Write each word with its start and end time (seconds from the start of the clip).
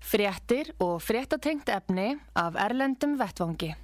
Fréttir 0.00 0.70
og 0.80 1.00
fréttatengt 1.02 1.68
efni 1.72 2.12
af 2.36 2.56
Erlendum 2.60 3.16
Vettvangi. 3.20 3.74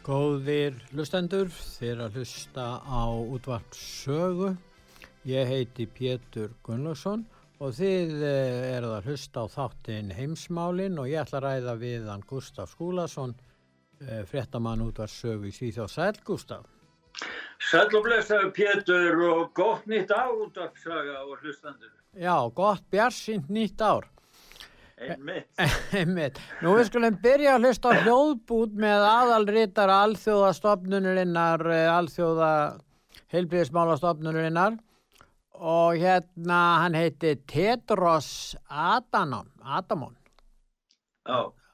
Góðir 0.00 0.78
hlustendur, 0.90 1.50
þeir 1.52 2.00
að 2.06 2.16
hlusta 2.18 2.64
á 2.82 3.04
útvart 3.14 3.76
sögu. 3.76 4.54
Ég 5.28 5.46
heiti 5.46 5.84
Pétur 5.86 6.54
Gunnlaugsson 6.64 7.26
og 7.60 7.74
þið 7.76 8.14
eh, 8.24 8.72
eruð 8.78 8.94
að 8.96 9.10
hlusta 9.10 9.44
á 9.44 9.46
þáttinn 9.52 10.10
heimsmálinn 10.16 10.96
og 10.98 11.10
ég 11.10 11.20
ætla 11.20 11.42
að 11.42 11.44
ræða 11.44 11.74
við 11.82 12.08
hann 12.08 12.24
Gustaf 12.26 12.72
Skúlason, 12.72 13.36
eh, 14.06 14.22
fréttamann 14.28 14.82
útvart 14.84 15.12
sögu 15.12 15.48
í 15.50 15.54
Svíþjóð. 15.54 15.90
Sæl 15.92 16.20
Gustaf. 16.24 16.68
Sæl 17.70 17.90
og 17.96 18.04
blessaður 18.06 18.52
Pétur 18.56 19.24
og 19.28 19.50
gott 19.54 19.86
nýtt 19.90 20.12
ár 20.14 20.32
útvart 20.46 20.78
saga 20.80 21.20
og 21.26 21.36
hlustendur. 21.42 21.92
Já, 22.16 22.36
gott 22.54 22.84
bjarsint 22.90 23.50
nýtt 23.52 23.80
ár. 23.80 24.08
Einmitt. 25.00 25.48
Einmitt. 26.00 26.40
Nú 26.60 26.74
við 26.76 26.90
skulum 26.90 27.16
byrja 27.22 27.56
að 27.56 27.66
hlusta 27.66 27.92
á 27.92 28.00
hljóðbút 28.04 28.76
með 28.80 29.04
aðalrítar 29.08 29.92
alþjóðastofnunurinnar, 29.94 31.64
eh, 31.72 31.88
alþjóða 31.92 32.50
heilbíðismálastofnunurinnar 33.32 34.76
og 35.60 36.00
hérna 36.00 36.58
hann 36.82 36.96
heiti 36.96 37.36
Tedros 37.48 38.56
Adhanom, 38.68 39.48
Adamon. 39.60 40.16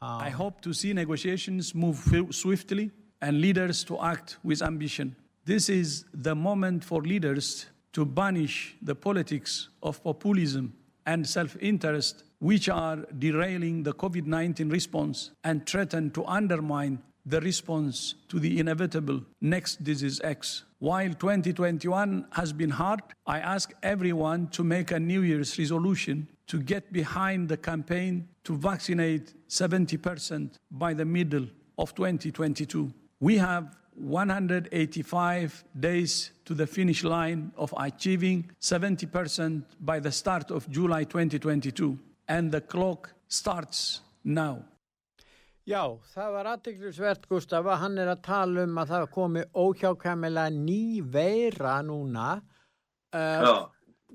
Oh. 0.07 0.19
I 0.21 0.29
um, 0.29 0.33
hope 0.35 0.61
to 0.61 0.73
see 0.73 0.93
negotiations 0.93 1.75
move 1.75 1.99
swiftly 2.31 2.93
and 3.21 3.41
leaders 3.41 3.83
to 3.85 4.01
act 4.01 4.37
with 4.45 4.63
ambition. 4.63 5.17
This 5.45 5.69
is 5.69 6.05
the 6.15 6.35
moment 6.35 6.85
for 6.85 7.03
leaders 7.03 7.67
to 7.93 8.05
banish 8.05 8.77
the 8.81 8.95
politics 8.95 9.69
of 9.83 10.03
populism 10.05 10.75
and 11.07 11.27
self-interest 11.27 12.23
which 12.39 12.69
are 12.69 12.99
derailing 13.19 13.83
the 13.83 13.95
COVID 13.95 14.27
19 14.27 14.69
response 14.69 15.33
and 15.43 15.67
threaten 15.67 16.11
to 16.11 16.25
undermine 16.27 17.03
the 17.25 17.41
response 17.41 18.15
to 18.29 18.39
the 18.39 18.61
inevitable 18.61 19.21
next 19.41 19.83
disease 19.83 20.21
X. 20.23 20.63
While 20.79 21.15
2021 21.15 22.27
has 22.33 22.53
been 22.53 22.71
hard, 22.71 23.01
I 23.27 23.41
ask 23.41 23.73
everyone 23.83 24.49
to 24.49 24.63
make 24.63 24.93
a 24.93 25.01
New 25.01 25.23
Year's 25.23 25.59
resolution 25.59 26.29
to 26.47 26.61
get 26.61 26.93
behind 26.93 27.49
the 27.49 27.57
campaign 27.57 28.29
to 28.45 28.57
vaccinate 28.57 29.35
70% 29.49 30.55
by 30.71 30.95
the 30.95 31.05
middle 31.05 31.47
of 31.79 31.95
2022. 31.95 32.93
We 33.21 33.39
have 33.39 33.77
185 33.95 35.65
days 35.79 36.31
to 36.45 36.55
the 36.55 36.67
finish 36.67 37.03
line 37.03 37.53
of 37.57 37.75
achieving 37.77 38.51
70% 38.61 39.63
by 39.81 40.01
the 40.01 40.13
start 40.13 40.51
of 40.51 40.71
July 40.71 41.05
2022. 41.05 41.99
and 42.29 42.53
the 42.53 42.61
clock 42.61 43.11
starts 43.29 44.01
now. 44.25 44.65
Já, 45.67 45.83
það 46.15 46.29
var 46.31 46.49
aðteglisvert 46.53 47.25
Gustaf 47.27 47.67
að 47.67 47.81
hann 47.83 47.97
er 47.99 48.11
að 48.13 48.21
tala 48.23 48.67
um 48.69 48.77
að 48.79 48.93
það 48.93 49.07
komi 49.17 49.41
óhjákvæmilega 49.51 50.53
ný 50.55 50.83
veira 51.03 51.81
núna. 51.83 52.29
Uh, 53.11 53.67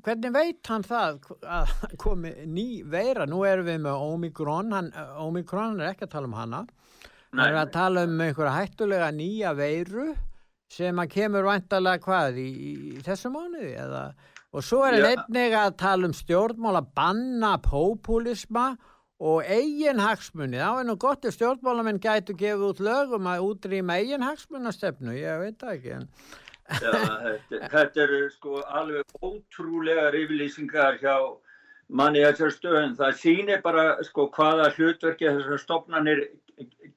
hvernig 0.06 0.34
veit 0.36 0.72
hann 0.72 0.84
það 0.88 1.22
að 1.46 1.72
komi 2.02 2.34
ný 2.50 2.68
veira? 2.90 3.28
Nú 3.30 3.44
erum 3.48 3.70
við 3.70 3.80
með 3.86 4.04
Omikron, 4.08 4.74
hann, 4.76 4.92
Omikron 5.22 5.80
er 5.82 5.94
ekki 5.94 6.08
að 6.08 6.14
tala 6.16 6.30
um 6.30 6.38
hana. 6.38 6.66
Hann 7.32 7.46
er 7.46 7.62
að 7.62 7.74
tala 7.76 8.04
um 8.08 8.20
einhverja 8.20 8.58
hættulega 8.58 9.08
nýja 9.16 9.56
veiru 9.56 10.12
sem 10.72 11.00
að 11.00 11.14
kemur 11.16 11.48
vantalega 11.48 12.04
hvað 12.04 12.40
í, 12.42 12.50
í 12.98 13.02
þessu 13.06 13.32
mánuði 13.34 13.74
eða... 13.80 14.06
Og 14.52 14.66
svo 14.68 14.82
er 14.84 14.98
ja. 15.00 15.12
einnig 15.14 15.54
að 15.56 15.78
tala 15.80 16.10
um 16.10 16.14
stjórnmál 16.16 16.74
að 16.76 16.90
banna 17.00 17.54
populisma 17.64 18.66
og 19.22 19.46
eigin 19.48 20.02
hagsmunni. 20.04 20.60
Það 20.60 20.80
er 20.82 20.88
nú 20.90 20.96
gott 21.00 21.28
að 21.28 21.36
stjórnmálamenn 21.38 22.02
gætu 22.04 22.36
gefið 22.36 22.66
út 22.68 22.82
lögum 22.84 23.30
að 23.32 23.46
útrýma 23.48 24.00
eigin 24.02 24.26
hagsmunastefnu, 24.26 25.14
ég 25.16 25.44
veit 25.46 25.62
það 25.62 25.76
ekki. 25.78 25.94
En... 26.00 26.10
Ja, 26.70 26.92
þetta, 27.26 27.60
þetta 27.74 28.04
eru 28.06 28.20
sko 28.32 28.62
alveg 28.64 29.16
ótrúlega 29.26 30.12
yfirlýsingar 30.16 31.00
hjá 31.02 31.16
manni 31.92 32.24
þessar 32.24 32.56
stöðun. 32.56 32.96
Það 33.00 33.20
sýnir 33.20 33.62
bara 33.66 33.86
sko 34.08 34.30
hvaða 34.36 34.72
hlutverki 34.78 35.28
þessar 35.28 35.62
stopnarnir 35.62 36.24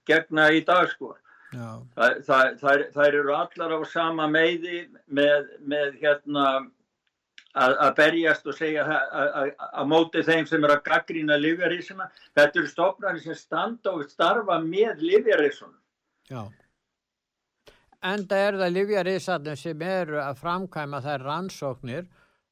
gegna 0.07 0.51
í 0.55 0.63
dag 0.67 0.89
sko. 0.93 1.15
Það, 1.55 2.15
það, 2.27 2.47
það, 2.61 2.87
það 2.95 3.09
eru 3.09 3.35
allar 3.35 3.75
á 3.79 3.81
sama 3.87 4.27
meiði 4.31 4.81
með, 5.07 5.53
með 5.63 6.01
hérna 6.01 6.47
að 7.55 7.93
berjast 8.01 8.49
og 8.51 8.57
segja 8.59 8.83
að 8.83 9.87
móti 9.87 10.25
þeim 10.27 10.49
sem 10.51 10.65
er 10.67 10.75
að 10.75 10.83
gaggrína 10.89 11.39
livjarísuna. 11.39 12.09
Þetta 12.35 12.61
eru 12.61 12.71
stofnarnir 12.73 13.23
sem 13.23 13.39
standa 13.39 13.95
og 13.95 14.09
starfa 14.11 14.59
með 14.63 15.05
livjarísunum. 15.07 15.79
Já. 16.31 16.43
Enda 18.05 18.37
er 18.37 18.59
það 18.61 18.75
livjarísarnir 18.75 19.57
sem 19.57 19.83
eru 19.87 20.19
að 20.21 20.41
framkæma 20.43 21.01
þær 21.05 21.23
rannsóknir, 21.25 22.09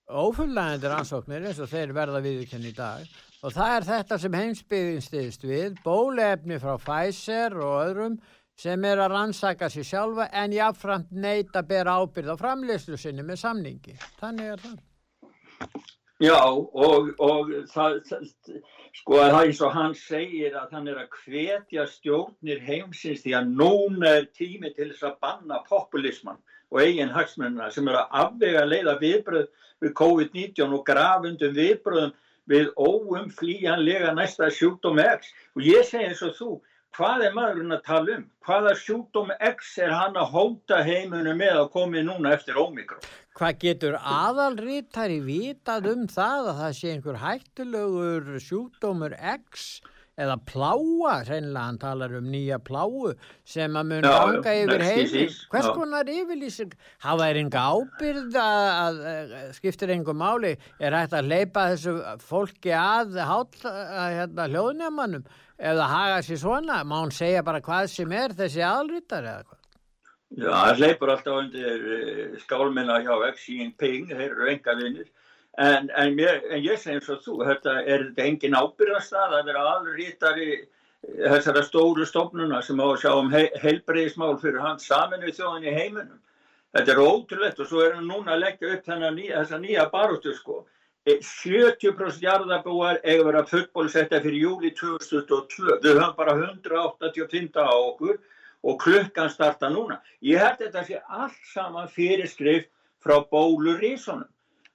ófullænandi 0.08 0.88
rannsóknir 0.88 1.44
eins 1.48 1.60
og 1.60 1.68
þeir 1.68 1.92
verða 1.96 2.22
viðkenn 2.24 2.68
í 2.70 2.72
dag. 2.76 3.04
Og 3.42 3.52
það 3.52 3.74
er 3.76 3.86
þetta 3.88 4.18
sem 4.22 4.38
heimsbyggðin 4.38 5.04
stiðist 5.04 5.44
við, 5.44 5.76
bólefni 5.84 6.56
frá 6.62 6.78
Pfizer 6.80 7.58
og 7.58 7.74
öðrum 7.82 8.16
sem 8.62 8.84
er 8.88 9.02
að 9.02 9.12
rannsaka 9.12 9.68
sér 9.72 9.88
sjálfa 9.88 10.28
en 10.42 10.54
jáfnframt 10.56 11.12
neyta 11.12 11.60
að 11.60 11.72
bera 11.74 11.98
ábyrð 12.00 12.32
á 12.32 12.36
framleyslu 12.40 13.00
sinni 13.00 13.24
með 13.26 13.42
samningi. 13.42 13.98
Þannig 14.22 14.54
er 14.54 14.64
það. 14.64 14.78
Já 16.22 16.38
og, 16.38 17.08
og 17.18 17.48
það, 17.72 17.96
það, 18.06 18.26
sko 18.94 19.16
það 19.18 19.24
er 19.26 19.36
eins 19.40 19.60
og 19.66 19.72
hann 19.74 19.94
segir 19.98 20.54
að 20.54 20.76
hann 20.76 20.90
er 20.92 21.00
að 21.02 21.16
hvetja 21.24 21.86
stjórnir 21.90 22.60
heimsins 22.62 23.24
því 23.24 23.34
að 23.40 23.48
núna 23.58 24.12
er 24.20 24.28
tími 24.36 24.70
til 24.76 24.92
þess 24.92 25.08
að 25.08 25.16
banna 25.24 25.58
populisman 25.66 26.38
og 26.70 26.80
eigin 26.84 27.10
hagsmunna 27.12 27.72
sem 27.74 27.90
er 27.90 27.98
að 28.04 28.14
afvega 28.22 28.62
leiða 28.68 28.94
viðbröð 29.02 29.48
við 29.82 29.94
COVID-19 29.98 30.76
og 30.76 30.84
grafundum 30.86 31.56
viðbröðum 31.58 32.14
við 32.52 32.70
óumflýjanlega 32.78 34.14
næsta 34.14 34.50
sjúkdóm 34.54 35.02
X. 35.02 35.32
Og 35.56 35.66
ég 35.66 35.86
segi 35.86 36.12
eins 36.12 36.22
og 36.22 36.36
þú 36.38 36.50
hvað 36.96 37.24
er 37.26 37.36
maðurinn 37.36 37.74
að 37.76 37.84
tala 37.86 38.16
um? 38.18 38.24
Hvaða 38.46 38.72
sjúkdóm 38.80 39.30
X 39.38 39.76
er 39.80 39.92
hann 39.94 40.18
að 40.18 40.32
hóta 40.34 40.80
heimunum 40.84 41.38
með 41.40 41.60
að 41.62 41.70
komi 41.76 42.02
núna 42.04 42.34
eftir 42.36 42.58
ómikrón? 42.60 43.04
Hvað 43.38 43.58
getur 43.62 43.96
aðalrítari 43.98 45.20
vitað 45.24 45.88
um 45.94 46.04
það 46.10 46.50
að 46.50 46.60
það 46.60 46.76
sé 46.78 46.92
einhver 46.92 47.20
hættulegur 47.22 48.30
sjúkdómur 48.44 49.16
X 49.16 49.70
eða 50.22 50.38
pláa, 50.48 51.18
reynilega 51.28 51.66
hann 51.66 51.80
talar 51.82 52.16
um 52.18 52.30
nýja 52.32 52.58
pláu 52.62 53.12
sem 53.44 53.78
að 53.78 53.92
mun 53.92 54.08
ganga 54.08 54.56
yfir 54.62 54.86
heiminn. 54.86 55.36
Hvers 55.52 55.70
konar 55.76 56.10
yfirlýsing? 56.16 56.74
Hafa 57.04 57.30
er 57.30 57.42
enga 57.42 57.68
ábyrð 57.76 58.40
að, 58.42 58.66
að, 58.72 59.00
að 59.12 59.54
skiptir 59.60 59.94
einhver 59.94 60.18
máli? 60.18 60.56
Er 60.80 60.96
hægt 60.96 61.16
að 61.18 61.30
leipa 61.34 61.68
þessu 61.74 61.96
fólki 62.22 62.74
að, 62.76 63.18
að, 63.22 63.62
að 63.70 64.18
hérna, 64.18 64.50
hljóðnjamanum? 64.52 65.32
ef 65.62 65.78
það 65.78 65.90
haga 65.94 66.22
sér 66.26 66.40
svona, 66.42 66.82
má 66.84 66.96
hún 66.98 67.12
segja 67.14 67.42
bara 67.46 67.62
hvað 67.62 67.90
sem 67.92 68.14
er 68.18 68.34
þessi 68.38 68.62
aðalrittar 68.66 69.26
eða 69.30 69.44
hvað? 69.46 69.58
Já, 70.32 70.48
það 70.48 70.80
leipur 70.80 71.12
alltaf 71.12 71.38
undir 71.42 71.82
uh, 71.96 72.38
skálminna 72.42 73.02
hjá 73.04 73.12
Xi 73.36 73.58
Jinping, 73.60 74.08
þeir 74.10 74.30
eru 74.30 74.48
enga 74.54 74.76
vinnir 74.78 75.10
en, 75.58 75.90
en, 75.90 76.18
en 76.18 76.62
ég 76.64 76.80
segi 76.80 76.96
eins 76.96 77.10
og 77.12 77.22
þú, 77.24 77.36
þetta, 77.48 77.76
er 77.84 78.06
þetta 78.08 78.26
engin 78.28 78.56
ábyrðastað 78.56 79.36
að 79.38 79.48
vera 79.50 79.64
aðalrittari 79.74 80.50
eh, 80.56 80.66
þessara 81.34 81.64
stóru 81.66 82.06
stofnuna 82.08 82.62
sem 82.64 82.80
á 82.80 82.86
að 82.88 83.00
sjá 83.04 83.12
um 83.12 83.32
he 83.34 83.46
heilbreyðismál 83.60 84.38
fyrir 84.40 84.62
hans 84.64 84.88
saminu 84.88 85.32
þjóðin 85.32 85.68
í 85.68 85.76
heiminum. 85.76 86.20
Þetta 86.72 86.92
er 86.94 87.02
ótrúlegt 87.04 87.60
og 87.60 87.68
svo 87.68 87.82
erum 87.84 88.00
við 88.00 88.08
núna 88.14 88.32
að 88.32 88.44
leggja 88.46 88.76
upp 88.76 88.86
nýja, 88.88 89.42
þessa 89.42 89.58
nýja 89.60 89.90
baróttu 89.92 90.32
sko 90.32 90.62
70% 91.04 92.22
jarðabúar 92.22 93.00
eiga 93.02 93.24
verið 93.26 93.38
að 93.40 93.48
fullbólsetta 93.50 94.20
fyrir 94.22 94.44
júli 94.44 94.70
2022. 94.78 95.80
Við 95.82 95.98
höfum 95.98 96.14
bara 96.16 96.36
185 96.38 97.58
á 97.58 97.74
okkur 97.74 98.20
og 98.62 98.78
klukkan 98.78 99.30
starta 99.30 99.68
núna. 99.68 99.98
Ég 100.22 100.38
held 100.38 100.62
þetta 100.62 100.84
sé 100.86 101.00
allt 101.08 101.40
saman 101.50 101.90
fyrirskrift 101.90 102.70
frá 103.02 103.18
bólurísunum. 103.26 104.28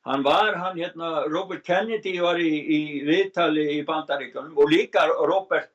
Hann 0.08 0.24
var, 0.24 0.56
hann 0.56 0.78
hérna, 0.80 1.28
Robert 1.28 1.66
Kennedy 1.68 2.14
var 2.24 2.40
í, 2.40 2.48
í 2.48 2.82
viðtali 3.08 3.66
í 3.76 3.80
bandaríkanum 3.88 4.56
og 4.56 4.72
líka 4.72 5.04
Robert, 5.28 5.74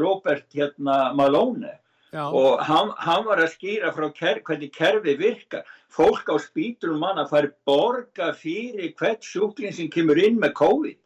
Robert 0.00 0.46
hérna 0.56 1.12
Malone 1.12 1.74
Já. 2.14 2.24
og 2.24 2.62
hann, 2.64 2.94
hann 2.96 3.26
var 3.28 3.42
að 3.42 3.52
skýra 3.58 3.92
frá 3.92 4.08
ker, 4.16 4.40
hvernig 4.46 4.72
kerfi 4.72 5.16
virkar. 5.20 5.68
Fólk 5.92 6.32
á 6.32 6.36
spítunum 6.40 7.02
manna 7.02 7.26
fær 7.28 7.50
borga 7.68 8.32
fyrir 8.34 8.94
hvert 8.98 9.26
sjúklinn 9.26 9.74
sem 9.76 9.90
kemur 9.92 10.18
inn 10.18 10.40
með 10.40 10.56
COVID. 10.62 11.00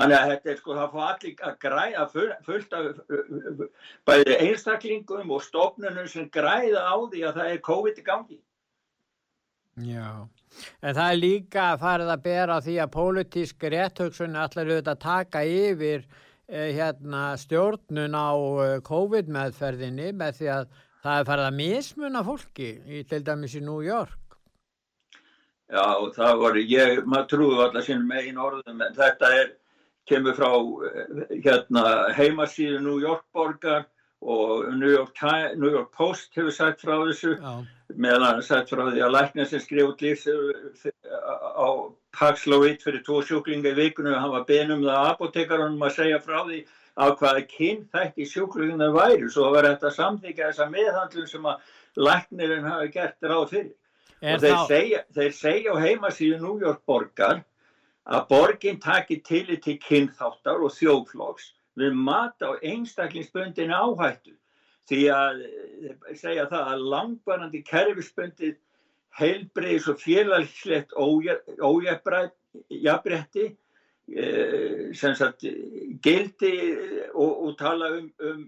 Þannig 0.00 0.16
að 0.16 0.30
þetta 0.30 0.50
er 0.50 0.60
sko, 0.60 0.76
það 0.78 0.92
fá 0.94 1.00
allir 1.06 1.42
að 1.44 1.56
græða 1.66 2.04
fullt 2.46 2.76
af 2.78 2.84
bæði 4.08 4.36
einstaklingum 4.46 5.34
og 5.36 5.42
stofnunum 5.44 6.08
sem 6.08 6.30
græða 6.32 6.86
á 6.88 6.96
því 6.96 7.26
að 7.28 7.40
það 7.42 7.50
er 7.50 7.66
COVID 7.68 8.00
í 8.00 8.06
gangi. 8.06 8.38
Já, 9.86 10.28
en 10.82 10.96
það 10.96 11.06
er 11.06 11.20
líka 11.20 11.66
farið 11.80 12.12
að 12.12 12.24
bera 12.24 12.58
því 12.64 12.76
að 12.82 12.92
pólitísk 12.96 13.66
rétthugsun 13.74 14.36
allar 14.36 14.70
auðvitað 14.70 14.92
að 14.92 15.04
taka 15.04 15.44
yfir 15.46 16.04
eh, 16.48 16.70
hérna, 16.76 17.22
stjórnun 17.40 18.16
á 18.16 18.30
eh, 18.64 18.74
COVID-meðferðinni 18.86 20.10
með 20.20 20.40
því 20.40 20.50
að 20.56 20.66
það 21.04 21.20
er 21.20 21.28
farið 21.30 21.48
að 21.48 21.60
mismuna 21.60 22.24
fólki 22.26 22.72
í 22.86 23.04
til 23.08 23.22
dæmis 23.24 23.56
í 23.56 23.62
New 23.64 23.80
York. 23.86 24.18
Já, 25.70 25.86
það 26.16 26.42
voru, 26.42 26.66
ég, 26.66 27.00
maður 27.06 27.30
trúi 27.30 27.62
allar 27.62 27.86
sínum 27.86 28.10
einn 28.18 28.38
orðum, 28.42 28.80
en 28.82 28.96
þetta 28.96 29.34
er 29.38 29.52
kemur 30.10 30.34
frá 30.34 30.50
eh, 30.90 31.36
hérna, 31.46 31.84
heimasíðu 32.18 32.80
New 32.84 33.00
York 33.00 33.24
borgar 33.32 33.86
og 34.20 34.66
New 34.76 34.90
York, 34.90 35.14
New 35.56 35.70
York 35.70 35.94
Post 35.96 36.34
hefur 36.36 36.52
sagt 36.52 36.82
frá 36.82 36.98
þessu 37.06 37.38
Já. 37.38 37.52
Meðan 37.96 38.42
sagt 38.42 38.70
frá 38.70 38.84
því 38.88 39.02
að 39.04 39.14
lækna 39.16 39.46
sem 39.48 39.62
skrif 39.62 39.88
út 39.92 40.04
líf 40.04 40.26
á 40.26 41.68
Paxlovid 42.16 42.82
fyrir 42.82 43.02
tvo 43.06 43.20
sjúklinga 43.22 43.72
í 43.72 43.78
vikunum 43.78 44.14
og 44.14 44.22
hann 44.24 44.34
var 44.34 44.46
benum 44.48 44.84
það 44.84 44.96
að 44.98 45.10
apotekarunum 45.14 45.84
að 45.86 45.96
segja 45.98 46.22
frá 46.22 46.40
því 46.46 46.60
á 47.00 47.06
hvaða 47.16 47.44
kyn 47.50 47.84
þætti 47.92 48.26
sjúklinguna 48.28 48.90
væri 48.94 49.28
svo 49.30 49.50
var 49.54 49.68
þetta 49.68 49.92
samþykja 49.94 50.48
þessa 50.50 50.66
meðhandlum 50.72 51.28
sem 51.30 51.46
að 51.46 51.70
læknirinn 52.08 52.66
hafi 52.66 52.90
gert 52.96 53.30
ráð 53.30 53.46
fyrir. 53.54 53.76
Er 54.20 54.36
og 54.36 54.42
þeir, 54.42 54.56
þá... 54.56 54.66
segja, 54.68 55.04
þeir 55.16 55.32
segja 55.38 55.76
á 55.76 55.82
heimasíðu 55.84 56.40
New 56.42 56.58
York 56.60 56.82
borgar 56.86 57.40
að 58.10 58.26
borginn 58.32 58.82
taki 58.82 59.20
til 59.24 59.46
til 59.64 59.78
kynþáttar 59.80 60.60
og 60.66 60.74
þjóflóks 60.76 61.52
við 61.80 61.96
mat 61.96 62.42
á 62.42 62.58
einstaklingsbundin 62.58 63.72
áhættu 63.72 64.34
því 64.90 65.00
að 65.14 65.42
eh, 65.46 65.96
segja 66.18 66.48
það 66.50 66.72
að 66.74 66.84
langvarandi 66.94 67.62
kerfisbundið 67.66 68.56
heilbreyðis 69.20 69.88
og 69.90 69.98
félagslegt 70.00 70.94
ójabrætti 71.66 73.44
eh, 73.50 74.90
sem 74.96 75.14
sagt 75.18 75.46
gildi 76.02 76.54
og, 77.14 77.30
og 77.30 77.52
tala 77.58 77.92
um, 77.98 78.08
um 78.26 78.42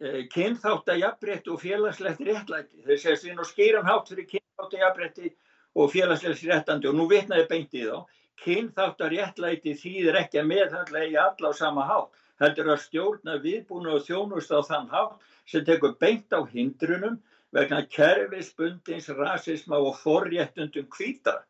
eh, 0.00 0.22
kynþáttajabrætti 0.32 1.52
og 1.52 1.62
félagslegt 1.62 2.20
réttlæti. 2.28 2.84
Þeir 2.84 3.02
segja 3.02 3.22
síðan 3.22 3.44
og 3.44 3.50
skýran 3.50 3.88
hátt 3.88 4.12
fyrir 4.12 4.30
kynþáttajabrætti 4.34 5.32
og 5.76 5.92
félagslegt 5.92 6.44
réttandi 6.50 6.90
og 6.90 6.96
nú 6.96 7.08
vitnaði 7.12 7.48
beintið 7.50 7.88
á 7.96 7.98
kynþáttar 8.44 9.10
réttlæti 9.14 9.72
þýðir 9.80 10.20
ekki 10.20 10.42
að 10.42 10.50
meðhandla 10.52 11.04
í 11.08 11.16
alla 11.16 11.52
á 11.52 11.54
sama 11.56 11.86
hátt 11.88 12.12
heldur 12.42 12.72
að 12.74 12.82
stjórna 12.84 13.38
viðbúna 13.42 13.96
og 13.96 14.04
þjónust 14.06 14.52
á 14.52 14.60
þann 14.68 14.90
hátt 14.92 15.26
sem 15.48 15.64
tekur 15.64 15.96
beint 16.00 16.32
á 16.32 16.40
hindrunum 16.44 17.20
vegna 17.54 17.82
kerfisbundins, 17.88 19.08
rasisma 19.08 19.78
og 19.78 19.96
forréttundum 20.02 20.88
kvítar. 20.92 21.44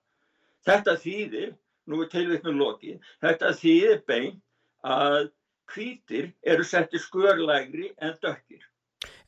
Þetta 0.66 0.96
þýðir, 1.02 1.54
nú 1.86 2.02
er 2.02 2.10
tilvittnum 2.12 2.60
lokið, 2.60 3.00
þetta 3.22 3.52
þýðir 3.58 4.00
beint 4.06 4.42
að 4.86 5.30
kvítir 5.66 6.30
eru 6.46 6.64
settið 6.66 7.02
skörlægri 7.02 7.90
en 7.98 8.14
dökkir. 8.22 8.62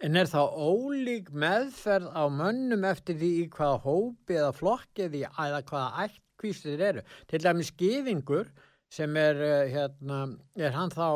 En 0.02 0.16
er 0.16 0.30
það 0.30 0.54
ólík 0.54 1.32
meðferð 1.34 2.12
á 2.14 2.24
mönnum 2.30 2.86
eftir 2.86 3.18
því 3.18 3.30
í 3.42 3.44
hvaða 3.54 3.82
hópi 3.82 4.38
eða 4.38 4.54
flokki 4.54 5.08
eða 5.08 5.62
hvaða 5.66 6.04
ætt 6.04 6.20
kvíslir 6.38 6.82
eru. 6.90 7.02
Til 7.26 7.42
dæmis 7.42 7.72
Gýðingur 7.78 8.46
sem 8.92 9.16
er 9.20 9.40
eh, 9.44 9.72
hérna, 9.72 10.22
er 10.56 10.72
hann 10.76 10.92
þá, 10.92 11.08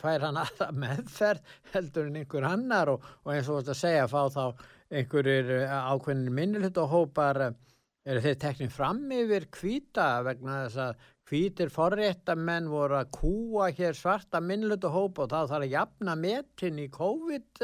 fær 0.00 0.26
hann 0.28 0.38
aðra 0.40 0.70
meðferð 0.84 1.56
heldur 1.74 2.10
en 2.10 2.20
einhver 2.22 2.46
annar 2.46 2.94
og, 2.94 3.08
og 3.24 3.32
eins 3.34 3.48
og 3.48 3.56
þú 3.56 3.58
veist 3.60 3.72
að 3.74 3.80
segja, 3.82 4.10
fá 4.10 4.20
þá 4.30 4.44
einhverjir 5.00 5.54
eh, 5.58 5.78
ákveðin 5.90 6.36
minnilegt 6.36 6.78
og 6.82 6.92
hópar, 6.94 7.42
eh, 7.48 7.56
eru 8.10 8.22
þeir 8.24 8.38
teknið 8.44 8.74
fram 8.74 9.02
yfir 9.14 9.48
kvíta 9.52 10.10
vegna 10.26 10.62
þess 10.64 10.84
að 10.86 11.08
kvítir 11.30 11.70
forréttamenn 11.70 12.70
voru 12.70 12.96
að 12.98 13.10
kúa 13.14 13.68
hér 13.74 13.98
svarta 13.98 14.40
minnilegt 14.42 14.86
og 14.88 14.96
hópa 14.96 15.26
og 15.26 15.34
þá 15.34 15.40
þarf 15.42 15.58
að 15.66 15.74
jafna 15.74 16.16
metin 16.18 16.80
í 16.82 16.88
COVID 16.90 17.62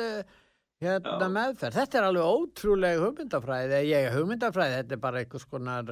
hérna, 0.84 1.30
meðferð. 1.32 1.78
Þetta 1.80 1.98
er 1.98 2.06
alveg 2.06 2.36
ótrúlega 2.36 3.02
hugmyndafræði, 3.02 3.80
ég 3.88 4.06
er 4.06 4.14
hugmyndafræði, 4.14 4.76
þetta 4.82 4.94
er 4.94 5.02
bara 5.02 5.22
einhvers 5.24 5.48
konar 5.50 5.90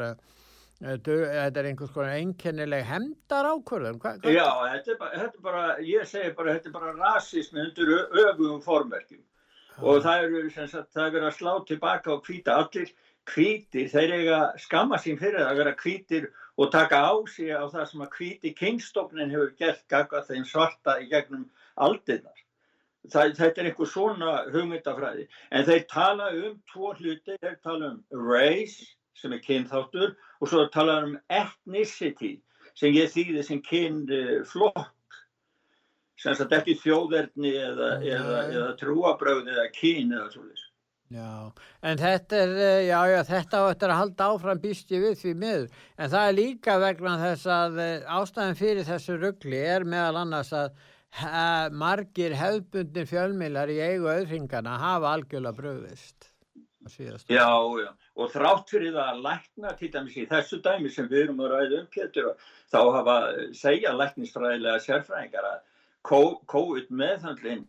Þetta 0.85 1.61
er 1.61 1.67
einhvers 1.71 1.93
konar 1.95 2.19
einkennileg 2.19 2.83
hemdar 2.85 3.47
ákvörðum? 3.55 4.01
Hva, 4.03 4.11
hva? 4.21 4.33
Já, 4.35 4.49
þetta 4.75 4.91
er, 4.93 4.99
bara, 5.01 5.21
þetta 5.21 5.39
er 5.39 5.45
bara, 5.47 5.63
ég 5.89 6.11
segi 6.11 6.33
bara, 6.37 6.57
þetta 6.59 6.69
er 6.69 6.75
bara 6.75 6.93
rasismi 6.99 7.63
undir 7.63 7.93
öfugum 7.95 8.61
formverkjum 8.65 9.23
ah. 9.23 9.79
og 9.89 10.03
það 10.05 10.27
eru, 10.27 10.43
sagt, 10.59 10.91
það 10.93 11.07
er 11.07 11.15
verið 11.17 11.29
að 11.31 11.37
slá 11.39 11.53
tilbaka 11.71 12.13
og 12.13 12.29
hvita 12.29 12.59
allir 12.61 12.93
hvítir, 13.33 13.89
þeir 13.89 14.13
eiga 14.19 14.41
skamma 14.61 14.99
sín 15.01 15.17
fyrir 15.21 15.47
að 15.47 15.61
vera 15.63 15.77
hvítir 15.81 16.27
og 16.61 16.73
taka 16.75 17.01
á 17.01 17.15
sig 17.33 17.55
á 17.57 17.65
það 17.73 17.87
sem 17.91 18.05
að 18.05 18.19
hvíti 18.19 18.53
kingstofnin 18.59 19.33
hefur 19.33 19.55
gert 19.59 19.87
gagga 19.89 20.21
þeim 20.27 20.45
svarta 20.49 20.99
í 21.01 21.09
gegnum 21.09 21.47
aldinnar. 21.81 22.37
Það, 23.09 23.33
þetta 23.37 23.61
er 23.61 23.71
einhver 23.71 23.89
svona 23.89 24.35
hugmyndafræði 24.53 25.25
en 25.53 25.65
þeir 25.65 25.83
tala 25.89 26.29
um 26.37 26.61
tvo 26.73 26.93
hluti, 26.97 27.37
þeir 27.41 27.59
tala 27.65 27.91
um 27.95 28.29
race 28.29 28.94
sem 29.19 29.33
er 29.33 29.43
kynþáttur 29.45 30.13
og 30.41 30.51
svo 30.51 30.67
talar 30.75 31.09
um 31.09 31.17
ethnicity 31.33 32.37
sem 32.75 32.95
ég 32.95 33.13
þýði 33.13 33.47
sem 33.47 33.63
kynflokk. 33.63 34.91
Sem 36.19 36.37
sagt 36.39 36.55
ekki 36.55 36.77
þjóðverðni 36.79 37.51
eða, 37.59 37.89
eða, 38.07 38.39
eða 38.53 38.71
trúabröð 38.81 39.51
eða 39.51 39.67
kyn 39.75 40.15
eða 40.15 40.31
svolítið 40.33 40.71
Já, 41.13 41.53
en 41.85 42.01
þetta 42.01 42.39
er, 42.41 42.53
eh, 42.59 42.83
já, 42.89 42.99
já, 43.13 43.19
þetta 43.29 43.61
á 43.61 43.65
eftir 43.69 43.93
að 43.93 43.99
halda 44.01 44.29
áfram 44.33 44.61
býst 44.63 44.91
ég 44.91 45.03
við 45.05 45.19
því 45.21 45.35
miður, 45.43 45.67
en 45.99 46.11
það 46.11 46.29
er 46.29 46.37
líka 46.39 46.77
vegna 46.81 47.13
þess 47.21 47.51
að 47.55 47.79
eh, 47.85 48.07
ástæðan 48.17 48.59
fyrir 48.59 48.89
þessu 48.89 49.19
ruggli 49.21 49.61
er 49.61 49.85
meðal 49.85 50.23
annars 50.25 50.53
að 50.57 50.73
he, 51.21 51.45
margir 51.85 52.35
hefðbundin 52.41 53.11
fjölmilar 53.11 53.71
í 53.71 53.79
eigu 53.85 54.09
auðringana 54.11 54.79
hafa 54.81 55.13
algjörlega 55.13 55.61
bröðist. 55.61 56.31
Já, 56.85 57.49
já, 57.81 57.91
og 58.17 58.33
þrátt 58.33 58.73
fyrir 58.73 58.93
það 58.95 59.13
að 59.13 59.23
lækna 59.25 59.75
til 59.79 59.91
dæmis 59.95 60.17
í 60.21 60.27
þessu 60.31 60.59
dæmi 60.65 60.91
sem 60.93 61.09
við 61.11 61.23
erum 61.27 61.45
að 61.45 61.55
ræða 61.55 61.79
um 61.81 61.87
Pétur 61.95 62.33
þá 62.73 62.81
hafa 62.99 63.15
segja 63.57 63.95
læknisfræðilega 63.97 64.83
sérfræðingar 64.85 65.49
að 65.49 65.63
COVID 66.05 66.93
meðhandlin 66.93 67.65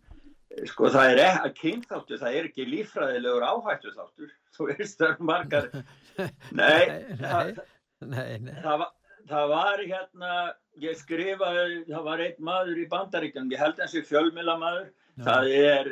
sko 0.70 0.90
það 0.94 1.14
er 1.14 1.22
ekki 1.24 1.48
að 1.48 1.56
kynþáttu 1.62 2.20
það 2.20 2.36
er 2.40 2.50
ekki 2.50 2.68
lífræðilegur 2.70 3.48
áhættu 3.48 3.94
þáttur 3.96 4.36
þú 4.56 4.68
veist 4.72 5.00
það 5.00 5.10
er 5.10 5.24
margar 5.32 5.70
nei, 6.60 6.84
það, 7.22 7.64
nei, 8.04 8.38
nei. 8.46 8.54
Það, 8.62 8.78
var, 8.84 8.92
það 9.32 9.50
var 9.52 9.84
hérna 9.84 10.36
ég 10.84 11.00
skrifaði, 11.00 11.82
það 11.90 12.06
var 12.10 12.24
einn 12.28 12.46
maður 12.52 12.84
í 12.84 12.86
bandaríkjum, 12.92 13.52
ég 13.52 13.64
held 13.64 13.82
eins 13.84 13.98
og 14.00 14.08
fjölmila 14.10 14.58
maður 14.62 14.92
það 15.24 15.50
er 15.56 15.90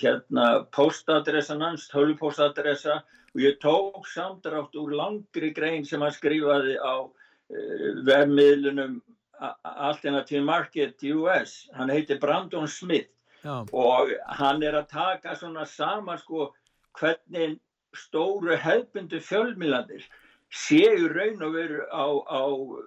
hérna 0.00 0.46
postadressan 0.72 1.62
hans, 1.64 1.88
tölupostadressa 1.92 3.02
og 3.34 3.40
ég 3.44 3.58
tók 3.62 4.06
samdrátt 4.10 4.76
úr 4.80 4.94
langri 4.96 5.52
grein 5.54 5.84
sem 5.84 6.00
hann 6.00 6.14
skrifaði 6.14 6.78
á 6.80 7.04
uh, 7.04 7.88
vefmiðlunum 8.06 9.00
Alternative 9.40 10.44
Market 10.44 11.02
US, 11.14 11.68
hann 11.72 11.92
heiti 11.92 12.18
Brandon 12.20 12.68
Smith. 12.68 13.08
Já. 13.40 13.64
og 13.72 14.10
hann 14.36 14.62
er 14.62 14.74
að 14.76 14.90
taka 14.90 15.32
svona 15.32 15.62
saman 15.64 16.18
sko 16.20 16.50
hvernig 16.98 17.54
stóru 17.96 18.56
hefbundu 18.60 19.16
fjölmilandir 19.24 20.04
séu 20.52 21.08
raun 21.08 21.42
og 21.46 21.54
veru 21.54 21.86
á, 21.88 22.04
á 22.26 22.42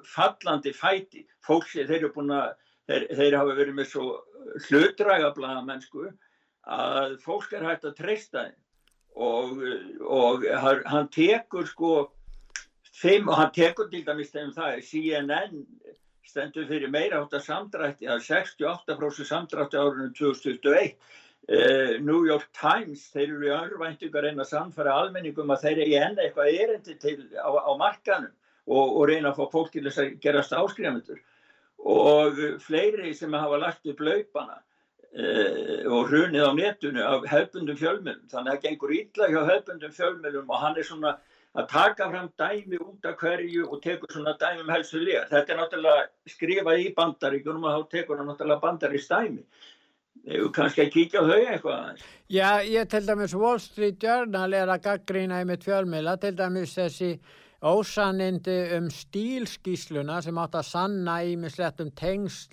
fallandi 0.05 0.73
fæti. 0.75 1.23
Fólk 1.41 1.65
sé 1.71 1.87
þeir 1.87 2.03
eru 2.03 2.11
búin 2.13 2.35
að 2.35 2.53
þeir, 2.89 3.07
þeir 3.17 3.37
hafa 3.39 3.55
verið 3.59 3.77
með 3.79 3.89
svo 3.91 4.07
hlutræga 4.67 5.31
blaðamennsku 5.37 6.09
að 6.63 7.17
fólk 7.23 7.55
er 7.55 7.65
hægt 7.67 7.87
að 7.87 7.97
treysta 7.99 8.45
þeim. 8.47 8.59
Og, 9.13 9.59
og 10.09 10.45
hann 10.89 11.09
tekur 11.13 11.67
sko 11.69 11.89
þeim 12.97 13.27
og 13.29 13.37
hann 13.37 13.51
tekur 13.53 13.91
til 13.91 14.01
dæmis 14.07 14.31
þeim 14.33 14.53
það 14.55 14.79
CNN 14.87 15.65
stendur 16.33 16.65
fyrir 16.69 16.89
meira 16.89 17.19
átt 17.21 17.35
að 17.37 17.45
samdrætti 17.45 18.09
að 18.09 18.23
68% 18.25 19.27
samdrætti 19.29 19.77
árunum 19.77 20.13
2021 20.17 20.95
uh, 20.95 21.99
New 22.01 22.23
York 22.25 22.47
Times, 22.57 23.05
þeir 23.13 23.27
eru 23.27 23.49
í 23.49 23.53
örvæntingar 23.53 24.25
reyna 24.25 24.45
að 24.45 24.53
samfara 24.55 24.95
almenningum 25.03 25.53
að 25.53 25.67
þeir 25.67 25.83
eru 25.83 25.91
í 25.91 25.99
enna 25.99 26.25
eitthvað 26.25 26.57
erindi 26.63 26.97
til 27.01 27.17
á, 27.37 27.49
á 27.53 27.71
markanum 27.77 28.33
og, 28.65 28.87
og 28.87 29.05
reyna 29.11 29.29
að 29.33 29.43
fá 29.43 29.57
fólk 29.57 29.73
til 29.75 29.85
þess 29.85 30.01
að 30.01 30.17
gerast 30.23 30.57
áskrifamundur 30.57 31.21
og 31.83 32.39
fleiri 32.63 33.13
sem 33.15 33.33
hafa 33.33 33.59
lagt 33.59 33.87
upp 33.91 33.99
laupana 33.99 34.59
uh, 34.59 35.83
og 35.91 36.09
hrunið 36.11 36.47
á 36.47 36.51
netunu 36.55 37.03
af 37.03 37.27
hefbundum 37.31 37.79
fjölmjölum 37.79 38.25
þannig 38.31 38.49
að 38.49 38.57
það 38.57 38.65
gengur 38.67 38.95
ítla 38.99 39.29
hjá 39.33 39.41
hefbundum 39.51 39.95
fjölmjölum 39.99 40.49
og 40.49 40.63
hann 40.63 40.77
er 40.79 40.87
svona 40.87 41.17
að 41.53 41.67
taka 41.69 42.09
fram 42.09 42.31
dæmi 42.39 42.79
út 42.81 43.05
af 43.05 43.19
hverju 43.21 43.67
og 43.69 43.81
tekur 43.83 44.09
svona 44.11 44.33
dæmi 44.41 44.63
um 44.63 44.71
helsu 44.73 44.97
liðar. 44.97 45.29
Þetta 45.29 45.53
er 45.53 45.59
náttúrulega 45.59 46.33
skrifað 46.33 46.81
í 46.81 46.87
bandaríkunum 46.97 47.67
og 47.69 47.75
þá 47.75 47.91
tekur 47.91 48.17
hann 48.17 48.29
náttúrulega 48.31 48.63
bandarís 48.63 49.05
dæmi. 49.11 49.43
Þegar 50.23 50.51
kannski 50.55 50.81
að 50.81 50.91
kíkja 50.95 51.21
á 51.21 51.25
þau 51.29 51.37
eitthvað. 51.37 52.03
Já, 52.31 52.49
ég 52.63 52.89
til 52.89 53.05
dæmis 53.05 53.37
Wall 53.37 53.61
Street 53.61 54.01
Journal 54.01 54.53
er 54.57 54.71
að 54.71 54.85
gaggrína 54.87 55.41
í 55.43 55.47
mitt 55.49 55.65
fjölmila, 55.65 56.15
til 56.17 56.33
dæmis 56.39 56.73
þessi 56.77 57.11
ósanindi 57.63 58.59
um 58.77 58.91
stílskísluna 58.91 60.21
sem 60.21 60.37
átt 60.37 60.59
að 60.59 60.69
sanna 60.69 61.21
í 61.23 61.37
mislett 61.39 61.81
um 61.83 61.91
tengsl 61.95 62.51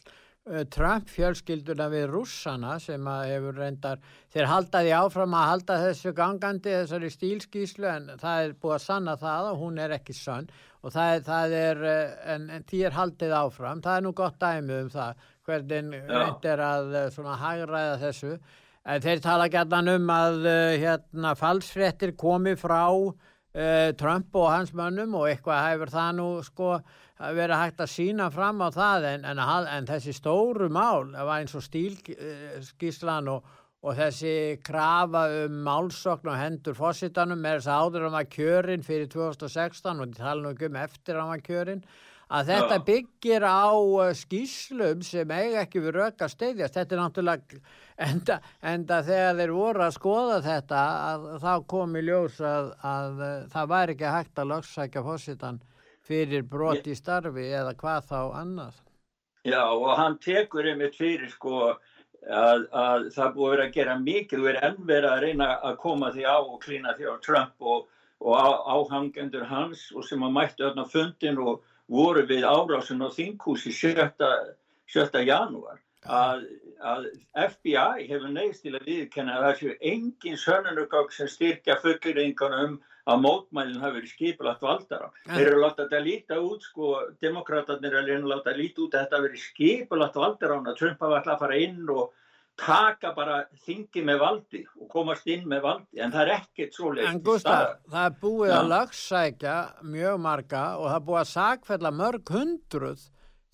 Eh, 0.48 0.64
Trump 0.72 1.10
fjölskylduna 1.12 1.90
við 1.92 2.06
rússana 2.10 2.78
sem 2.80 3.04
að 3.06 3.26
hefur 3.28 3.58
reyndar, 3.60 4.00
þeir 4.32 4.48
haldaði 4.48 4.94
áfram 4.96 5.34
að 5.36 5.48
halda 5.50 5.76
þessu 5.82 6.12
gangandi 6.16 6.72
þessari 6.72 7.10
stílskíslu 7.12 7.86
en 7.90 8.08
það 8.18 8.46
er 8.46 8.54
búið 8.62 8.74
að 8.78 8.86
sanna 8.86 9.16
það 9.20 9.50
og 9.50 9.60
hún 9.60 9.78
er 9.84 9.94
ekki 9.98 10.16
sann 10.16 10.48
og 10.80 10.94
það 10.94 11.12
er, 11.12 11.22
það 11.28 11.56
er 11.60 11.84
eh, 11.92 12.16
en, 12.34 12.48
en 12.56 12.66
því 12.72 12.82
er 12.88 12.96
haldið 12.96 13.36
áfram, 13.36 13.84
það 13.84 13.98
er 14.00 14.06
nú 14.08 14.14
gott 14.16 14.40
dæmi 14.40 14.78
um 14.80 14.90
það 14.96 15.22
hvernig 15.46 16.10
reyndir 16.10 16.64
að 16.66 16.96
eh, 17.02 17.08
svona 17.14 17.38
hagræða 17.44 18.00
þessu. 18.06 18.34
En 18.90 19.04
þeir 19.04 19.20
tala 19.20 19.50
gætnan 19.52 19.92
um 19.92 20.14
að 20.14 20.46
hérna 20.80 21.36
falsfrettir 21.36 22.16
komi 22.18 22.56
frá 22.56 22.88
uh, 22.88 23.12
Trump 23.98 24.36
og 24.38 24.50
hans 24.52 24.70
mönnum 24.78 25.16
og 25.18 25.24
eitthvað 25.26 25.64
hefur 25.66 25.90
það 25.90 26.10
nú 26.20 26.26
sko 26.46 26.74
vera 27.34 27.56
hægt 27.64 27.80
að 27.82 27.90
sína 27.90 28.28
fram 28.32 28.60
á 28.62 28.68
það 28.70 29.06
en, 29.10 29.24
en, 29.26 29.40
en 29.42 29.88
þessi 29.88 30.14
stóru 30.14 30.68
mál 30.72 31.10
var 31.12 31.40
eins 31.40 31.56
og 31.58 31.64
stílskíslan 31.66 33.32
og, 33.32 33.48
og 33.82 33.98
þessi 33.98 34.34
krafa 34.64 35.24
um 35.42 35.58
málsokn 35.66 36.30
og 36.30 36.38
hendur 36.38 36.78
fósittanum 36.78 37.42
með 37.42 37.58
þess 37.58 37.72
að 37.74 37.82
áður 37.82 38.06
hann 38.06 38.16
var 38.20 38.30
kjörinn 38.36 38.86
fyrir 38.86 39.10
2016 39.12 40.04
og 40.06 40.14
tala 40.16 40.44
nú 40.44 40.54
ekki 40.54 40.70
um 40.70 40.80
eftir 40.84 41.18
hann 41.18 41.32
var 41.34 41.44
kjörinn 41.44 41.82
að 42.30 42.50
þetta 42.52 42.76
Já. 42.78 42.82
byggir 42.88 43.46
á 43.46 43.70
uh, 43.74 44.10
skíslum 44.14 45.04
sem 45.06 45.32
eiga 45.34 45.64
ekki 45.64 45.82
við 45.82 45.96
röka 45.98 46.28
steyðjast 46.30 46.78
þetta 46.78 46.96
er 46.96 47.02
náttúrulega 47.02 47.62
enda, 48.06 48.38
enda 48.62 49.00
þegar 49.06 49.40
þeir 49.40 49.54
voru 49.56 49.84
að 49.86 49.96
skoða 49.96 50.38
þetta 50.44 50.84
að, 51.10 51.26
þá 51.42 51.52
kom 51.74 51.96
í 51.98 52.04
ljós 52.06 52.38
að, 52.40 52.70
að, 52.80 53.08
að 53.10 53.24
uh, 53.26 53.48
það 53.54 53.72
væri 53.74 53.96
ekki 53.96 54.14
hægt 54.16 54.42
að 54.42 54.52
lögsækja 54.54 55.04
fósittan 55.08 55.60
fyrir 56.10 56.46
brot 56.46 56.86
í 56.86 56.96
starfi 56.98 57.50
eða 57.50 57.74
hvað 57.78 58.06
þá 58.10 58.20
annað. 58.40 58.78
Já 59.46 59.62
og 59.64 59.94
hann 59.96 60.18
tekur 60.20 60.68
einmitt 60.68 60.98
fyrir 60.98 61.30
sko 61.32 61.70
að, 61.70 62.66
að 62.76 63.06
það 63.14 63.34
búið 63.36 63.46
að 63.46 63.54
vera 63.54 63.66
að 63.66 63.76
gera 63.76 63.96
mikið 64.00 64.42
og 64.42 64.50
er 64.50 64.60
ennverið 64.68 65.10
að 65.10 65.22
reyna 65.24 65.48
að 65.64 65.78
koma 65.80 66.10
því 66.12 66.26
á 66.28 66.36
og 66.38 66.58
klína 66.64 66.94
því 66.96 67.08
á 67.08 67.14
Trump 67.24 67.68
og, 67.72 67.86
og 68.20 68.34
á, 68.36 68.48
áhangendur 68.76 69.46
hans 69.48 69.86
og 69.96 70.04
sem 70.04 70.22
að 70.26 70.34
mættu 70.36 70.66
öllna 70.68 70.86
fundin 70.90 71.40
og 71.40 71.64
voru 71.90 72.24
við 72.26 72.46
árásin 72.46 73.02
á 73.02 73.08
þinghúsi 73.12 73.72
7. 73.74 74.10
7. 74.90 75.22
janúar 75.26 75.80
að, 76.06 76.44
að 76.80 77.08
FBI 77.46 78.06
hefur 78.08 78.30
neist 78.32 78.62
til 78.64 78.76
að 78.78 78.86
viðkenna 78.88 79.36
að 79.36 79.46
það 79.46 79.58
séu 79.58 79.74
engin 79.92 80.38
sönunugögg 80.40 81.12
sem 81.14 81.28
styrkja 81.30 81.76
fulleringunum 81.82 82.78
að 83.10 83.22
mótmælinn 83.24 83.82
hafi 83.82 83.98
verið 83.98 84.12
skipilagt 84.12 84.62
valdara. 84.62 85.10
Ja. 85.24 85.34
Þeir 85.34 85.46
eru 85.46 85.60
látað 85.64 85.94
að 85.96 86.06
líta 86.06 86.40
út, 86.44 86.64
sko, 86.68 86.90
demokraterna 87.24 87.88
er 87.88 87.98
að 88.00 88.26
láta 88.28 88.52
að 88.52 88.60
líta 88.60 88.84
út 88.84 88.94
að 88.94 89.04
þetta 89.04 89.16
hafi 89.18 89.28
verið 89.28 89.44
skipilagt 89.44 90.18
valdara 90.20 90.58
að 90.60 90.76
Trump 90.78 91.04
hafa 91.04 91.18
alltaf 91.18 91.34
að 91.34 91.44
fara 91.44 91.60
inn 91.64 91.88
og 91.88 92.12
taka 92.60 93.12
bara 93.16 93.38
þingi 93.64 94.02
með 94.06 94.20
valdi 94.20 94.60
og 94.80 94.88
komast 94.92 95.28
inn 95.30 95.46
með 95.48 95.62
valdi, 95.64 96.00
en 96.00 96.12
það 96.12 96.22
er 96.26 96.32
ekkert 96.36 96.76
svo 96.76 96.92
leitt. 96.94 97.08
En 97.08 97.22
Gustaf, 97.24 97.78
það 97.90 98.08
er 98.08 98.18
búið 98.20 98.50
ja. 98.50 98.58
að 98.58 98.70
lagsækja 98.74 99.56
mjög 99.94 100.20
marga 100.26 100.64
og 100.76 100.86
það 100.88 100.98
er 100.98 101.06
búið 101.08 101.22
að 101.22 101.32
sakfella 101.32 101.94
mörg 102.00 102.34
hundruð 102.36 103.06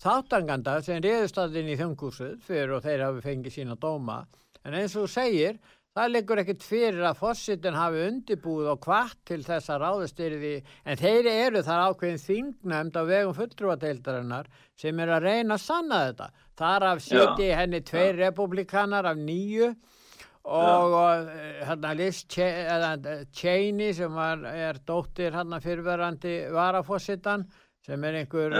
þáttanganda 0.03 0.75
sem 0.85 1.01
reyðust 1.03 1.39
að 1.41 1.61
inn 1.61 1.71
í 1.73 1.79
þjóngúsuð 1.79 2.35
fyrir 2.45 2.75
og 2.77 2.83
þeir 2.85 3.05
hafi 3.07 3.23
fengið 3.25 3.57
sína 3.57 3.79
dóma, 3.81 4.21
en 4.63 4.77
eins 4.77 4.95
og 4.95 5.07
þú 5.07 5.13
segir, 5.15 5.57
Það 5.97 6.11
liggur 6.13 6.37
ekkert 6.37 6.61
fyrir 6.61 7.05
að 7.09 7.15
fósittin 7.17 7.73
hafi 7.73 8.01
undibúð 8.05 8.67
og 8.69 8.83
hvart 8.85 9.17
til 9.25 9.39
þessa 9.41 9.79
ráðustyrði 9.81 10.51
en 10.85 10.99
þeir 10.99 11.29
eru 11.31 11.63
þar 11.65 11.87
ákveðin 11.87 12.21
þingnæmt 12.21 12.99
á 13.01 13.03
vegum 13.07 13.33
fulltrúadeildarinnar 13.33 14.49
sem 14.77 14.99
er 15.01 15.11
að 15.15 15.25
reyna 15.25 15.55
að 15.57 15.63
sanna 15.63 16.01
þetta. 16.03 16.27
Þar 16.61 16.85
af 16.91 17.01
seti 17.01 17.47
henni 17.49 17.79
tveir 17.81 18.13
ja. 18.13 18.27
republikanar 18.27 19.09
af 19.09 19.17
nýju 19.17 19.71
og, 19.71 20.93
og 20.99 21.31
hérna 21.65 21.95
Liz 21.97 22.21
Cheney 22.29 23.97
sem 23.97 24.21
var, 24.21 24.45
er 24.53 24.77
dóttir 24.85 25.33
hérna 25.33 25.57
fyrirverandi 25.65 26.35
varafósittan 26.53 27.47
sem 27.87 28.05
er 28.05 28.19
einhver 28.21 28.53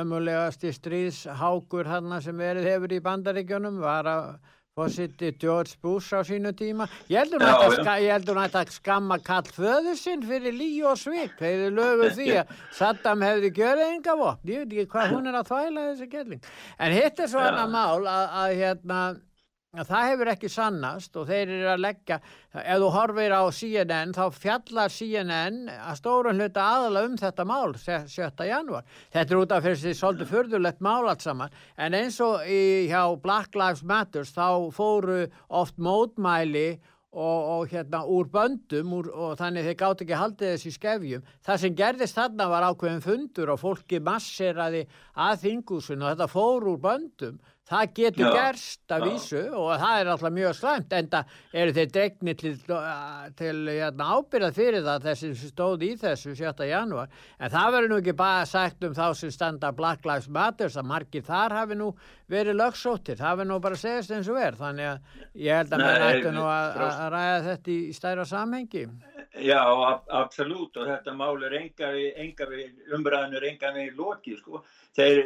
ömulegasti 0.00 0.74
stríðshákur 0.74 1.86
hérna 1.86 2.18
sem 2.24 2.34
verið 2.34 2.66
hefur 2.72 2.98
í 2.98 3.02
bandaríkjunum 3.06 3.78
var 3.78 4.10
að 4.10 4.28
fósitti 4.74 5.30
George 5.38 5.76
Bush 5.82 6.10
á 6.10 6.26
sínu 6.26 6.50
tíma. 6.50 6.88
Ég 7.06 7.22
heldur 7.22 7.42
hún 8.34 8.40
að 8.42 8.56
þetta 8.56 8.74
skamma 8.74 9.20
kall 9.22 9.46
föður 9.54 9.94
sinn 9.94 10.24
fyrir 10.26 10.56
lí 10.56 10.70
og 10.82 10.98
svik 10.98 11.36
þeir 11.38 11.68
lögu 11.76 12.08
því 12.16 12.26
að 12.40 12.50
Saddam 12.78 13.22
hefði 13.22 13.52
gjörðið 13.54 13.92
enga 13.92 14.16
vopn. 14.18 14.50
Ég 14.50 14.64
veit 14.64 14.74
ekki 14.74 14.90
hvað 14.96 15.14
hún 15.14 15.30
er 15.30 15.38
að 15.38 15.52
þvæla 15.52 15.84
þessi 15.92 16.08
kelling 16.16 16.50
en 16.82 16.96
hitt 16.98 17.22
er 17.22 17.30
svona 17.30 17.68
mál 17.70 18.02
að, 18.02 18.26
að 18.42 18.56
hérna 18.64 18.98
það 19.82 20.08
hefur 20.10 20.30
ekki 20.34 20.50
sannast 20.52 21.16
og 21.18 21.26
þeir 21.28 21.50
eru 21.56 21.68
að 21.72 21.82
leggja 21.82 22.18
ef 22.62 22.78
þú 22.82 22.90
horfir 22.94 23.34
á 23.34 23.42
CNN 23.50 24.14
þá 24.14 24.24
fjallar 24.36 24.94
CNN 24.94 25.60
að 25.74 25.98
stórun 25.98 26.38
hluta 26.38 26.68
aðala 26.76 27.04
um 27.08 27.18
þetta 27.18 27.46
mál 27.48 27.74
7. 27.74 28.30
januar 28.46 28.86
þetta 29.10 29.26
er 29.26 29.40
út 29.40 29.54
af 29.56 29.66
fyrir 29.66 29.82
því 29.82 29.94
svolítið 29.98 30.32
fyrðulegt 30.32 30.82
mál 30.84 31.08
allt 31.08 31.24
saman. 31.24 31.54
En 31.76 31.94
eins 31.98 32.20
og 32.22 32.46
í, 32.46 32.86
hjá 32.90 33.02
Black 33.22 33.56
Lives 33.58 33.82
Matters 33.82 34.34
þá 34.34 34.70
fóru 34.74 35.24
oft 35.48 35.78
mótmæli 35.78 36.78
og, 37.14 37.40
og 37.54 37.68
hérna 37.70 38.02
úr 38.10 38.28
böndum 38.30 38.92
úr, 38.98 39.08
og 39.14 39.36
þannig 39.38 39.68
þeir 39.68 39.78
gátt 39.78 40.02
ekki 40.02 40.18
haldið 40.18 40.54
þessi 40.54 40.72
skefjum. 40.74 41.26
Það 41.46 41.60
sem 41.62 41.76
gerðist 41.78 42.18
þarna 42.18 42.48
var 42.50 42.66
ákveðin 42.70 43.04
fundur 43.04 43.54
og 43.54 43.60
fólki 43.62 44.00
masseraði 44.02 44.84
að 45.14 45.44
þingusun 45.46 46.02
og 46.02 46.14
þetta 46.14 46.30
fór 46.32 46.70
úr 46.72 46.80
böndum 46.82 47.38
Það 47.64 47.84
getur 47.96 48.26
já, 48.26 48.34
gerst 48.36 48.92
að 48.92 49.04
vísu 49.08 49.40
og 49.56 49.70
það 49.80 50.00
er 50.00 50.08
alltaf 50.12 50.32
mjög 50.36 50.56
slæmt 50.58 50.90
en 50.92 51.06
það 51.14 51.30
eru 51.62 51.72
þeir 51.78 51.92
dregni 51.94 52.34
til, 52.36 52.52
til 53.38 53.54
hérna, 53.70 54.08
ábyrðað 54.18 54.58
fyrir 54.58 54.84
það 54.84 55.06
þessi 55.08 55.30
stóð 55.48 55.86
í 55.86 55.88
þessu 56.02 56.34
7. 56.36 56.66
janúar. 56.68 57.14
En 57.40 57.54
það 57.54 57.70
verður 57.76 57.94
nú 57.94 58.00
ekki 58.02 58.16
bara 58.18 58.44
sagt 58.50 58.84
um 58.84 58.92
þá 58.98 59.06
sem 59.16 59.32
standa 59.32 59.72
Black 59.72 60.04
Lives 60.04 60.28
Matter 60.28 60.68
að 60.68 60.90
margir 60.92 61.24
þar 61.24 61.56
hafi 61.56 61.80
nú 61.80 61.88
verið 62.28 62.60
lögsóttir. 62.60 63.16
Það 63.22 63.40
verður 63.40 63.52
nú 63.54 63.58
bara 63.64 63.80
að 63.80 63.84
segja 63.86 64.18
eins 64.18 64.28
og 64.28 64.38
verð 64.42 64.60
þannig 64.60 64.90
að 64.90 65.42
ég 65.46 65.60
held 65.62 65.72
að 65.72 65.86
maður 65.86 66.06
ættu 66.10 66.36
nú 66.36 66.46
að, 66.52 66.78
að 66.84 67.10
ræða 67.16 67.42
þetta 67.48 67.72
í, 67.72 67.80
í 67.88 67.96
stæra 67.96 68.28
samhengi. 68.28 68.86
Já, 69.40 69.60
absolutt. 70.20 70.76
Og 70.76 70.92
þetta 70.92 71.16
mál 71.16 71.40
er 71.48 71.56
enga 71.64 71.94
við 72.52 72.92
umræðanur 72.92 73.48
enga 73.48 73.72
við 73.80 73.96
lókið 73.96 74.40
sko 74.44 74.66
þeir, 74.96 75.22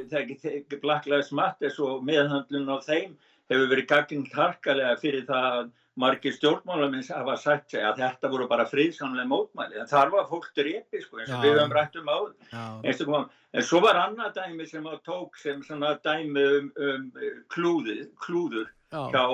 Lives 1.06 1.32
Matter 1.32 1.74
og 1.84 2.04
meðhandlun 2.06 2.70
á 2.72 2.78
þeim 2.84 3.16
hefur 3.48 3.68
verið 3.72 3.90
gaggingt 3.90 4.34
harkalega 4.36 4.96
fyrir 5.00 5.26
það 5.28 5.46
að 5.58 5.68
margir 5.98 6.34
stjórnmálamins 6.36 7.10
hafa 7.10 7.34
sagt 7.40 7.72
sig 7.72 7.82
að 7.82 7.98
þetta 8.04 8.30
voru 8.30 8.46
bara 8.50 8.68
friðsamlega 8.70 9.26
mótmæli. 9.26 9.80
En 9.80 9.90
þar 9.90 10.12
var 10.14 10.28
fólk 10.30 10.52
drepi 10.54 11.02
sko 11.02 11.18
eins 11.18 11.32
og 11.34 11.42
við 11.42 11.56
höfum 11.58 11.74
rætt 11.74 11.98
um 11.98 12.10
áður. 12.12 13.24
En 13.56 13.64
svo 13.66 13.80
var 13.82 13.98
annað 13.98 14.36
dæmi 14.36 14.66
sem 14.68 14.86
á 14.86 14.94
tók 15.06 15.38
sem 15.42 15.62
svona 15.66 15.96
dæmi 16.04 16.44
um, 16.58 16.70
um 16.88 17.08
klúður, 17.50 18.04
klúður 18.22 18.68
hjá 18.92 19.24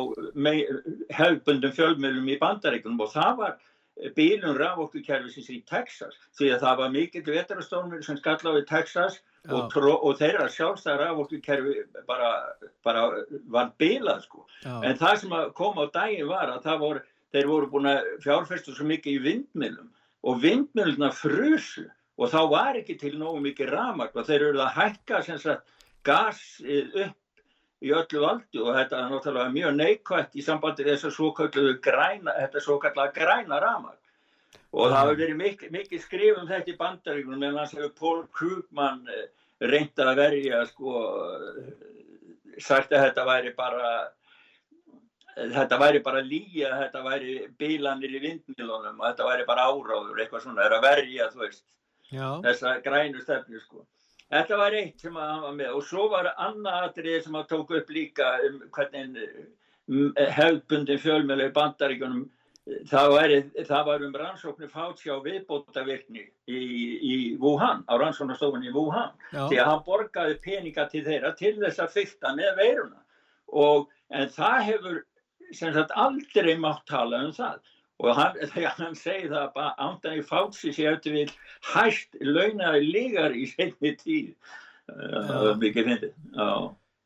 hefbundum 1.18 1.74
fjölmjölum 1.76 2.32
í 2.32 2.40
bandaríkunum 2.40 3.04
og 3.04 3.12
það 3.12 3.36
var 3.42 3.58
bílun 4.16 4.56
rafokkukerfisins 4.58 5.50
í 5.54 5.60
Texas 5.70 6.16
því 6.38 6.50
að 6.54 6.62
það 6.64 6.80
var 6.80 6.92
mikill 6.94 7.24
vetarastónur 7.28 8.02
sem 8.02 8.18
skall 8.18 8.38
á 8.42 8.52
í 8.58 8.64
Texas 8.66 9.20
og, 9.48 9.76
og 9.78 10.16
þeirra 10.18 10.48
sjálfstæðar 10.50 11.02
rafokkukerfi 11.04 11.74
bara, 12.08 12.30
bara 12.86 13.04
var 13.54 13.72
bílað 13.78 14.24
sko. 14.26 14.46
En 14.66 14.98
það 14.98 15.20
sem 15.22 15.36
kom 15.58 15.78
á 15.78 15.84
daginn 15.94 16.30
var 16.30 16.50
að 16.56 16.80
voru, 16.82 17.04
þeir 17.34 17.50
voru 17.50 17.70
búin 17.70 17.90
að 17.92 18.08
fjárfæstu 18.24 18.74
svo 18.74 18.88
mikið 18.90 19.18
í 19.18 19.24
vindmilum 19.28 19.92
og 20.24 20.40
vindmiluna 20.42 21.12
frusu 21.14 21.86
og 22.18 22.30
þá 22.30 22.40
var 22.50 22.80
ekki 22.80 22.98
til 22.98 23.14
nógu 23.18 23.42
mikið 23.44 23.74
ramag 23.74 24.14
og 24.14 24.26
þeir 24.26 24.48
eru 24.50 24.62
að 24.64 24.76
hækka 24.78 25.22
sagt, 25.28 25.70
gas 26.06 26.40
upp 26.64 27.20
í 27.82 27.92
öllu 27.92 28.22
valdi 28.22 28.62
og 28.62 28.74
þetta 28.78 28.98
er 29.00 29.12
náttúrulega 29.12 29.54
mjög 29.54 29.76
neikvægt 29.80 30.36
í 30.38 30.44
sambandi 30.44 30.86
þess 30.86 31.08
að 31.10 31.80
græna, 31.82 32.34
þetta 32.40 32.62
svo 32.62 32.78
kalluða 32.82 33.12
græna 33.16 33.60
ramar 33.60 33.98
og 34.74 34.90
það 34.90 35.00
hefur 35.00 35.20
verið 35.22 35.40
mikið, 35.40 35.72
mikið 35.74 36.02
skrif 36.02 36.38
um 36.40 36.48
þetta 36.48 36.72
í 36.72 36.78
bandaríkunum 36.78 37.40
meðan 37.42 37.66
þess 37.66 37.86
að 37.86 37.96
Pól 37.98 38.22
Krugman 38.34 39.04
eh, 39.10 39.26
reynda 39.60 40.10
að 40.10 40.20
verja 40.22 40.64
sko 40.70 41.02
sagt 42.58 42.92
að 42.92 43.08
þetta 43.08 43.26
væri 43.28 43.54
bara 43.56 43.90
þetta 45.34 45.78
væri 45.80 46.02
bara 46.02 46.22
líja, 46.22 46.70
þetta 46.78 47.02
væri 47.04 47.34
bílanir 47.58 48.12
í 48.14 48.22
vindmilunum 48.22 49.00
og 49.00 49.06
þetta 49.08 49.28
væri 49.28 49.46
bara 49.48 49.66
áráður, 49.70 50.20
eitthvað 50.22 50.44
svona, 50.44 50.66
er 50.66 50.76
að 50.76 50.86
verja 50.86 51.30
þú 51.32 51.42
veist, 51.42 51.64
Já. 52.10 52.28
þessa 52.44 52.76
grænu 52.84 53.22
stefnu 53.22 53.62
sko. 53.62 53.82
Þetta 54.32 54.56
var 54.56 54.76
eitt 54.78 55.02
sem 55.02 55.16
að 55.16 55.30
hann 55.30 55.42
var 55.44 55.58
með. 55.58 55.74
Og 55.76 55.84
svo 55.88 56.06
var 56.12 56.30
annað 56.32 56.88
atrið 56.88 57.18
sem 57.26 57.36
að 57.38 57.50
tók 57.52 57.74
upp 57.78 57.92
líka 57.92 58.30
um 58.48 58.62
hvernig 58.74 59.20
hefðbundin 60.38 61.02
fjölmjölu 61.02 61.50
í 61.50 61.54
bandaríkunum 61.54 62.24
það 62.88 63.10
var, 63.12 63.32
það 63.68 63.88
var 63.88 64.04
um 64.06 64.14
rannsóknu 64.16 64.68
fátsjá 64.72 65.16
viðbótavirkni 65.24 66.22
í, 66.48 66.60
í 67.04 67.16
Wuhan, 67.40 67.82
á 67.84 67.92
rannsóknastofunni 68.00 68.70
í 68.70 68.74
Wuhan, 68.74 69.12
Já. 69.34 69.42
því 69.50 69.58
að 69.58 69.68
hann 69.70 69.82
borgaði 69.84 70.38
peninga 70.44 70.86
til 70.92 71.04
þeirra 71.04 71.34
til 71.36 71.54
þess 71.60 71.82
að 71.84 71.92
fyrta 71.98 72.32
með 72.38 72.56
veiruna. 72.62 73.02
Og 73.52 73.90
en 74.16 74.32
það 74.32 74.58
hefur 74.70 75.02
sem 75.52 75.74
sagt 75.76 75.92
aldrei 76.00 76.54
mátt 76.60 76.86
tala 76.88 77.20
um 77.26 77.34
það 77.36 77.60
og 78.04 78.18
hann, 78.18 78.38
þegar 78.54 78.78
hann 78.78 78.94
segi 78.98 79.30
það 79.32 79.58
að 79.64 79.82
Antoni 79.88 80.24
Fauci 80.28 80.72
sé 80.74 80.86
eftir 80.90 81.18
við 81.18 81.34
hægt 81.72 82.20
launaði 82.20 82.86
lígar 82.86 83.36
í 83.36 83.48
setni 83.50 83.94
tíð. 84.00 84.32
Það 84.84 85.36
var 85.48 85.60
mikið 85.60 85.90
fyndið. 85.90 86.16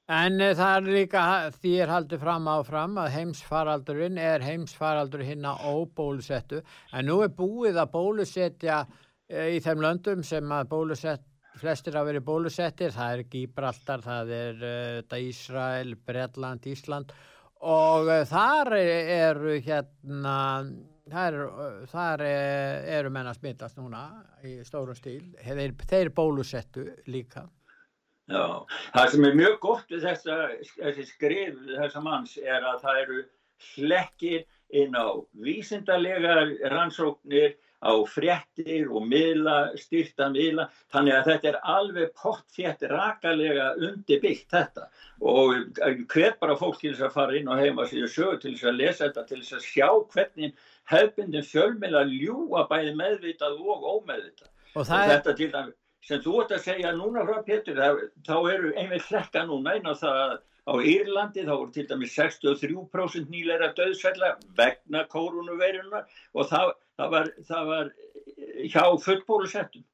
En 0.09 0.41
uh, 0.41 0.55
það 0.57 0.75
er 0.75 0.87
líka 0.97 1.23
því 1.59 1.73
er 1.85 1.91
haldið 1.93 2.23
fram 2.23 2.47
á 2.49 2.57
fram 2.65 2.95
að 3.01 3.11
heimsfaraldurinn 3.13 4.21
er 4.23 4.45
heimsfaraldur 4.45 5.25
hinn 5.27 5.45
að 5.47 5.67
óbólusettu. 5.69 6.63
En 6.97 7.11
nú 7.11 7.21
er 7.25 7.35
búið 7.37 7.77
að 7.77 7.93
bólusetja 7.93 8.83
uh, 8.89 9.49
í 9.53 9.61
þeim 9.65 9.85
löndum 9.85 10.25
sem 10.25 10.55
að 10.55 10.71
bólusett 10.73 11.27
flestir 11.59 11.97
að 11.99 12.13
veri 12.13 12.23
bólusettir, 12.23 12.93
það 12.95 13.15
er 13.17 13.25
Gíbraltar, 13.33 14.03
það 14.05 14.33
er 14.37 14.65
uh, 14.69 15.19
Ísrael, 15.19 15.97
Bredland, 16.07 16.67
Ísland 16.71 17.13
og 17.61 18.09
uh, 18.09 18.23
þar 18.29 18.73
eru 18.79 19.59
hérna 19.65 20.39
þar, 21.11 21.39
þar 21.91 22.25
eru 22.25 23.13
menna 23.13 23.35
smittast 23.37 23.79
núna 23.81 24.09
í 24.45 24.59
stórum 24.67 24.97
stíl. 24.97 25.23
Þeir, 25.43 25.75
þeir 25.89 26.13
bólusettu 26.15 26.87
líka. 27.11 27.47
Já, 28.29 28.45
það 28.93 29.11
sem 29.15 29.25
er 29.25 29.37
mjög 29.41 29.55
gott 29.63 29.93
við 29.93 30.05
þessa, 30.05 30.37
þessi 30.77 31.05
skrif 31.09 31.61
þessa 31.71 32.03
manns 32.05 32.37
er 32.43 32.61
að 32.61 32.83
það 32.83 33.03
eru 33.03 33.23
hlekkir 33.73 34.45
inn 34.77 34.93
á 34.93 35.17
vísindalegar 35.41 36.53
rannsóknir 36.75 37.57
á 37.79 37.95
fréttir 38.11 38.89
og 38.91 39.07
miðla, 39.07 39.57
styrta 39.79 40.29
miðla, 40.35 40.69
þannig 40.93 41.15
að 41.15 41.29
þetta 41.31 41.51
er 41.51 41.59
alveg 41.75 42.13
pottfjett 42.19 42.85
rakalega 42.91 43.69
undirbyggt 43.79 44.51
þetta. 44.51 44.89
Og 45.23 45.55
hver 46.11 46.35
bara 46.41 46.59
fólk 46.59 46.81
til 46.81 46.95
þess 46.95 47.07
að 47.09 47.17
fara 47.19 47.39
inn 47.39 47.51
og 47.51 47.63
heima 47.63 47.87
síðan 47.87 48.15
sögur 48.15 48.41
til 48.43 48.55
þess 48.57 48.71
að 48.71 48.81
lesa 48.83 49.05
þetta, 49.07 49.27
til 49.31 49.41
þess 49.43 49.59
að 49.59 49.67
sjá 49.69 49.89
hvernig 50.15 50.65
hefbundin 50.91 51.47
fjölmila 51.47 52.07
ljúa 52.11 52.65
bæði 52.71 52.97
meðvitað 52.99 53.61
og 53.63 53.87
ómeðvitað. 53.95 54.51
Og, 54.75 54.83
og 54.83 54.91
þetta 54.91 55.37
til 55.39 55.53
dæmi 55.55 55.77
sem 56.09 56.21
þú 56.25 56.35
ert 56.43 56.53
að 56.57 56.65
segja 56.65 56.93
núna 56.97 57.25
frá 57.27 57.41
Petur, 57.45 57.81
þá 58.25 58.37
eru 58.53 58.71
einmitt 58.79 59.09
hlekka 59.11 59.43
núna 59.49 59.75
einn 59.77 59.89
á 59.91 59.95
það 59.99 60.39
á 60.69 60.73
Írlandi 60.85 61.45
þá 61.47 61.55
voru 61.55 61.73
til 61.73 61.87
dæmis 61.89 62.17
63% 62.19 63.33
nýleira 63.33 63.73
döðsfælla 63.77 64.35
vegna 64.59 65.05
kórunuveirunar 65.13 66.05
og 66.35 66.51
það, 66.51 66.75
það, 67.01 67.15
var, 67.15 67.31
það 67.49 67.71
var 67.73 67.93
hjá 68.69 68.85
fullbólusettum. 69.07 69.87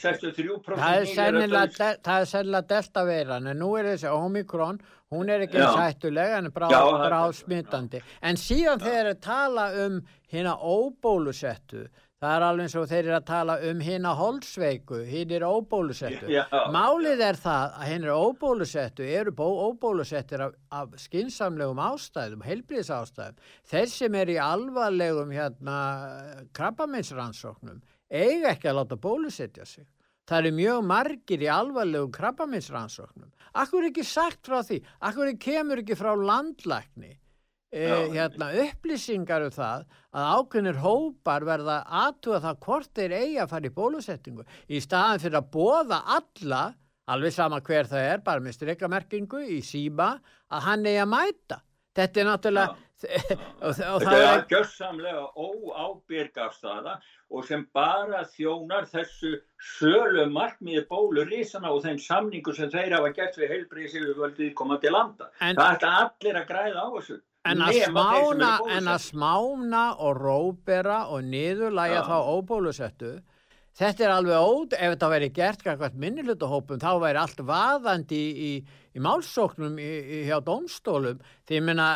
63% 0.00 0.78
nýleira 0.78 1.66
döðsfælla 1.66 1.96
Það 2.06 2.20
er 2.20 2.30
sennilega 2.30 2.68
deltaveiran 2.74 3.50
en 3.50 3.62
nú 3.62 3.74
er 3.78 3.90
þessi 3.92 4.12
omikron 4.14 4.78
hún 5.10 5.32
er 5.34 5.46
ekki 5.46 5.58
sættulega 5.58 6.38
en 6.38 6.52
brá, 6.54 6.68
bráð 6.70 7.32
smittandi 7.40 8.02
en 8.22 8.38
síðan 8.38 8.82
þegar 8.84 9.10
þeir 9.10 9.18
tala 9.24 9.66
um 9.86 9.98
hérna 10.30 10.54
óbólusettu 10.54 11.88
Það 12.20 12.34
er 12.36 12.44
alveg 12.44 12.66
eins 12.66 12.74
og 12.76 12.88
þeir 12.90 12.98
eru 13.06 13.14
að 13.16 13.28
tala 13.30 13.54
um 13.64 13.78
hinn 13.80 14.04
að 14.04 14.18
holdsveiku, 14.18 14.96
hinn 15.08 15.30
er 15.32 15.44
óbólusettu. 15.48 16.26
Já, 16.28 16.42
Málið 16.68 17.22
er 17.24 17.38
það 17.40 17.78
að 17.78 17.86
hinn 17.88 18.04
er 18.04 18.10
óbólusettu, 18.12 19.06
eru 19.08 19.32
óbólusettir 19.40 20.44
af, 20.44 20.58
af 20.68 20.98
skinsamlegum 21.00 21.80
ástæðum, 21.80 22.44
heilbríðsástæðum. 22.44 23.40
Þeir 23.72 23.88
sem 23.94 24.18
er 24.20 24.34
í 24.34 24.36
alvarlegum 24.44 25.32
hérna, 25.32 25.78
krabbaminsrannsóknum 26.60 27.80
eiga 28.12 28.52
ekki 28.52 28.68
að 28.68 28.78
láta 28.82 29.00
bólusetja 29.00 29.64
sig. 29.64 29.88
Það 30.28 30.42
eru 30.42 30.54
mjög 30.60 30.84
margir 30.92 31.46
í 31.46 31.48
alvarlegum 31.48 32.12
krabbaminsrannsóknum. 32.20 33.32
Akkur 33.64 33.80
er 33.80 33.94
ekki 33.94 34.04
sagt 34.04 34.44
frá 34.44 34.60
því, 34.60 34.82
akkur 35.08 35.32
kemur 35.40 35.80
ekki 35.80 35.96
frá 35.96 36.12
landlækni 36.12 37.16
e, 37.70 37.86
hérna, 38.14 38.50
upplýsingar 38.64 39.46
um 39.46 39.54
það 39.54 39.86
að 40.10 40.28
ákveðnir 40.36 40.82
hópar 40.82 41.46
verða 41.46 41.78
aðtúa 42.02 42.42
það 42.44 42.60
hvort 42.66 42.92
þeir 42.98 43.16
eigi 43.20 43.40
að 43.42 43.50
fara 43.54 43.70
í 43.70 43.74
bólusettingu 43.78 44.46
í 44.68 44.82
staðan 44.82 45.22
fyrir 45.22 45.40
að 45.40 45.50
bóða 45.54 46.02
alla, 46.18 46.62
alveg 47.10 47.34
sama 47.34 47.62
hver 47.66 47.90
það 47.90 48.12
er, 48.12 48.22
bara 48.26 48.44
með 48.44 48.58
streikamerkingu 48.58 49.42
í 49.56 49.60
síma, 49.64 50.14
að 50.50 50.66
hann 50.68 50.86
eigi 50.86 51.02
að 51.04 51.12
mæta. 51.14 51.62
Þetta 51.96 52.20
er 52.20 52.28
náttúrulega... 52.28 52.78
og, 53.64 53.78
og 53.80 54.02
Þetta 54.02 54.16
er 54.20 54.42
gössamlega 54.50 55.22
óábyrgafstaða 55.32 56.98
og 57.32 57.46
sem 57.48 57.62
bara 57.72 58.20
þjónar 58.28 58.84
þessu 58.90 59.38
sölu 59.78 60.26
markmiði 60.34 60.82
bólurísana 60.90 61.72
og 61.72 61.80
þeim 61.86 61.96
samningu 62.02 62.52
sem 62.56 62.68
þeir 62.72 62.98
hafa 62.98 63.14
gert 63.16 63.38
við 63.40 63.54
heilbríðis 63.54 63.96
yfir 63.96 64.20
völdið 64.20 64.52
komandi 64.58 64.92
landa. 64.92 65.30
En, 65.40 65.56
það 65.56 65.72
ætti 65.72 65.90
allir 65.94 66.40
að 66.42 66.48
græða 66.52 66.84
á 66.84 66.88
þessu. 66.98 67.18
En 67.48 67.62
að, 67.64 67.78
smána, 67.86 68.50
en 68.76 68.88
að 68.92 68.98
smána 69.06 69.84
og 70.04 70.18
rópera 70.18 71.06
og 71.08 71.24
niðurlæja 71.24 72.02
ja. 72.02 72.04
þá 72.04 72.16
óbólusettu 72.36 73.12
þetta 73.80 74.04
er 74.04 74.12
alveg 74.12 74.44
ód 74.44 74.74
ef 74.76 74.92
þetta 74.92 75.08
væri 75.12 75.30
gert 75.32 75.64
kakvært 75.64 75.96
minnilutahópum 76.00 76.80
þá 76.82 76.90
væri 77.00 77.20
allt 77.22 77.40
vaðandi 77.48 78.18
í, 78.18 78.48
í, 78.50 78.82
í 78.92 79.02
málsóknum 79.04 79.78
í, 79.80 79.90
hjá 80.28 80.36
domstólum 80.44 81.22
því 81.48 81.60
ég 81.60 81.64
minna 81.64 81.88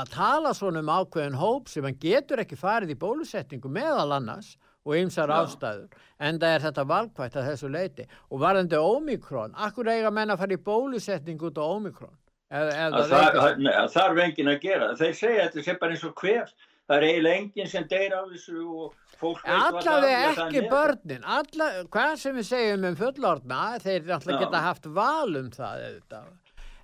að 0.00 0.10
tala 0.14 0.54
svona 0.56 0.82
um 0.82 0.90
ákveðin 0.90 1.38
hóp 1.38 1.70
sem 1.70 1.86
hann 1.86 2.00
getur 2.02 2.42
ekki 2.42 2.58
farið 2.58 2.96
í 2.96 3.00
bólusetningu 3.04 3.70
meðal 3.70 4.16
annars 4.18 4.56
og 4.84 4.98
ymsar 4.98 5.30
ja. 5.30 5.44
ástæður 5.44 6.02
en 6.18 6.42
það 6.42 6.56
er 6.56 6.66
þetta 6.66 6.88
valkvægt 6.90 7.38
að 7.38 7.48
þessu 7.52 7.70
leiti 7.70 8.08
og 8.30 8.42
varðandi 8.42 8.80
ómikrón, 8.80 9.54
akkur 9.54 9.92
eiga 9.92 10.10
menna 10.10 10.34
að 10.34 10.44
fara 10.44 10.58
í 10.58 10.64
bólusetningu 10.66 11.52
út 11.52 11.62
á 11.62 11.64
ómikrón 11.64 12.16
það 12.52 13.90
þarf 13.94 14.22
engin 14.26 14.52
að 14.52 14.60
gera 14.62 14.92
þeir 14.98 15.16
segja 15.18 15.48
þetta 15.48 15.64
sé 15.66 15.76
bara 15.80 15.96
eins 15.96 16.06
og 16.06 16.14
hver. 16.20 16.54
Það 16.84 16.96
er 16.96 17.06
eiginlega 17.08 17.40
enginn 17.40 17.68
sem 17.72 17.84
deyr 17.88 18.12
á 18.12 18.22
þessu 18.28 18.62
og 18.68 19.16
fólk 19.16 19.46
allavega 19.48 20.32
ekki 20.34 20.64
börnin. 20.68 21.24
Alla, 21.24 21.68
hvað 21.88 22.16
sem 22.20 22.36
við 22.36 22.48
segjum 22.50 22.88
um 22.90 22.98
fullorna 22.98 23.60
þeir 23.80 24.10
alltaf 24.18 24.42
geta 24.42 24.64
haft 24.66 24.88
val 24.92 25.36
um 25.40 25.48
það 25.54 25.86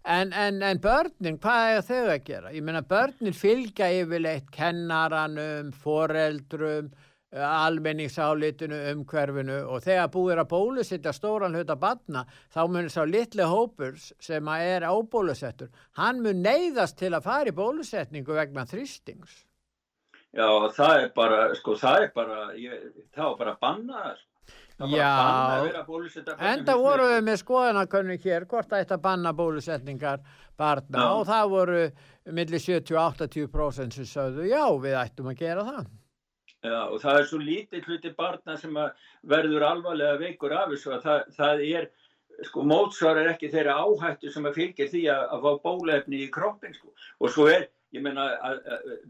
en, 0.04 0.32
en, 0.32 0.62
en 0.64 0.80
börnin 0.80 1.36
hvað 1.42 1.74
er 1.74 1.84
þau 1.84 2.04
að 2.14 2.24
gera? 2.30 2.52
Ég 2.56 2.64
meina 2.64 2.80
börnin 2.80 3.36
fylgja 3.36 3.90
yfirleitt 4.00 4.48
kennaranum, 4.54 5.74
foreldrum 5.76 6.88
almenningsálitinu, 7.30 8.78
umhverfinu 8.90 9.58
og 9.70 9.84
þegar 9.84 10.08
búið 10.10 10.40
að 10.42 10.48
bólusitta 10.50 11.12
stóran 11.14 11.54
hlut 11.54 11.68
að 11.70 11.82
batna 11.84 12.24
þá 12.50 12.62
munir 12.66 12.90
sá 12.90 13.04
litli 13.06 13.46
hópur 13.46 13.94
sem 14.18 14.50
að 14.50 14.64
er 14.72 14.86
ábólusettur 14.90 15.70
hann 16.00 16.24
mun 16.24 16.42
neyðast 16.42 16.98
til 16.98 17.12
að 17.14 17.28
fara 17.28 17.52
í 17.52 17.54
bólusetningu 17.54 18.34
vegna 18.34 18.66
þrýstings 18.66 19.44
Já, 20.30 20.46
það 20.74 20.96
er 20.96 21.06
bara 21.14 21.38
sko, 21.58 21.76
það 21.78 22.04
er 22.04 22.10
bara, 22.14 22.42
ég, 22.58 22.82
það 23.14 23.24
var 23.30 23.38
bara 23.38 23.54
bannað 23.62 24.10
sko. 24.18 24.26
Já, 24.90 25.08
enda 26.50 26.76
voru 26.80 27.08
við 27.10 27.24
með 27.26 27.40
skoðanakönnum 27.42 28.20
hér 28.22 28.46
hvort 28.48 28.70
ætti 28.78 28.96
að 28.96 29.02
banna 29.04 29.34
bólusetningar 29.36 30.22
barna 30.58 31.02
já. 31.02 31.10
og 31.18 31.26
það 31.28 31.50
voru 31.52 31.82
millir 32.32 32.62
70-80% 32.64 33.98
sem 33.98 34.08
sögðu 34.08 34.48
já, 34.48 34.64
við 34.80 34.96
ættum 35.02 35.28
að 35.30 35.42
gera 35.42 35.66
það 35.66 35.84
Já, 36.60 36.76
og 36.92 37.00
það 37.00 37.18
er 37.18 37.26
svo 37.28 37.40
lítið 37.40 37.86
hluti 37.88 38.12
barna 38.16 38.54
sem 38.60 38.74
verður 39.32 39.64
alvarlega 39.64 40.20
veikur 40.20 40.52
af 40.52 40.68
þessu 40.74 40.92
að 40.92 41.04
það, 41.06 41.20
það 41.38 41.62
er, 41.66 41.86
sko, 42.48 42.64
mótsvar 42.68 43.20
er 43.20 43.30
ekki 43.32 43.48
þeirra 43.52 43.76
áhættu 43.80 44.32
sem 44.32 44.48
að 44.48 44.58
fylgja 44.58 44.88
því 44.90 45.04
að, 45.14 45.22
að 45.36 45.46
fá 45.46 45.62
bólefni 45.64 46.20
í 46.26 46.32
kroppin, 46.34 46.76
sko. 46.76 46.92
Og 47.24 47.32
svo 47.32 47.46
er, 47.48 47.64
ég 47.96 48.04
menna, 48.04 48.26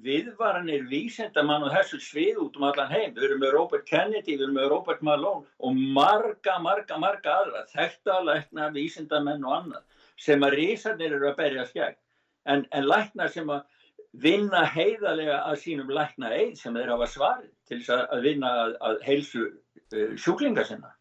viðvaranir 0.04 0.86
vísendamann 0.92 1.66
og 1.66 1.74
þessu 1.74 1.98
svið 2.04 2.38
út 2.46 2.60
um 2.60 2.68
allan 2.70 2.94
heim. 2.94 3.16
Við 3.18 3.26
erum 3.26 3.42
með 3.42 3.56
Robert 3.56 3.88
Kennedy, 3.90 4.36
við 4.36 4.46
erum 4.46 4.56
með 4.60 4.70
Robert 4.76 5.02
Malone 5.10 5.58
og 5.58 5.82
marga, 5.98 6.54
marga, 6.62 7.02
marga 7.02 7.34
aðra, 7.42 7.66
þetta 7.74 8.20
lækna 8.28 8.70
vísendamenn 8.78 9.42
og 9.48 9.58
annað 9.58 10.06
sem 10.20 10.46
að 10.46 10.56
rísarnir 10.60 11.18
eru 11.18 11.32
að 11.32 11.38
berja 11.40 11.66
skegg 11.66 11.98
en, 12.46 12.64
en 12.70 12.86
læknar 12.88 13.30
sem 13.32 13.50
að 13.50 13.66
vinna 14.12 14.64
heiðarlega 14.66 15.40
að 15.46 15.58
sínum 15.64 15.90
lækna 15.94 16.32
eið 16.34 16.54
sem 16.58 16.74
þeir 16.74 16.94
hafa 16.94 17.08
svarið 17.10 17.50
til 17.70 17.78
þess 17.80 17.92
að, 17.96 18.22
vinna 18.26 18.52
að, 18.64 18.76
að 18.88 19.02
heilsu 19.06 19.46
uh, 19.46 20.14
sjúklinga 20.18 20.66
sinna. 20.66 20.94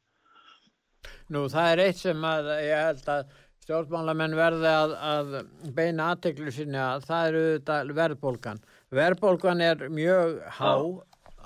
Nú 1.33 1.45
það 1.49 1.71
er 1.73 1.83
eitt 1.87 2.01
sem 2.01 2.25
að 2.25 2.49
ég 2.65 2.83
held 2.85 3.11
að 3.13 3.35
stjórnmálamenn 3.65 4.33
verði 4.37 4.69
að, 4.73 4.95
að 4.97 5.35
beina 5.77 6.09
aðteklu 6.13 6.53
sinni 6.53 6.79
að 6.81 7.05
það 7.09 7.27
eru 7.29 7.93
verðbólgan. 7.97 8.61
Verðbólgan 8.97 9.61
er 9.61 9.85
mjög 9.93 10.39
há 10.57 10.73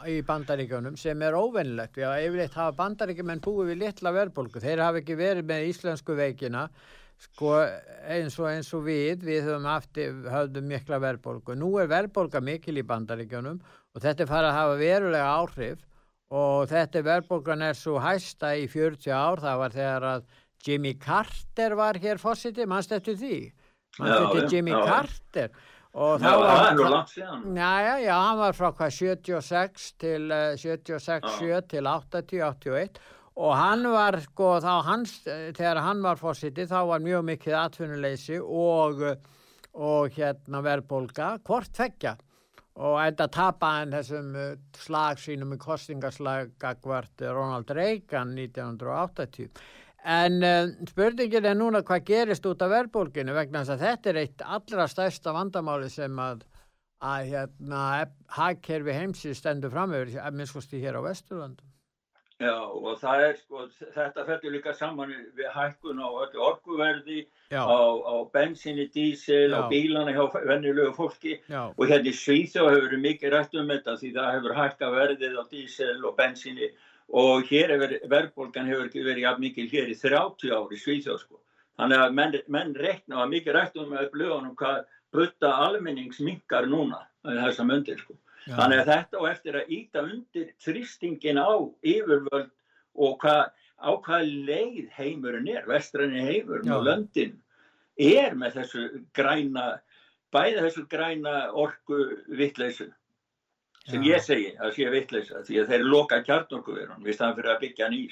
í 0.07 0.19
bandaríkjónum 0.27 0.95
sem 0.99 1.21
er 1.23 1.35
óvennilegt. 1.35 1.99
Já, 1.99 2.09
yfirleitt 2.19 2.55
hafa 2.57 2.75
bandaríkjumenn 2.79 3.43
búið 3.43 3.73
við 3.73 3.81
litla 3.83 4.13
verðbólgu. 4.15 4.63
Þeir 4.63 4.83
hafa 4.83 5.01
ekki 5.01 5.17
verið 5.19 5.47
með 5.51 5.67
íslensku 5.69 6.15
veikina 6.17 6.67
sko 7.21 7.55
eins 8.09 8.37
og 8.39 8.49
eins 8.49 8.69
og 8.75 8.85
við, 8.87 9.23
við 9.25 9.47
höfum 9.47 9.67
haft, 9.69 9.97
höfðum 9.97 10.69
mikla 10.69 10.99
verðbólgu. 11.03 11.57
Nú 11.59 11.73
er 11.81 11.89
verðbólga 11.91 12.41
mikil 12.43 12.77
í 12.79 12.85
bandaríkjónum 12.87 13.59
og 13.63 14.03
þetta 14.03 14.25
er 14.25 14.31
farið 14.31 14.51
að 14.51 14.59
hafa 14.59 14.79
verulega 14.81 15.33
áhrif 15.39 15.83
og 16.33 16.69
þetta 16.71 17.03
verðbólgan 17.09 17.67
er 17.69 17.77
svo 17.77 17.99
hæsta 18.03 18.55
í 18.57 18.65
40 18.71 19.11
ár. 19.13 19.43
Það 19.43 19.61
var 19.63 19.77
þegar 19.77 20.07
að 20.13 20.25
Jimmy 20.63 20.95
Carter 20.95 21.75
var 21.75 21.99
hér 21.99 22.21
fósiti, 22.21 22.65
mannst 22.65 22.95
eftir 22.95 23.19
því? 23.19 23.37
Mannst 23.99 24.19
eftir 24.25 24.57
Jimmy 24.57 24.73
já, 24.73 24.83
Carter? 24.87 25.53
Já 25.53 25.71
og 25.93 26.21
þá 26.21 26.29
já, 26.29 26.37
var 26.41 26.77
já, 27.13 27.73
já, 27.85 27.97
já, 28.01 28.13
hann 28.17 28.39
var 28.39 28.55
frá 28.57 28.71
hvað 28.73 28.95
76 28.97 29.91
til 30.01 30.31
uh, 30.33 30.55
76, 30.57 31.35
7 31.37 31.59
til 31.69 31.89
80, 31.89 32.41
81 32.49 33.03
og 33.33 33.53
hann 33.57 33.85
var 33.89 34.19
sko 34.21 34.57
þá 34.61 34.73
hans, 34.87 35.15
þegar 35.25 35.81
hann 35.85 36.03
var 36.05 36.19
fórsiti 36.21 36.67
þá 36.69 36.79
var 36.91 37.05
mjög 37.05 37.25
mikið 37.31 37.57
atvinnuleysi 37.61 38.37
og, 38.41 39.01
og 39.73 40.17
hérna 40.17 40.61
verðbólka, 40.65 41.37
hvort 41.45 41.73
feggja 41.77 42.17
og 42.73 42.97
enda 43.03 43.27
tapa 43.29 43.75
hann 43.77 43.93
þessum 43.93 44.33
uh, 44.33 44.51
slag 44.81 45.21
sínum 45.21 45.53
í 45.53 45.61
kostingaslag 45.61 46.55
gagvart 46.61 47.21
Ronald 47.21 47.69
Reagan 47.69 48.33
1980 48.37 49.51
En 50.03 50.41
uh, 50.43 50.71
spurningin 50.89 51.45
er 51.47 51.55
núna 51.55 51.79
hvað 51.87 52.07
gerist 52.09 52.47
út 52.49 52.63
af 52.65 52.73
verðbólkinu 52.73 53.35
vegna 53.35 53.61
þess 53.63 53.75
að 53.77 53.85
þetta 53.85 54.09
er 54.11 54.19
eitt 54.23 54.41
allra 54.57 54.87
stærsta 54.91 55.31
vandamáli 55.35 55.87
sem 55.91 56.17
að, 56.19 56.41
að 56.99 57.29
hérna, 57.31 57.83
hagkerfi 58.35 58.97
heimsins 58.97 59.39
stendur 59.39 59.71
framöver, 59.71 60.11
að 60.19 60.41
minnskosti 60.41 60.81
hér 60.83 60.99
á 60.99 61.01
Vesturlandum. 61.07 61.72
Já 62.41 62.53
og 62.57 62.97
það 62.99 63.23
er 63.27 63.35
sko, 63.37 63.65
þetta 63.93 64.23
fellur 64.25 64.53
líka 64.55 64.73
saman 64.75 65.11
við 65.37 65.49
hækkun 65.53 66.01
á 66.01 66.09
öllu 66.09 66.41
orkuverði, 66.47 67.19
á, 67.53 67.61
á 67.61 68.15
bensinni, 68.33 68.87
dísil, 68.89 69.53
Já. 69.53 69.61
á 69.61 69.69
bílana 69.69 70.15
hjá 70.15 70.25
vennilegu 70.41 70.95
fólki 70.97 71.37
Já. 71.45 71.69
og 71.69 71.83
hérna 71.85 72.09
í 72.09 72.15
Svíþjó 72.17 72.65
hefur 72.71 72.89
við 72.95 73.03
mikið 73.05 73.35
rætt 73.35 73.53
um 73.53 73.69
þetta 73.69 73.95
því 74.01 74.11
það 74.17 74.33
hefur 74.37 74.57
hækka 74.57 74.89
verðið 74.95 75.37
á 75.37 75.43
dísil 75.51 76.01
og 76.03 76.17
bensinni 76.17 76.71
og 77.13 77.45
hér 77.51 77.75
hefur 77.75 77.95
verðbólgan 78.09 78.71
hefur 78.71 78.89
ekki 78.89 79.05
verið 79.05 79.27
jafn 79.27 79.45
mikil 79.45 79.69
hér 79.69 79.93
í 79.93 79.95
30 80.01 80.57
ári 80.57 80.81
Svíþjóð 80.81 81.21
sko. 81.21 81.39
Þannig 81.77 82.01
að 82.01 82.17
menn, 82.17 82.35
menn 82.47 82.75
rekna 82.75 83.23
að 83.23 83.31
mikið 83.37 83.57
rættum 83.59 83.93
með 83.93 84.11
blöðunum 84.13 84.57
hvað 84.57 84.83
butta 85.13 85.53
almenningsminkar 85.67 86.65
núna 86.69 87.05
þessa 87.23 87.65
myndir 87.65 88.01
sko. 88.01 88.17
Já. 88.43 88.55
Þannig 88.57 88.81
að 88.81 88.89
þetta 88.91 89.19
og 89.21 89.27
eftir 89.29 89.57
að 89.59 89.69
íta 89.77 90.03
undir 90.03 90.49
þrýstingin 90.63 91.39
á 91.39 91.53
yfirvöld 91.93 92.49
og 92.93 93.15
hvað, 93.21 93.43
á 93.79 93.91
hvað 94.03 94.33
leið 94.49 94.89
heimurinn 94.97 95.47
er, 95.53 95.63
vestræni 95.69 96.25
heimurinn 96.27 96.73
og 96.75 96.83
löndin 96.87 97.37
er 97.99 98.35
með 98.35 98.59
þessu 98.59 98.83
græna, 99.15 99.77
bæði 100.33 100.65
þessu 100.65 100.85
græna 100.91 101.37
orgu 101.51 102.01
vittleysu 102.27 102.89
sem 103.87 104.03
Já. 104.03 104.15
ég 104.15 104.23
segi 104.23 104.51
að 104.63 104.75
sé 104.77 104.91
vittleisa 104.91 105.41
því 105.43 105.59
að 105.61 105.71
þeir 105.73 105.89
loka 105.91 106.19
kjarnorkuverun 106.23 107.03
við 107.03 107.17
staðan 107.17 107.37
fyrir 107.39 107.53
að 107.53 107.63
byggja 107.65 107.89
ný 107.91 108.03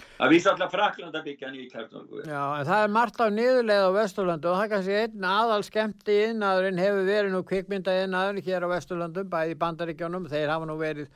sko. 0.00 0.16
að 0.24 0.32
vísa 0.34 0.52
alltaf 0.52 0.72
Frakland 0.74 1.18
að 1.18 1.26
byggja 1.28 1.50
ný 1.54 1.66
kjarnorkuverun 1.72 2.32
Já, 2.32 2.44
en 2.58 2.70
það 2.70 2.84
er 2.84 2.94
margt 2.96 3.20
á 3.20 3.26
niðurleið 3.36 3.86
á 3.86 3.96
Vesturlandu 3.98 4.50
og 4.50 4.56
það 4.58 4.64
er 4.64 4.72
kannski 4.74 4.96
einn 5.00 5.28
aðal 5.32 5.60
skemmti 5.66 6.16
innaðurinn 6.30 6.82
hefur 6.84 7.10
verið 7.10 7.36
nú 7.36 7.42
kvikmynda 7.50 7.98
innaðurinn 8.04 8.48
hér 8.48 8.66
á 8.66 8.72
Vesturlandum, 8.74 9.30
bæði 9.30 9.60
bandaríkjónum 9.60 10.26
þeir 10.32 10.54
hafa 10.54 10.70
nú 10.70 10.78
verið 10.80 11.06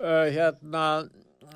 uh, 0.00 0.26
hérna 0.32 0.86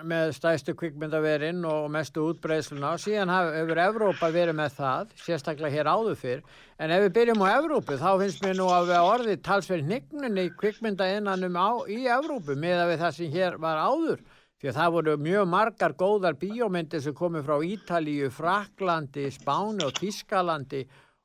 með 0.04 0.32
stæstu 0.36 0.74
kvikmyndaverinn 0.76 1.64
og 1.68 1.88
mestu 1.92 2.24
útbreysluna 2.30 2.94
og 2.96 3.02
síðan 3.02 3.32
hefur 3.32 3.80
Evrópa 3.80 4.30
verið 4.34 4.58
með 4.58 4.74
það, 4.76 5.12
sérstaklega 5.22 5.72
hér 5.72 5.90
áður 5.90 6.18
fyrr. 6.20 6.42
En 6.82 6.92
ef 6.92 7.06
við 7.06 7.14
byrjum 7.16 7.44
á 7.46 7.48
Evrópu 7.56 7.98
þá 8.00 8.08
finnst 8.20 8.42
mér 8.44 8.58
nú 8.58 8.66
að 8.72 8.90
við 8.90 9.10
orðið 9.12 9.44
talsverð 9.46 9.86
hnignunni 9.86 10.48
kvikmyndainnanum 10.60 11.60
í 11.92 12.02
Evrópu 12.18 12.58
með 12.58 12.82
að 12.82 12.92
við 12.92 13.04
það 13.04 13.16
sem 13.20 13.36
hér 13.36 13.60
var 13.62 13.80
áður 13.80 14.20
því 14.66 14.72
að 14.72 14.78
það 14.80 14.94
voru 14.96 15.12
mjög 15.22 15.44
margar 15.46 15.92
góðar 15.94 16.36
bíómyndir 16.40 17.02
sem 17.04 17.14
komið 17.14 17.44
frá 17.46 17.56
Ítalíu, 17.62 18.30
Fraklandi, 18.34 19.28
Spáni 19.30 19.86
og 19.86 19.94
Tískalandi 19.94 20.80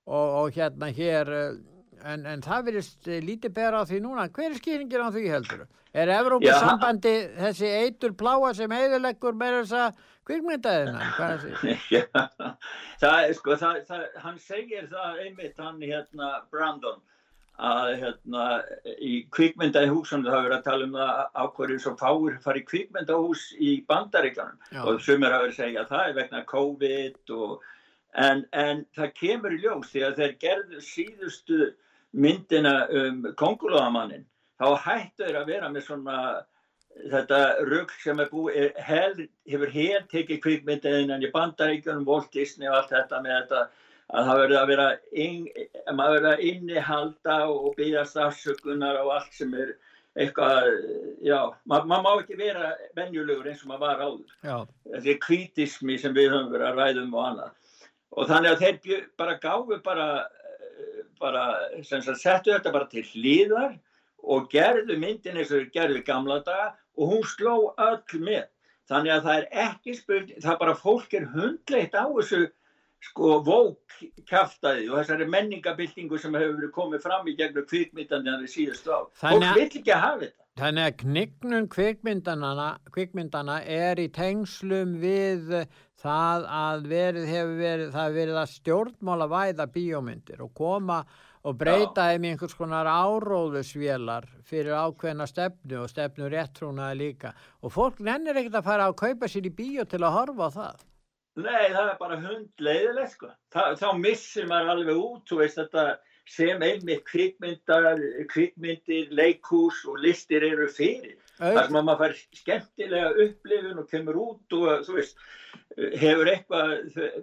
og, 0.06 0.28
og 0.44 0.52
hérna 0.54 0.92
hér 0.94 1.32
en, 2.06 2.26
en 2.30 2.44
það 2.46 2.68
verist 2.70 3.10
lítið 3.10 3.56
bera 3.56 3.82
á 3.82 3.90
því 3.90 4.02
núna 4.04 4.28
hver 4.30 4.52
er 4.52 4.60
skýringin 4.60 5.06
á 5.06 5.10
því 5.10 5.26
heldur? 5.34 5.66
Er 5.92 6.12
Evrópusambandi 6.14 7.16
þessi 7.42 7.72
eitur 7.82 8.14
pláa 8.18 8.54
sem 8.58 8.72
heiðuleggur 8.72 9.38
með 9.38 9.58
þess 9.58 9.78
að 9.80 10.06
kvikmyndaðina? 10.30 11.10
Já, 11.96 12.06
það, 13.02 13.32
sko, 13.40 13.58
það, 13.58 13.82
það, 13.90 14.06
hann 14.22 14.38
segir 14.44 14.86
það 14.92 15.24
einmitt 15.26 15.66
hann 15.66 15.82
hérna 15.82 16.36
Brandon 16.54 17.02
að 17.60 17.92
hérna 18.02 18.46
í 18.98 19.26
kvikmyndahúsunum 19.36 20.26
það 20.26 20.38
hefur 20.40 20.56
að 20.56 20.64
tala 20.66 20.88
um 20.88 20.96
það 20.98 21.20
ákvarður 21.44 21.82
sem 21.84 21.98
fáur 22.00 22.40
farið 22.46 22.66
kvikmyndahús 22.72 23.44
í 23.60 23.74
bandaríkjanum 23.92 24.88
og 24.88 25.02
sem 25.04 25.24
er 25.24 25.36
að 25.36 25.44
vera 25.46 25.52
að 25.52 25.60
segja 25.60 25.84
að 25.84 25.92
það 25.92 26.08
er 26.08 26.18
vegna 26.18 26.44
COVID 26.54 27.34
og, 27.38 27.54
en, 28.26 28.46
en 28.52 28.86
það 28.98 29.14
kemur 29.20 29.56
í 29.58 29.62
ljós 29.62 29.92
því 29.92 30.06
að 30.08 30.22
þeir 30.22 30.38
gerðu 30.46 30.82
síðustu 30.88 31.60
myndina 32.12 32.76
um 32.90 33.22
kongulóðamannin 33.38 34.26
þá 34.62 34.68
hættur 34.88 35.38
að 35.38 35.54
vera 35.54 35.70
með 35.70 35.86
svona 35.90 36.18
þetta 37.12 37.40
rugg 37.68 37.94
sem 38.02 38.20
er 38.20 38.30
búið, 38.32 38.74
hel, 38.84 39.28
hefur 39.48 39.72
hel 39.74 40.02
tekið 40.12 40.42
kvikmyndin 40.44 41.14
en 41.14 41.24
í 41.24 41.30
bandaríkjunum, 41.34 42.08
Walt 42.08 42.32
Disney 42.34 42.70
og 42.70 42.82
allt 42.82 42.92
þetta 42.96 43.22
með 43.24 43.38
þetta 43.38 43.62
að 44.12 44.28
það 44.28 44.41
verður 44.41 44.60
að 44.60 44.71
vera 44.71 44.88
inn, 45.24 45.45
að 45.88 46.43
innihalda 46.50 47.38
og 47.52 47.71
byggja 47.78 48.04
stafsökunar 48.10 49.00
og 49.06 49.13
allt 49.15 49.38
sem 49.38 49.54
er 49.56 49.74
eitthvað, 50.19 50.67
já, 51.24 51.38
maður 51.69 51.88
ma 51.88 52.00
má 52.04 52.12
ekki 52.17 52.36
vera 52.39 52.74
venjulegur 52.97 53.47
eins 53.47 53.63
og 53.63 53.71
maður 53.71 53.86
var 53.86 54.04
áður. 54.04 54.34
Já. 54.43 54.58
Þetta 54.89 55.12
er 55.13 55.21
kritismi 55.24 55.97
sem 56.02 56.15
við 56.17 56.34
höfum 56.34 56.52
verið 56.52 56.67
að 56.67 56.82
ræðum 56.82 57.15
og 57.15 57.28
annað. 57.30 57.58
Og 58.12 58.28
þannig 58.28 58.52
að 58.52 58.65
þeir 58.65 59.06
bara 59.21 59.38
gáfu 59.39 59.80
bara, 59.86 60.08
bara, 61.21 61.43
sem 61.88 62.04
sagt, 62.04 62.19
settu 62.19 62.52
þetta 62.52 62.76
bara 62.76 62.89
til 62.91 63.06
hlýðar 63.13 63.78
og 64.21 64.50
gerðu 64.52 64.97
myndin 65.00 65.39
eins 65.39 65.54
og 65.56 65.71
gerðu 65.71 66.04
gamla 66.06 66.41
daga 66.43 66.74
og 67.00 67.13
hún 67.13 67.24
sló 67.32 67.71
öll 67.80 68.19
með. 68.19 68.50
Þannig 68.91 69.13
að 69.15 69.28
það 69.30 69.38
er 69.38 69.69
ekki 69.69 69.93
spurning, 69.95 70.41
það 70.43 70.60
bara 70.65 70.76
fólk 70.76 71.13
er 71.15 71.30
hundleitt 71.32 71.95
á 71.95 72.04
þessu 72.12 72.41
sko 73.02 73.40
vók 73.46 73.96
kæftæði 74.30 74.90
og 74.92 75.00
þessari 75.00 75.28
menningabildingu 75.30 76.20
sem 76.22 76.36
hefur 76.38 76.60
verið 76.60 76.74
komið 76.76 77.04
fram 77.06 77.30
í 77.30 77.36
gegnum 77.40 77.66
kvikmyndana 77.70 78.38
í 78.46 78.52
síðustu 78.52 78.94
á. 78.94 79.00
Fólk 79.24 79.48
vil 79.58 79.66
ekki 79.66 79.84
hafa 79.92 80.26
þetta. 80.26 80.38
Þannig 80.62 80.86
að 80.86 80.98
knignun 81.00 81.68
kvikmyndana 81.72 83.58
er 83.64 84.02
í 84.04 84.10
tengslum 84.14 84.98
við 85.02 85.54
það 86.02 86.48
að 86.52 86.88
verið 86.92 87.28
hefur 87.30 87.58
verið, 87.62 87.92
það 87.94 88.08
hefur 88.08 88.18
verið 88.20 88.40
að 88.42 88.54
stjórnmála 88.56 89.28
væða 89.32 89.68
bíómyndir 89.76 90.44
og 90.44 90.54
koma 90.58 91.02
og 91.42 91.58
breyta 91.58 92.10
þeim 92.12 92.28
í 92.28 92.34
einhvers 92.34 92.54
konar 92.58 92.90
áróðusvélar 92.90 94.28
fyrir 94.46 94.76
ákveðna 94.78 95.26
stefnu 95.30 95.80
og 95.82 95.90
stefnu 95.90 96.30
réttrúnaði 96.30 97.00
líka 97.00 97.34
og 97.64 97.74
fólk 97.74 98.04
nennir 98.04 98.38
ekkert 98.38 98.60
að 98.60 98.68
fara 98.68 98.90
að 98.92 99.00
kaupa 99.02 99.32
sér 99.32 99.50
í 99.50 99.56
bíó 99.56 99.88
til 99.90 100.04
að 100.04 100.18
horfa 100.20 100.52
á 100.52 100.58
það 100.60 100.86
Nei, 101.39 101.72
það 101.72 101.89
er 101.89 102.00
bara 102.00 102.20
hundleiðilegt 102.20 103.13
sko. 103.15 103.30
þá 103.56 103.89
missir 103.98 104.48
maður 104.50 104.72
alveg 104.74 104.98
út 105.00 105.30
þú 105.30 105.38
veist 105.39 105.60
þetta 105.62 105.84
sem 106.28 106.63
einmitt 106.63 107.06
kvikmyndir 107.08 109.13
leikús 109.15 109.80
og 109.89 110.02
listir 110.04 110.44
eru 110.48 110.67
fyrir. 110.72 111.15
Þar 111.39 111.65
sem 111.65 111.78
maður 111.78 112.02
fær 112.02 112.17
skemmtilega 112.41 113.13
upplifun 113.26 113.82
og 113.82 113.88
kemur 113.89 114.20
út 114.22 114.58
og 114.60 114.84
þú 114.86 114.98
veist 115.00 115.24
hefur 116.04 116.30
eitthvað, 116.34 116.76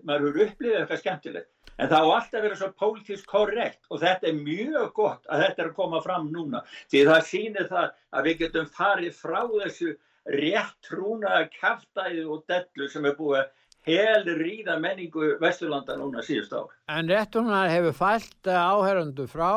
maður 0.03 0.27
hefur 0.27 0.42
upplifið 0.47 0.81
eitthvað 0.81 1.03
skemmtilegt. 1.05 1.53
En 1.79 1.92
það 1.92 2.09
á 2.11 2.14
alltaf 2.16 2.42
verið 2.42 2.59
svo 2.59 2.73
pólitísk 2.81 3.31
korrekt 3.31 3.92
og 3.92 4.03
þetta 4.03 4.33
er 4.33 4.40
mjög 4.40 4.88
gott 4.97 5.29
að 5.31 5.44
þetta 5.44 5.62
er 5.62 5.71
að 5.71 5.77
koma 5.77 6.03
fram 6.03 6.33
núna. 6.35 6.64
Því 6.90 7.05
það 7.07 7.29
sýnir 7.29 7.71
það 7.71 7.92
að 8.11 8.29
við 8.29 8.42
getum 8.42 8.73
farið 8.81 9.21
frá 9.21 9.40
þessu 9.53 9.94
rétt 10.29 10.75
trúnaða 10.88 11.47
kæftæði 11.55 12.27
og 12.27 12.42
dellu 12.51 12.90
sem 12.90 13.07
er 13.09 13.14
búið 13.21 13.44
að 13.44 13.55
hel 13.87 14.27
ríða 14.38 14.77
menningu 14.81 15.37
Vesturlanda 15.41 15.97
núna 15.99 16.23
síðust 16.25 16.53
ár. 16.57 16.73
En 16.93 17.09
réttunar 17.09 17.71
hefur 17.73 17.95
fælt 17.97 18.51
eh, 18.51 18.59
áherrandu 18.59 19.29
frá, 19.31 19.53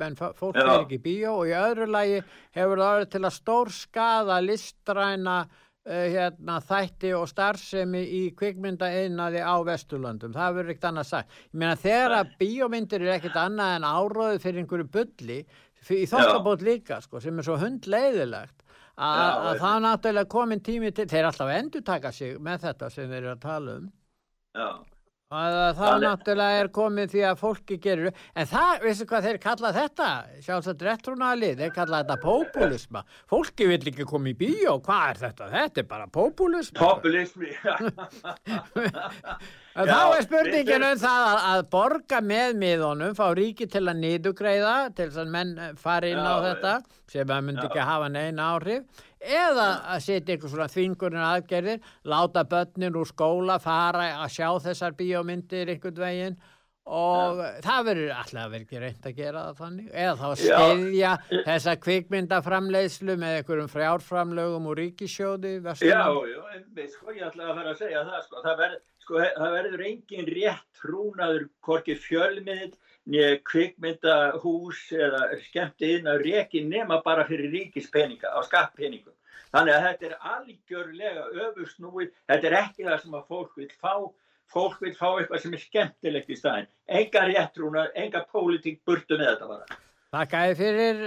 menn 0.00 0.16
fólk 0.16 0.56
er 0.56 0.72
ekki 0.78 0.98
bíó 1.02 1.36
og 1.42 1.50
í 1.50 1.54
öðru 1.56 1.90
lagi 1.90 2.18
hefur 2.56 2.82
það 2.82 2.96
verið 2.96 3.12
til 3.14 3.22
að 3.22 3.36
stór 3.36 3.72
skada 3.74 4.40
listræna 4.42 5.36
uh, 5.44 6.06
hérna, 6.16 6.58
þætti 6.64 7.12
og 7.18 7.28
starfsemi 7.30 8.02
í 8.02 8.22
kvikmynda 8.38 8.90
einaði 9.02 9.44
á 9.44 9.56
Vesturlandum. 9.66 10.34
Það 10.34 10.58
verður 10.58 10.74
ekkert 10.74 10.90
annað 10.90 11.10
sagt. 11.12 11.40
Ég 11.52 11.62
meina 11.62 11.78
þegar 11.80 12.18
að 12.20 12.34
bíómyndir 12.42 13.06
er 13.06 13.16
ekkert 13.18 13.40
annað 13.44 13.78
en 13.78 13.88
áróðu 13.92 14.42
fyrir 14.42 14.64
einhverju 14.64 14.90
bulli, 14.98 15.40
í 15.86 16.06
þokkabót 16.10 16.64
líka 16.66 16.98
sko, 17.04 17.20
sem 17.22 17.38
er 17.38 17.46
svo 17.46 17.60
hundleiðilegt 17.60 18.65
að 18.96 19.60
það 19.60 19.74
er 19.74 19.84
náttúrulega 19.84 20.32
komin 20.32 20.62
tími 20.64 20.90
til, 20.96 21.08
þeir 21.10 21.30
alltaf 21.30 21.52
endur 21.52 21.82
taka 21.86 22.12
sig 22.12 22.36
með 22.42 22.68
þetta 22.68 22.92
sem 22.92 23.08
þeir 23.10 23.22
eru 23.22 23.32
að 23.34 23.42
tala 23.42 23.74
um. 23.76 23.88
Já. 24.56 24.68
að 25.36 25.56
það 25.80 25.96
náttúrulega 26.06 26.62
er 26.62 26.70
komið 26.78 27.12
því 27.12 27.22
að 27.28 27.42
fólki 27.42 27.78
gerur, 27.82 28.12
en 28.34 28.46
það, 28.48 28.72
veistu 28.86 29.08
hvað 29.10 29.28
þeir 29.28 29.40
kalla 29.42 29.74
þetta, 29.76 30.08
sjálfsagt 30.46 30.86
réttrúnali 30.86 31.52
þeir 31.60 31.76
kalla 31.76 32.02
þetta 32.02 32.18
populisma 32.24 33.04
fólki 33.28 33.68
vil 33.68 33.82
ekki 33.92 34.08
koma 34.08 34.32
í 34.32 34.38
bíó, 34.38 34.78
hvað 34.80 35.10
er 35.10 35.22
þetta? 35.26 35.52
Þetta 35.58 35.84
er 35.84 35.88
bara 35.92 36.08
populisma 36.08 36.80
populismi 36.80 37.52
þá 39.76 39.98
er 40.16 40.24
spurningin 40.24 40.86
um 40.86 41.00
það 41.00 41.26
að, 41.26 41.40
að 41.50 41.64
borga 41.74 42.20
með 42.24 42.54
miðunum, 42.62 43.16
fá 43.18 43.26
ríki 43.36 43.68
til 43.68 43.84
að 43.84 44.00
nýdugreiða, 44.00 44.76
til 44.96 45.10
þess 45.10 45.20
að 45.22 45.34
menn 45.34 45.52
fari 45.80 46.14
inn 46.14 46.22
á 46.24 46.36
já, 46.36 46.44
þetta, 46.46 46.74
sem 47.12 47.36
að 47.36 47.44
myndi 47.50 47.66
já. 47.66 47.68
ekki 47.68 47.86
hafa 47.90 48.10
neina 48.14 48.48
áhrif 48.54 49.04
eða 49.26 49.68
að 49.92 50.02
setja 50.06 50.34
eitthvað 50.34 50.52
svona 50.54 50.72
þvingunin 50.72 51.28
aðgerðir, 51.28 51.94
láta 52.06 52.44
börnin 52.48 52.98
úr 53.00 53.08
skóla 53.10 53.56
fara 53.62 54.10
að 54.22 54.36
sjá 54.36 54.50
þessar 54.68 54.96
bíómyndir 54.98 55.72
einhvern 55.74 56.04
veginn 56.04 56.38
og 56.86 57.40
það 57.66 57.86
verður 57.88 58.10
alltaf 58.14 58.50
verið 58.52 58.82
reynd 58.84 59.06
að 59.08 59.16
gera 59.16 59.40
það 59.48 59.56
þannig 59.60 59.86
eða 59.90 60.12
þá 60.20 60.26
að 60.28 60.36
steyðja 60.42 61.14
þessa 61.48 61.72
kvikmyndaframleiðslu 61.82 63.16
með 63.18 63.38
einhverjum 63.40 63.72
frjárframlögum 63.72 64.68
úr 64.70 64.80
ríkisjóði 64.84 65.56
Já, 65.82 66.04
já, 66.14 66.38
en 66.54 66.92
sko 66.92 67.16
ég 67.16 67.26
ætla 67.26 67.48
að 67.48 67.58
fara 67.58 67.72
að 67.72 67.80
segja 67.80 68.04
það 68.06 68.22
sko, 68.28 68.44
það, 68.44 68.62
ver, 68.62 68.76
sko, 69.06 69.22
það 69.22 69.54
verður 69.54 69.84
engin 69.86 70.28
rétt 70.34 70.80
trúnaður 70.80 71.46
hvorki 71.64 71.94
fjölmiðl 72.02 72.74
nýja 73.06 73.38
kvikmyndahús 73.46 74.88
eða 74.96 75.28
skemmti 75.44 75.92
inn 75.98 76.10
að 76.10 76.24
reki 76.26 76.64
nema 76.66 76.98
bara 77.04 77.26
fyrir 77.28 77.52
ríkispeninga 77.54 78.32
á 78.34 78.42
skattpeningum. 78.46 79.14
Þannig 79.54 79.76
að 79.76 79.84
þetta 79.86 80.06
er 80.08 80.16
algjörlega 80.32 81.26
öfusnúið, 81.46 82.12
þetta 82.26 82.48
er 82.50 82.56
ekki 82.64 82.86
það 82.88 83.02
sem 83.04 83.14
að 83.16 83.28
fólk 83.30 83.56
vil 83.60 83.70
fá, 83.78 83.94
fólk 84.50 84.82
vil 84.82 84.94
fá 84.98 85.08
eitthvað 85.14 85.42
sem 85.44 85.54
er 85.54 85.62
skemmtilegt 85.62 86.34
í 86.34 86.38
staðin. 86.40 86.70
Enga 86.98 87.24
réttrúna, 87.30 87.86
enga 87.94 88.24
pólitík 88.32 88.82
burtu 88.84 89.20
með 89.20 89.32
þetta 89.32 89.50
bara. 89.54 89.80
Takk 90.16 90.34
æði 90.34 90.58
fyrir, 90.58 91.00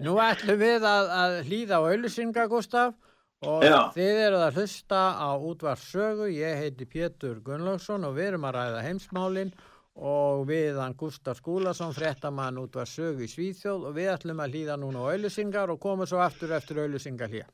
nú 0.00 0.16
ætlum 0.22 0.60
við 0.60 0.84
að, 0.88 1.12
að 1.20 1.38
hlýða 1.50 1.78
á 1.78 1.82
auðvisinga 1.84 2.48
Gustaf 2.48 2.96
og 3.42 3.64
Já. 3.66 3.90
þið 3.94 4.20
eruð 4.26 4.44
að 4.46 4.58
hlusta 4.60 5.00
á 5.18 5.30
útvarsögu, 5.34 6.28
ég 6.30 6.60
heiti 6.62 6.86
Pétur 6.86 7.40
Gunnlaugsson 7.44 8.06
og 8.06 8.16
við 8.16 8.32
erum 8.32 8.46
að 8.48 8.56
ræða 8.58 8.84
heimsmálinn 8.86 9.52
og 9.92 10.46
við 10.48 10.78
hann 10.80 10.94
Gustaf 10.96 11.42
Skúlason 11.42 11.92
frettamann 11.92 12.60
út 12.62 12.78
var 12.78 12.88
sög 12.88 13.20
í 13.20 13.28
Svíþjóð 13.28 13.90
og 13.90 13.98
við 13.98 14.12
ætlum 14.14 14.40
að 14.40 14.54
hlýða 14.54 14.78
núna 14.80 15.04
á 15.04 15.10
auðlusingar 15.12 15.74
og 15.74 15.82
koma 15.82 16.06
svo 16.08 16.22
aftur 16.24 16.54
eftir 16.56 16.80
auðlusingar 16.80 17.32
hér. 17.32 17.50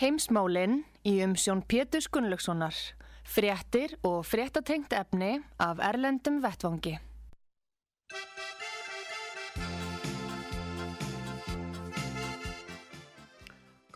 Heimsmálinn 0.00 0.80
í 1.04 1.18
umsjón 1.26 1.66
Pétur 1.68 2.06
Gunnlaugssonar 2.12 2.78
frettir 3.30 3.94
og 4.06 4.24
frettatengt 4.26 4.94
efni 4.96 5.38
af 5.60 5.82
Erlendum 5.90 6.40
Vettvangi. 6.42 6.96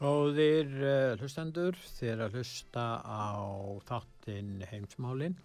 Góðir 0.05 0.69
uh, 0.85 1.17
hlustendur, 1.17 1.81
þér 1.97 2.27
að 2.27 2.39
hlusta 2.39 2.87
á 3.01 3.41
þáttinn 3.89 4.61
Heimsmálinn 4.69 5.41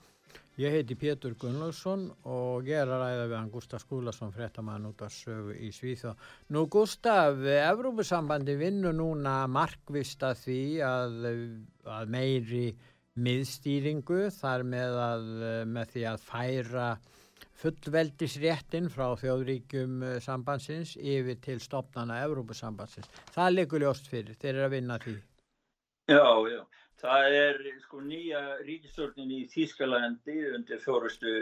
Ég 0.59 0.73
heiti 0.75 0.95
Pétur 0.99 1.37
Gunnlaugsson 1.39 2.01
og 2.27 2.67
ég 2.67 2.81
er 2.81 2.89
að 2.91 2.99
ræða 2.99 3.27
við 3.29 3.35
hann 3.37 3.51
Gustaf 3.53 3.83
Skúlason, 3.85 4.33
frettamann 4.35 4.89
út 4.89 4.99
af 5.05 5.13
sögu 5.15 5.53
í 5.55 5.69
Svíþjóð. 5.71 6.25
Nú 6.51 6.65
Gustaf, 6.67 7.39
Evrópusambandi 7.53 8.57
vinnur 8.59 8.97
núna 8.97 9.37
markvist 9.47 10.25
að 10.27 10.41
því 10.41 10.63
að, 10.83 11.15
að 11.95 12.11
meiri 12.11 12.65
miðstýringu 13.23 14.25
þar 14.35 14.65
með, 14.67 14.99
að, 15.05 15.31
með 15.77 15.95
því 15.95 16.05
að 16.11 16.27
færa 16.27 16.89
fullveldisréttin 17.59 18.89
frá 18.93 19.13
þjóðríkjum 19.19 20.03
sambandsins 20.23 20.95
yfir 20.97 21.39
til 21.43 21.59
stopnana 21.63 22.21
Evrópusambandsins. 22.25 23.09
Það 23.35 23.55
liggur 23.55 23.83
ljóst 23.83 24.07
fyrir, 24.11 24.37
þeir 24.39 24.53
eru 24.55 24.67
að 24.67 24.75
vinna 24.77 24.99
því. 25.03 25.15
Já, 26.09 26.27
já. 26.49 26.61
Það 26.99 27.35
er 27.39 27.59
sko 27.85 28.01
nýja 28.03 28.39
ríkistjórnin 28.67 29.31
í 29.31 29.43
Þískalandi 29.51 30.39
undir 30.55 30.81
fjórustu 30.83 31.35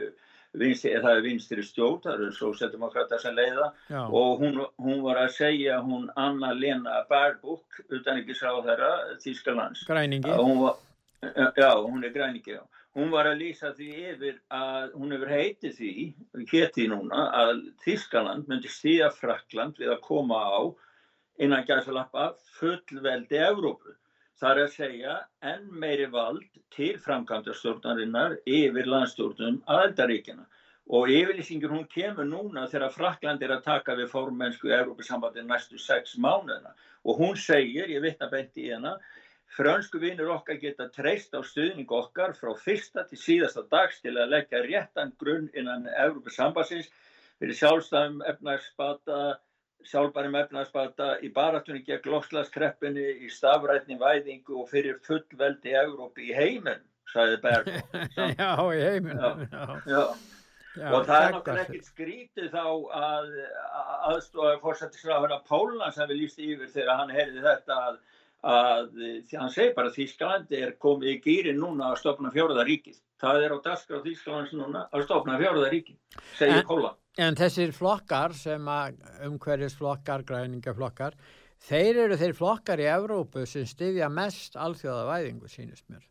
vinstri, 0.57 0.93
það 1.01 1.15
er 1.15 1.23
vinstri 1.25 1.63
stjórn, 1.65 2.01
það 2.03 2.13
eru 2.17 2.35
sósættumokrata 2.37 3.19
sem 3.21 3.35
leiða 3.35 3.71
Já. 3.89 4.03
og 4.05 4.43
hún, 4.43 4.61
hún 4.81 5.01
var 5.05 5.21
að 5.23 5.33
segja 5.37 5.79
hún 5.85 6.07
Anna-Lena 6.15 7.03
Barbuk 7.09 7.81
utan 7.89 8.21
ekki 8.21 8.37
sá 8.37 8.49
þeirra 8.65 8.91
Þískalands. 9.23 9.85
Græningi. 9.89 10.33
Hún 10.37 10.61
var, 10.61 10.77
já, 11.57 11.71
hún 11.81 12.05
er 12.05 12.13
græningi, 12.15 12.57
já. 12.59 12.63
Hún 12.97 13.11
var 13.13 13.27
að 13.29 13.43
lýsa 13.43 13.69
því 13.77 13.87
yfir 14.09 14.37
að 14.57 14.93
hún 14.97 15.11
hefur 15.13 15.29
heitið 15.29 15.73
því, 15.77 15.91
hétti 16.49 16.87
núna, 16.89 17.27
að 17.29 17.59
Þískaland 17.83 18.47
myndi 18.49 18.71
stíða 18.73 19.11
Frakland 19.13 19.77
við 19.77 19.91
að 19.93 20.01
koma 20.07 20.39
á 20.41 20.61
innan 21.45 21.67
gæðsalappa 21.67 22.31
fullveldi 22.57 23.37
Evrópu. 23.37 23.93
Það 24.41 24.51
er 24.51 24.61
að 24.63 24.73
segja 24.73 25.13
enn 25.51 25.67
meiri 25.83 26.07
vald 26.13 26.57
til 26.73 26.95
framkvæmdastjórnarinnar 27.05 28.39
yfir 28.49 28.89
landstjórnum 28.89 29.61
aðeldaríkina 29.75 30.45
og 30.97 31.13
yfirlýsingin 31.13 31.73
hún 31.73 31.85
kemur 31.91 32.25
núna 32.25 32.65
þegar 32.71 32.93
Frakland 32.93 33.45
er 33.45 33.53
að 33.57 33.65
taka 33.65 33.95
við 33.97 34.09
fórmennsku 34.11 34.73
Európa-sambandi 34.73 35.45
næstu 35.45 35.77
sex 35.81 36.17
mánuðina. 36.17 36.73
Og 37.05 37.21
hún 37.21 37.37
segir, 37.37 37.89
ég 37.91 38.01
vittna 38.01 38.29
benti 38.31 38.67
í 38.67 38.73
hana, 38.73 38.97
frönsku 39.55 39.99
vinnur 40.01 40.33
okkar 40.35 40.59
geta 40.61 40.89
treyst 40.93 41.35
á 41.37 41.41
stuðning 41.45 41.91
okkar 41.91 42.35
frá 42.37 42.53
fyrsta 42.59 43.07
til 43.09 43.19
síðasta 43.21 43.63
dags 43.71 44.01
til 44.03 44.17
að 44.17 44.33
leggja 44.35 44.63
réttan 44.65 45.13
grunn 45.21 45.49
innan 45.55 45.87
Európa-sambansins 45.95 46.89
fyrir 47.39 47.59
sjálfstæðum 47.61 48.23
efnarsbata 48.27 49.37
sjálfbæri 49.87 50.31
mefnarsbata 50.33 51.09
í 51.23 51.29
baratunni 51.33 51.83
gegn 51.87 52.11
lokslaskreppunni 52.11 53.05
í 53.25 53.29
stafrætni 53.31 53.97
væðingu 54.01 54.61
og 54.63 54.71
fyrir 54.71 54.97
fullveldi 55.05 55.75
Európi 55.79 56.31
í 56.31 56.35
heiminn, 56.35 56.81
sagði 57.13 57.37
Berg 57.45 57.69
Já, 58.39 58.49
í 58.73 58.81
heiminn 58.81 59.21
já. 59.21 59.29
Já. 59.53 60.01
Já. 60.77 60.89
og 60.93 61.07
það 61.07 61.23
er 61.23 61.31
náttúrulega 61.33 61.63
ekkert 61.63 61.87
skrítið 61.89 62.49
þá 62.53 62.65
að 62.99 63.31
aðstofa 64.11 64.57
fórsættisrafuna 64.61 65.39
Pólans 65.47 65.97
sem 65.97 66.09
við 66.11 66.23
líst 66.23 66.41
yfir 66.43 66.69
þegar 66.73 67.01
hann 67.01 67.13
heyrði 67.15 67.45
þetta 67.45 67.79
að, 67.87 67.97
að 68.45 68.93
því 68.99 69.41
hann 69.41 69.53
segi 69.53 69.73
bara 69.75 69.89
að 69.89 69.97
Þýskalandi 69.97 70.61
er 70.67 70.77
komið 70.81 71.13
í 71.15 71.19
gýrin 71.23 71.59
núna 71.61 71.91
að 71.91 72.01
stopna 72.03 72.31
fjóruðaríkið 72.35 72.99
það 73.21 73.43
er 73.43 73.55
á 73.55 73.57
daskra 73.65 73.99
á 73.99 74.05
Þýskalands 74.05 74.53
núna 74.57 74.85
að 74.93 75.05
stopna 75.07 75.37
fjóruðaríkið, 75.41 75.97
segir 76.37 76.65
Pólan 76.69 76.97
En 77.17 77.33
þessir 77.33 77.71
flokkar 77.73 78.35
sem 78.37 78.67
að 78.69 78.99
umhverjusflokkar, 79.25 80.21
græningaflokkar, 80.27 81.15
þeir 81.65 82.03
eru 82.03 82.19
þeir 82.19 82.35
flokkar 82.37 82.83
í 82.83 82.85
Evrópu 82.91 83.45
sem 83.49 83.65
styðja 83.65 84.09
mest 84.13 84.53
alþjóðavæðingu 84.61 85.49
sínist 85.49 85.87
mér. 85.89 86.03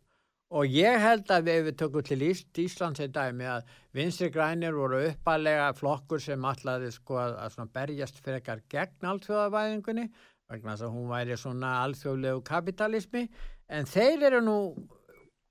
Og 0.50 0.66
ég 0.70 0.98
held 1.02 1.30
að 1.30 1.46
við, 1.46 1.60
við 1.68 1.76
tökum 1.78 2.04
til 2.06 2.18
Íslands 2.26 3.02
í 3.02 3.06
dæmi 3.14 3.46
að 3.50 3.70
vinstri 3.94 4.32
grænir 4.34 4.74
voru 4.74 5.04
uppalega 5.12 5.72
flokkur 5.78 6.22
sem 6.22 6.42
allaði 6.50 6.90
sko 6.94 7.20
að, 7.22 7.38
að 7.54 7.72
berjast 7.78 8.18
frekar 8.22 8.62
gegn 8.70 9.10
alþjóðavæðingunni 9.12 10.08
vegna 10.50 10.74
þess 10.74 10.86
að 10.86 10.94
hún 10.94 11.10
væri 11.10 11.38
svona 11.40 11.72
alþjóðlegu 11.84 12.42
kapitalismi 12.46 13.24
en 13.72 13.88
þeir 13.90 14.28
eru 14.30 14.42
nú 14.46 14.58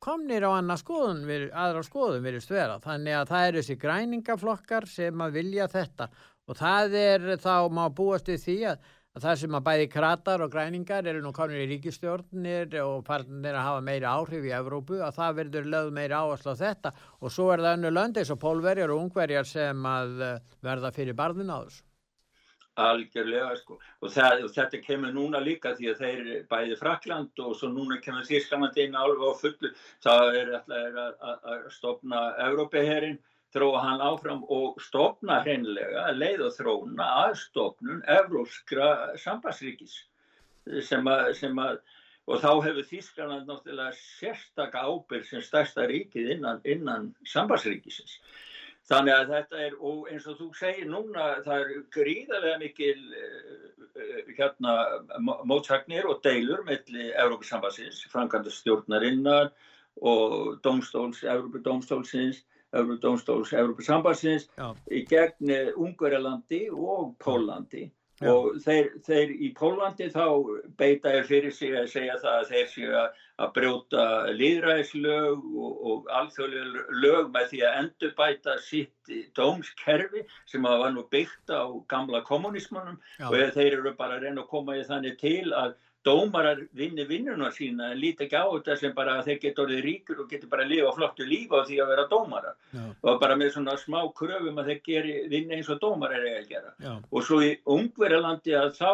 komnir 0.06 0.46
á 0.46 0.54
skoðun, 0.78 1.24
aðra 1.50 1.82
skoðun 1.86 2.26
virðist 2.26 2.52
vera. 2.54 2.78
Þannig 2.84 3.18
að 3.18 3.32
það 3.32 3.48
eru 3.48 3.64
þessi 3.64 3.80
græningaflokkar 3.82 4.88
sem 4.90 5.24
að 5.26 5.40
vilja 5.40 5.70
þetta 5.72 6.10
og 6.46 6.60
það 6.60 7.00
er 7.00 7.26
þá 7.42 7.56
má 7.74 7.88
búast 7.90 8.30
við 8.30 8.44
því 8.44 8.58
að, 8.70 8.84
að 9.16 9.26
það 9.26 9.40
sem 9.42 9.58
að 9.58 9.66
bæði 9.66 9.88
kratar 9.96 10.44
og 10.46 10.54
græningar 10.54 11.10
eru 11.10 11.24
nú 11.24 11.32
komnir 11.34 11.64
í 11.64 11.70
ríkistjórnir 11.72 12.78
og 12.84 13.02
farnir 13.08 13.58
að 13.58 13.68
hafa 13.70 13.82
meiri 13.88 14.10
áhrif 14.12 14.46
í 14.46 14.54
Evrópu 14.54 15.02
að 15.02 15.18
það 15.18 15.42
verður 15.42 15.72
lögð 15.74 15.92
meiri 15.98 16.20
áherslu 16.20 16.54
á 16.54 16.62
þetta 16.62 16.94
og 17.18 17.34
svo 17.34 17.50
er 17.56 17.66
það 17.66 17.78
önnu 17.80 17.94
lönd 17.96 18.22
eins 18.22 18.34
og 18.36 18.42
pólverjar 18.46 18.94
og 18.94 19.04
ungverjar 19.08 19.50
sem 19.50 19.90
að 19.90 20.26
eh, 20.28 20.40
verða 20.70 20.94
fyrir 20.94 21.18
barðin 21.18 21.54
á 21.56 21.58
þessu. 21.66 21.85
Algjörlega 22.82 23.56
sko. 23.60 23.78
Og, 24.02 24.10
það, 24.12 24.46
og 24.46 24.54
þetta 24.56 24.82
kemur 24.84 25.14
núna 25.16 25.42
líka 25.44 25.74
því 25.78 25.92
að 25.92 26.02
þeir 26.04 26.32
bæði 26.52 26.80
Frakland 26.80 27.44
og 27.46 27.56
svo 27.60 27.70
núna 27.72 28.00
kemur 28.04 28.28
Þýrskamandi 28.28 28.86
inn 28.86 28.98
alveg 29.00 29.24
á 29.24 29.34
fullu. 29.42 29.72
Það 30.06 30.40
er 30.42 30.54
að 30.60 31.70
stopna 31.76 32.26
Európaherin, 32.48 33.20
þróa 33.56 33.84
hann 33.86 34.04
áfram 34.04 34.44
og 34.52 34.82
stopna 34.84 35.40
hreinlega 35.46 36.10
leið 36.16 36.48
og 36.50 36.56
þróna 36.58 37.12
að 37.26 37.38
stopnun 37.46 38.02
Evróskra 38.18 38.90
sambandsríkis 39.22 40.02
sem 40.84 41.08
að, 41.08 41.30
sem 41.40 41.62
að 41.62 41.80
og 42.26 42.42
þá 42.42 42.52
hefur 42.66 42.88
Þýskaland 42.90 43.50
náttúrulega 43.50 43.94
sérstakka 44.00 44.82
ábyrg 44.82 45.28
sem 45.30 45.44
stærsta 45.46 45.86
ríkið 45.90 46.32
innan, 46.36 46.62
innan 46.66 47.12
sambandsríkisins 47.30 48.18
Þannig 48.86 49.16
að 49.16 49.32
þetta 49.34 49.62
er, 49.66 49.78
og 49.82 50.10
eins 50.12 50.26
og 50.30 50.38
þú 50.38 50.48
segir 50.60 50.90
núna, 50.90 51.30
það 51.46 51.62
er 51.64 51.72
gríðarlega 51.96 52.60
mikil 52.62 53.00
uh, 53.18 54.34
hérna, 54.38 54.76
mótsagnir 55.50 56.06
og 56.12 56.22
deilur 56.26 56.62
melli 56.68 57.10
Európa-sambassins, 57.14 58.04
Frankanda 58.12 58.54
stjórnarinnar 58.54 59.50
og 60.06 60.60
Dómstóls, 60.66 61.24
Európa-Dómstólsins, 61.24 62.44
Európa-Dómstóls, 62.76 63.56
Európa-sambassins 63.58 64.50
í 64.92 65.06
gegn 65.10 65.56
Ungverjalandi 65.74 66.68
og 66.70 67.16
Pólandi. 67.24 67.88
Já. 68.22 68.30
og 68.32 68.62
þeir, 68.64 68.94
þeir 69.04 69.32
í 69.44 69.50
Pólandi 69.58 70.06
þá 70.14 70.28
beita 70.80 71.12
er 71.12 71.26
fyrir 71.28 71.52
sig 71.52 71.74
að 71.76 71.90
segja 71.92 72.16
það 72.22 72.38
að 72.40 72.52
þeir 72.54 72.70
séu 72.72 72.94
að, 72.96 73.18
að 73.42 73.54
brjóta 73.58 74.04
líðræðislög 74.32 75.48
og, 75.60 75.72
og 75.92 76.12
alþjóðlega 76.20 77.00
lög 77.04 77.32
með 77.34 77.50
því 77.52 77.64
að 77.68 77.80
endurbæta 77.82 78.58
sitt 78.64 79.16
dómskerfi 79.36 80.24
sem 80.52 80.68
var 80.68 80.94
nú 80.96 81.04
byggt 81.12 81.52
á 81.52 81.68
gamla 81.92 82.24
kommunismannum 82.28 83.02
og 83.28 83.36
þeir 83.58 83.82
eru 83.82 83.96
bara 83.98 84.20
að 84.20 84.28
reyna 84.28 84.46
að 84.46 84.52
koma 84.54 84.78
í 84.80 84.86
þannig 84.88 85.20
til 85.20 85.52
að 85.52 85.76
dómarar 86.06 86.62
vinni 86.78 87.04
vinnuna 87.10 87.50
sína 87.52 87.92
en 87.92 88.00
líti 88.00 88.28
ekki 88.28 88.38
á 88.38 88.46
þetta 88.46 88.78
sem 88.78 88.94
bara 88.96 89.18
að 89.18 89.30
þeir 89.30 89.40
geta 89.42 89.64
orðið 89.64 89.86
ríkur 89.88 90.22
og 90.22 90.30
geta 90.30 90.50
bara 90.50 90.66
að 90.66 90.74
lifa 90.76 90.92
flottu 90.98 91.26
lífa 91.26 91.62
á 91.62 91.68
því 91.68 91.80
að 91.82 91.92
vera 91.92 92.08
dómarar 92.12 92.58
Já. 92.76 92.84
og 93.02 93.22
bara 93.22 93.38
með 93.40 93.54
svona 93.56 93.78
smá 93.82 94.00
kröfum 94.20 94.62
að 94.62 94.70
þeir 94.70 94.82
geri, 94.86 95.16
vinni 95.34 95.58
eins 95.58 95.72
og 95.74 95.82
dómarar 95.82 96.22
er 96.22 96.44
að 96.44 96.52
gera 96.54 96.76
Já. 96.78 96.94
og 97.10 97.26
svo 97.26 97.42
í 97.42 97.56
Ungverjalandi 97.66 98.54
að 98.60 98.76
þá 98.78 98.92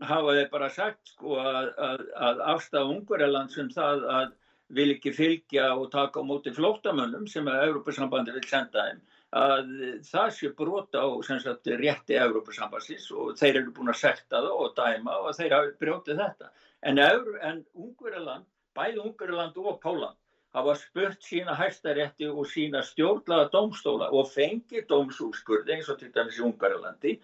hafa 0.00 0.34
þeir 0.36 0.50
bara 0.52 0.70
sagt 0.74 1.14
sko 1.14 1.38
að, 1.40 1.70
að, 1.88 2.04
að 2.28 2.42
afstaf 2.54 2.92
Ungverjaland 2.94 3.52
sem 3.52 3.70
það 3.74 4.06
að 4.16 4.36
vil 4.70 4.90
ekki 4.94 5.12
fylgja 5.14 5.72
og 5.74 5.90
taka 5.92 6.22
á 6.22 6.24
móti 6.24 6.52
flótamönnum 6.54 7.26
sem 7.28 7.48
að 7.50 7.64
Európa-sambandi 7.68 8.36
vil 8.36 8.46
senda 8.46 8.86
þeim 8.86 9.00
að 9.30 9.68
það 10.06 10.30
sé 10.34 10.48
brota 10.58 11.02
á 11.06 11.08
sagt, 11.22 11.68
rétti 11.78 12.16
Európa-sambansins 12.18 13.10
og 13.14 13.36
þeir 13.38 13.60
eru 13.60 13.74
búin 13.74 13.92
að 13.92 14.00
sekta 14.02 14.40
það 14.42 14.64
og 14.64 14.72
dæma 14.78 15.18
og 15.22 15.36
þeir 15.38 15.54
hafi 15.54 15.76
brjótið 15.78 16.22
þetta. 16.22 16.50
En, 16.82 16.98
en 16.98 17.60
Ungverðarland, 17.74 18.48
bæði 18.74 19.04
Ungverðarland 19.04 19.60
og 19.62 19.78
Páland 19.82 20.18
hafa 20.56 20.74
spurt 20.74 21.22
sína 21.22 21.54
hæstarétti 21.54 22.26
og 22.26 22.48
sína 22.50 22.82
stjórnlaða 22.82 23.50
domstóla 23.52 24.10
og 24.10 24.32
fengið 24.32 24.88
domsúrskurði 24.90 25.76
eins 25.76 25.90
og 25.92 26.00
til 26.00 26.10
dæmis 26.14 26.40
í 26.40 26.46
Ungverðarlandi. 26.48 27.18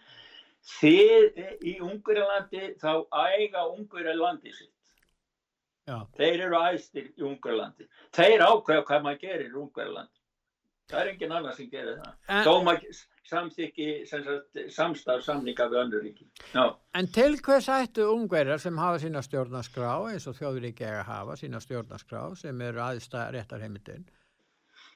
Þið 0.67 1.43
í 1.63 1.77
Ungverðarlandi 1.85 2.73
þá 2.83 2.93
æga 3.15 3.67
Ungverðarlandi 3.71 4.53
sitt. 4.55 4.73
Já. 5.87 6.01
Þeir 6.19 6.47
eru 6.49 6.63
æstir 6.73 7.11
í 7.13 7.27
Ungverðarlandi. 7.27 7.87
Þeir 8.17 8.43
ákveða 8.43 8.87
hvað 8.89 9.05
maður 9.05 9.21
gerir 9.23 9.53
í 9.53 9.61
Ungverðarlandi. 9.63 10.13
Það 10.87 11.01
er 11.01 11.09
engin 11.11 11.33
annar 11.35 11.55
sem 11.55 11.69
gerir 11.71 11.97
það. 11.99 12.11
En, 12.31 12.43
Dóma 12.47 12.75
samþykki 13.27 13.87
samstaf 14.71 15.25
samninga 15.27 15.67
við 15.71 15.81
öndur 15.81 16.05
ríki. 16.05 16.29
Já. 16.53 16.67
En 16.95 17.09
til 17.15 17.33
hvers 17.43 17.67
ættu 17.75 18.07
ungverðar 18.13 18.63
sem 18.63 18.79
hafa 18.79 19.01
sína 19.03 19.23
stjórnarskrá 19.27 19.95
eins 20.13 20.29
og 20.31 20.39
þjóðuríki 20.39 20.87
eiga 20.87 21.01
að 21.01 21.11
hafa 21.11 21.39
sína 21.41 21.63
stjórnarskrá 21.63 22.23
sem 22.39 22.63
eru 22.69 22.85
aðstæða 22.87 23.33
réttarheimildin 23.35 24.07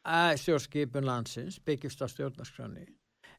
að 0.07 0.37
stjórnskipun 0.45 1.11
landsins 1.11 1.59
byggjast 1.67 2.03
á 2.03 2.07
stjórnarskráni 2.09 2.87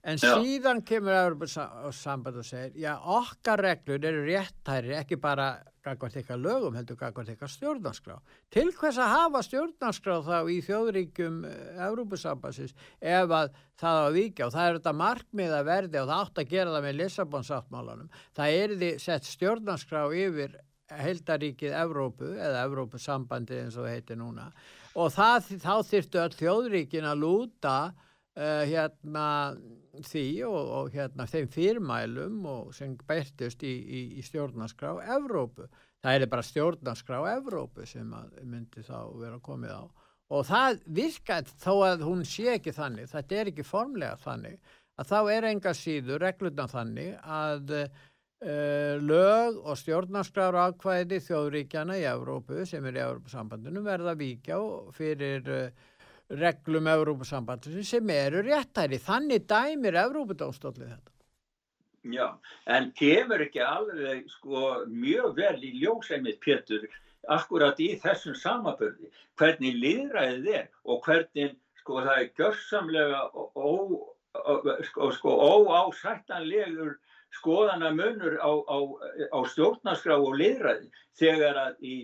En 0.02 0.18
já. 0.18 0.32
síðan 0.42 0.80
kemur 0.82 1.14
Európa-samband 1.14 2.40
og 2.42 2.46
segir, 2.46 2.74
já 2.82 2.96
okkar 2.98 3.62
reglur 3.62 4.02
eru 4.02 4.24
réttæri 4.26 4.96
ekki 4.98 5.20
bara 5.22 5.52
gagvart 5.86 6.16
eitthvað 6.18 6.42
lögum 6.42 6.78
heldur 6.78 6.98
gagvart 6.98 7.30
eitthvað 7.30 7.52
stjórnarskrá. 7.54 8.16
Til 8.54 8.72
hvers 8.74 8.98
að 9.02 9.14
hafa 9.14 9.44
stjórnarskrá 9.46 10.18
þá 10.26 10.50
í 10.50 10.58
þjóðríkjum 10.66 11.38
Európa-sambandsins 11.90 12.74
eh, 12.74 13.20
ef 13.20 13.36
að 13.38 13.54
það 13.82 14.02
á 14.02 14.10
vika 14.18 14.48
og 14.48 14.56
það 14.56 14.68
er 14.68 14.80
þetta 14.80 14.96
markmið 15.04 15.56
að 15.60 15.70
verði 15.70 16.02
og 16.02 16.10
það 16.10 16.26
átt 16.26 16.44
að 16.44 16.52
gera 16.56 16.76
það 16.76 16.86
með 16.88 17.00
Lissabon-sáttmálanum. 17.02 18.12
Það 18.38 18.60
er 18.64 18.76
því 18.82 18.92
sett 19.06 19.30
stjórnarskrá 19.30 20.04
yfir 20.18 20.60
heldaríkið 20.92 21.76
Európu 21.78 22.34
eða 22.36 22.66
Európa-sambandi 22.66 23.62
eins 23.62 23.78
og 23.78 23.86
það 23.86 23.94
heitir 23.96 24.20
núna 24.20 24.50
og 25.00 25.14
það, 25.16 25.52
þá 25.64 25.76
þyrftu 25.88 26.20
all 26.20 26.34
þjóðríkin 26.36 27.08
að 27.08 27.22
lúta 27.22 27.76
uh, 27.92 28.64
hérna 28.68 29.28
því 30.08 30.26
og, 30.48 30.60
og 30.78 30.92
hérna 30.96 31.28
þeim 31.30 31.50
fyrirmælum 31.52 32.46
og 32.50 32.76
sem 32.76 32.94
bærtust 33.08 33.64
í, 33.68 33.72
í, 33.72 34.04
í 34.20 34.26
stjórnarskrá 34.26 34.96
Evrópu. 35.18 35.68
Það 36.02 36.18
er 36.18 36.32
bara 36.32 36.46
stjórnarskrá 36.46 37.20
Evrópu 37.36 37.86
sem 37.90 38.14
myndi 38.42 38.86
þá 38.88 39.12
vera 39.20 39.42
komið 39.44 39.76
á 39.78 39.84
og 40.32 40.46
það 40.48 40.78
virkað 40.96 41.50
þó 41.60 41.74
að 41.90 42.06
hún 42.08 42.22
sé 42.28 42.54
ekki 42.56 42.74
þannig, 42.76 43.10
þetta 43.12 43.38
er 43.38 43.52
ekki 43.52 43.66
formlega 43.68 44.16
þannig, 44.22 44.58
að 45.00 45.12
þá 45.12 45.20
er 45.34 45.48
enga 45.50 45.74
síður 45.76 46.24
regluna 46.24 46.68
þannig 46.72 47.12
að 47.20 47.74
uh, 47.82 48.96
lög 49.02 49.60
og 49.60 49.80
stjórnarskráru 49.82 50.62
ákvæði 50.70 51.22
þjóðríkjana 51.28 52.00
í 52.00 52.08
Evrópu 52.12 52.66
sem 52.70 52.86
er 52.88 53.00
í 53.00 53.04
Evrópusambandinu 53.06 53.84
verða 53.86 54.16
vikjá 54.20 54.60
fyrir 54.96 55.52
uh, 55.52 55.90
reglum 56.40 56.88
Európa-sambandin 56.88 57.84
sem 57.86 58.10
eru 58.16 58.44
réttæri. 58.46 59.00
Þannig 59.02 59.48
dæmir 59.50 59.98
Európa-dómstólið 60.06 60.92
þetta. 60.94 61.12
Já, 62.12 62.28
en 62.66 62.90
kemur 62.98 63.44
ekki 63.46 63.62
alveg 63.62 64.30
sko 64.32 64.62
mjög 64.90 65.36
vel 65.38 65.58
í 65.62 65.76
ljósæmið 65.84 66.40
Pétur 66.42 66.88
akkurat 67.30 67.78
í 67.78 67.92
þessum 68.02 68.34
samabörði 68.34 69.12
hvernig 69.38 69.78
liðræðið 69.84 70.48
er 70.56 70.72
og 70.90 71.04
hvernig 71.06 71.54
sko 71.82 72.02
það 72.02 72.24
er 72.24 72.32
görsamlega 72.40 73.22
sko, 74.88 75.12
sko 75.14 75.36
óásættanlegur 75.46 76.98
skoðana 77.38 77.92
munur 77.96 78.40
á, 78.42 78.50
á, 78.50 78.78
á 79.30 79.40
stjórnarskrá 79.54 80.18
og 80.18 80.34
liðræði 80.42 80.90
þegar 81.22 81.62
að 81.68 81.86
í 81.86 81.96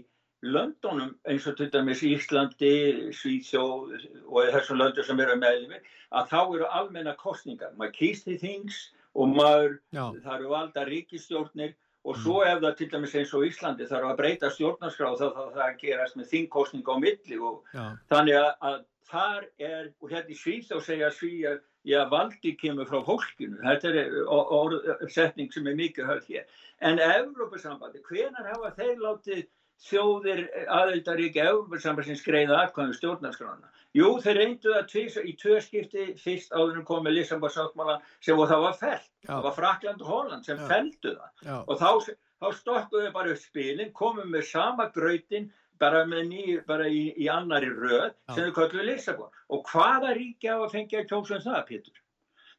löndunum 0.54 1.16
eins 1.30 1.48
og 1.50 1.58
til 1.58 1.70
dæmis 1.74 2.04
Íslandi, 2.06 2.74
Svíþjóð 3.16 3.96
og 4.28 4.52
þessum 4.56 4.82
löndur 4.82 5.08
sem 5.08 5.20
eru 5.24 5.38
meðlumi 5.40 5.82
að 6.16 6.30
þá 6.32 6.40
eru 6.44 6.70
almenna 6.80 7.16
kostningar 7.20 7.76
maður 7.78 7.98
kýst 8.00 8.30
í 8.32 8.38
þings 8.42 8.80
og 9.18 9.34
maður 9.34 9.78
Já. 9.92 10.06
það 10.24 10.34
eru 10.38 10.52
valda 10.54 10.86
ríkistjórnir 10.88 11.76
og 12.08 12.20
svo 12.24 12.42
mm. 12.42 12.52
ef 12.52 12.60
það 12.64 12.76
til 12.80 12.90
dæmis 12.92 13.16
eins 13.20 13.34
og 13.36 13.48
Íslandi 13.48 13.88
þarf 13.90 14.12
að 14.12 14.20
breyta 14.22 14.52
stjórnarskrá 14.54 15.16
þá 15.16 15.26
þarf 15.26 15.56
það 15.56 15.66
að 15.66 15.82
gerast 15.82 16.20
með 16.20 16.30
þingkostning 16.34 16.88
á 16.88 16.96
milli 17.04 17.42
og 17.42 17.74
Já. 17.74 17.84
þannig 18.14 18.40
að, 18.42 18.52
að 18.70 18.78
þar 19.08 19.50
er, 19.64 19.90
og 20.02 20.12
hérna 20.12 20.34
í 20.34 20.38
Svíþjóð 20.38 20.86
segja 20.86 21.12
Svíja, 21.16 21.58
já 21.88 22.02
valdi 22.12 22.52
kemur 22.60 22.88
frá 22.90 23.00
fólkinu, 23.08 23.60
þetta 23.64 23.94
er 24.02 24.16
orðsetning 24.28 25.54
sem 25.54 25.68
er 25.72 25.78
mikið 25.80 26.10
höfð 26.12 26.34
hér 26.34 26.64
en 26.88 27.00
Evrópussambandi, 27.02 28.04
hvenar 28.06 28.50
hafa 28.52 28.74
þeir 28.78 29.00
látið 29.02 29.46
þjóðir 29.86 30.46
aðeldarík 30.74 31.38
Európa-sambansins 31.42 32.24
greiða 32.26 32.64
aðkvæðum 32.64 32.96
stjórnarskrána. 32.98 33.70
Jú, 33.98 34.10
þeir 34.22 34.38
reyndu 34.42 34.74
það 34.74 34.88
tvís, 34.92 35.18
í 35.22 35.34
tvö 35.42 35.60
skipti 35.64 36.06
fyrst 36.22 36.54
áður 36.54 36.82
en 36.82 36.88
komið 36.88 37.16
Lissabon-sáttmála 37.18 38.00
sem 38.26 38.42
það 38.42 38.64
var 38.66 38.76
fælt. 38.82 39.12
Það 39.26 39.46
var 39.46 39.56
Frakland 39.56 40.04
og 40.04 40.12
Holland 40.12 40.50
sem 40.50 40.60
fældu 40.70 41.14
það. 41.14 41.30
Já. 41.48 41.56
Og 41.64 41.80
þá, 41.82 42.18
þá 42.42 42.48
stokkuðu 42.60 43.14
bara 43.16 43.34
upp 43.34 43.42
spilin, 43.42 43.94
komum 43.98 44.34
með 44.34 44.50
sama 44.52 44.90
gröytin 44.94 45.50
bara, 45.82 46.04
ný, 46.06 46.60
bara 46.68 46.90
í, 46.90 47.08
í 47.18 47.30
annari 47.32 47.70
röð 47.74 48.12
Já. 48.12 48.36
sem 48.36 48.44
þau 48.50 48.58
kalluðu 48.60 48.90
Lissabon. 48.90 49.40
Og 49.54 49.72
hvaða 49.72 50.14
ríki 50.18 50.52
á 50.52 50.58
að 50.58 50.74
fengja 50.76 51.06
kjósum 51.10 51.42
það, 51.46 51.64
Pétur? 51.72 52.04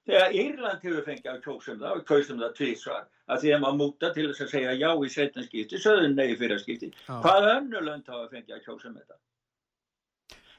Þegar 0.09 0.35
Írland 0.41 0.85
hefur 0.87 1.05
fengið 1.05 1.31
að 1.35 1.41
kjósum 1.45 1.81
það 1.83 1.97
og 1.99 2.05
kjósum 2.09 2.39
það 2.41 2.53
tvísvar 2.57 3.03
að 3.29 3.43
því 3.43 3.51
að 3.53 3.59
maður 3.65 3.81
múta 3.83 4.09
til 4.15 4.23
þess 4.31 4.45
að 4.45 4.53
segja 4.55 4.77
já 4.81 4.89
í 4.89 5.11
setjanskipti, 5.13 5.81
söður 5.85 6.15
nei 6.15 6.37
fyrir 6.41 6.63
skipti. 6.63 6.89
Hvað 7.09 7.49
önnulönd 7.51 8.09
hafa 8.09 8.31
fengið 8.33 8.55
að 8.57 8.63
kjósum 8.65 8.95
þetta? 8.97 9.19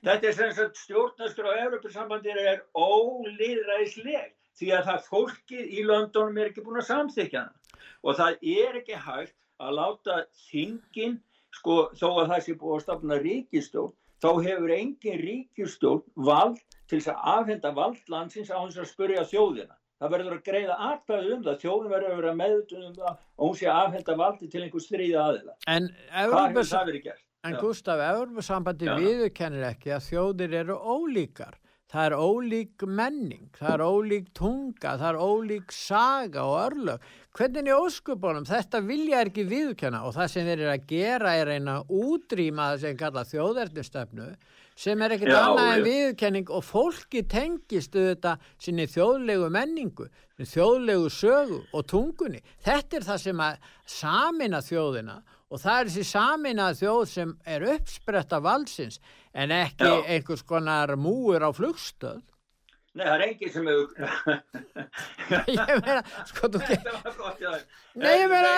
Þetta 0.06 0.30
er 0.30 0.36
sem 0.38 0.54
sagt 0.60 0.78
stjórnastur 0.84 1.50
á 1.50 1.54
Európa-sambandir 1.64 2.38
er 2.40 2.62
ólýðræðisleg 2.78 4.30
því 4.60 4.70
að 4.78 4.86
það 4.92 5.10
fólkið 5.10 5.74
í 5.74 5.88
löndunum 5.88 6.38
er 6.38 6.52
ekki 6.52 6.64
búin 6.68 6.80
að 6.84 6.90
samþykja 6.92 7.42
hana 7.42 7.82
og 8.06 8.20
það 8.22 8.48
er 8.54 8.80
ekki 8.84 9.02
hægt 9.02 9.36
að 9.60 9.76
láta 9.80 10.20
þingin, 10.46 11.18
sko 11.58 11.82
þó 11.98 12.08
að 12.12 12.36
það 12.36 12.46
sé 12.46 12.56
búin 12.62 12.78
að 12.78 12.86
stafna 12.86 13.18
ríkistjórn, 13.26 13.96
þá 14.22 14.30
hefur 14.46 14.76
engin 14.78 15.22
ríkistjórn 15.26 16.06
vald 16.30 16.62
til 16.90 17.00
þess 17.00 17.14
að 17.14 17.30
afhenda 17.36 17.72
vald 17.78 18.12
landsins 18.12 18.50
á 18.50 18.58
þess 18.58 18.82
að 18.84 18.92
spurja 18.94 19.28
þjóðina. 19.30 19.76
það 20.00 20.12
verður 20.14 20.36
að 20.38 20.44
greiða 20.48 20.76
atkvæðu 20.90 21.32
um 21.36 21.42
það, 21.44 21.56
þjóðin 21.64 21.94
verður 21.94 22.12
að 22.12 22.20
vera 22.22 22.36
meðutum 22.40 22.84
um 22.88 22.94
það 22.96 23.10
og 23.20 23.50
hún 23.50 23.58
sé 23.60 23.66
að 23.68 23.80
afhenda 23.86 24.14
valdi 24.22 24.48
til 24.48 24.62
einhver 24.64 24.84
stríða 24.86 25.24
aðila. 25.26 25.56
En, 25.68 25.90
Gustaf, 27.60 28.04
Európa-sambandi 28.04 28.94
viðurkennir 29.00 29.66
ekki 29.70 29.92
að 29.96 30.06
þjóðir 30.08 30.56
eru 30.62 30.78
ólíkar. 30.80 31.60
Það 31.90 32.06
er 32.06 32.16
ólík 32.22 32.84
menning, 32.86 33.46
það 33.58 33.72
er 33.74 33.84
ólík 33.84 34.26
tunga, 34.38 34.92
það 35.02 35.08
er 35.08 35.20
ólík 35.26 35.72
saga 35.74 36.44
og 36.46 36.58
örlög. 36.68 37.08
Hvernig 37.34 37.72
er 37.72 37.86
óskupunum? 37.88 38.46
Þetta 38.46 38.82
vilja 38.86 39.24
ekki 39.26 39.48
viðkenna 39.50 40.04
og 40.06 40.14
það 40.14 40.32
sem 40.36 40.46
þeir 40.52 40.60
eru 40.60 40.74
að 40.76 40.86
gera 40.92 41.34
er 41.40 41.52
eina 41.56 41.80
útrýma 41.88 42.68
það 42.74 42.84
sem 42.84 43.00
kalla 43.00 43.26
þjóðernistöfnu 43.32 44.30
sem 44.80 45.02
er 45.04 45.16
ekkert 45.16 45.36
annað 45.36 45.74
en 45.74 45.84
viðkenning 45.84 46.52
og 46.56 46.64
fólki 46.64 47.26
tengist 47.28 47.96
auðvitað 47.98 48.46
sinni 48.62 48.86
þjóðlegu 48.88 49.50
menningu, 49.52 50.08
þjóðlegu 50.40 51.10
sögu 51.12 51.60
og 51.76 51.86
tungunni. 51.92 52.40
Þetta 52.64 53.00
er 53.00 53.08
það 53.10 53.22
sem 53.26 53.44
að 53.44 53.68
samina 54.00 54.62
þjóðina 54.64 55.18
og 55.50 55.60
það 55.60 55.80
er 55.80 55.90
þessi 55.90 56.08
samina 56.14 56.70
þjóð 56.78 57.04
sem 57.12 57.36
er 57.50 57.68
uppspretta 57.74 58.40
valsins 58.46 59.00
en 59.34 59.52
ekki 59.54 59.90
Já. 59.90 60.04
einhvers 60.16 60.46
konar 60.48 60.96
múur 60.96 61.44
á 61.44 61.50
flugstöð. 61.52 62.22
Nei, 62.98 63.04
það 63.06 63.14
er 63.14 63.24
enginn 63.28 63.52
sem 63.54 63.68
hefur... 63.70 63.90
ég 65.54 65.74
meina, 65.86 66.00
sko, 66.26 66.50
þú 66.50 66.62
ekki... 66.66 66.78
Nei, 68.02 68.14
ég 68.16 68.32
meina, 68.32 68.54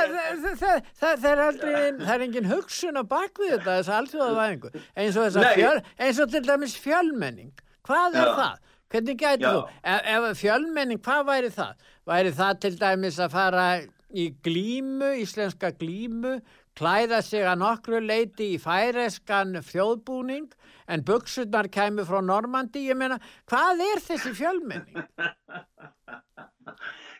það 1.02 1.28
er 1.32 1.42
aldrei, 1.46 1.74
það 2.00 2.14
er 2.16 2.26
enginn 2.28 2.48
hugsun 2.48 3.02
á 3.02 3.04
bakvið 3.04 3.58
þetta, 3.58 3.76
þess 3.76 3.92
að 3.92 3.98
alltaf 3.98 4.24
það 4.24 4.38
væðingu. 4.40 4.72
Eins 4.96 5.18
og 5.18 5.28
þess 5.28 5.42
að 5.42 5.58
fjöl, 5.60 5.74
eins 6.08 6.22
og 6.24 6.32
til 6.32 6.44
dæmis 6.48 6.78
fjölmenning. 6.80 7.66
Hvað 7.90 8.20
er 8.22 8.32
Já. 8.32 8.36
það? 8.40 8.72
Hvernig 8.92 9.20
gæti 9.20 9.48
þú? 9.48 9.66
Ef, 9.92 10.10
ef 10.16 10.42
fjölmenning, 10.46 11.04
hvað 11.04 11.28
væri 11.28 11.52
það? 11.58 11.86
Væri 12.12 12.34
það 12.40 12.64
til 12.64 12.74
dæmis 12.80 13.20
að 13.20 13.36
fara 13.36 13.68
í 14.12 14.26
glímu, 14.48 15.14
íslenska 15.22 15.72
glímu, 15.80 16.38
klæða 16.80 17.20
sig 17.26 17.44
að 17.48 17.62
nokkru 17.66 18.00
leiti 18.04 18.54
í 18.56 18.60
færeskan 18.62 19.60
þjóðbúning 19.68 20.48
en 20.88 21.06
buksunar 21.06 21.70
kemur 21.74 22.08
frá 22.10 22.22
Normandi, 22.26 22.88
ég 22.90 22.98
meina, 22.98 23.20
hvað 23.50 23.86
er 23.92 24.04
þessi 24.08 24.34
fjölmenning? 24.38 25.02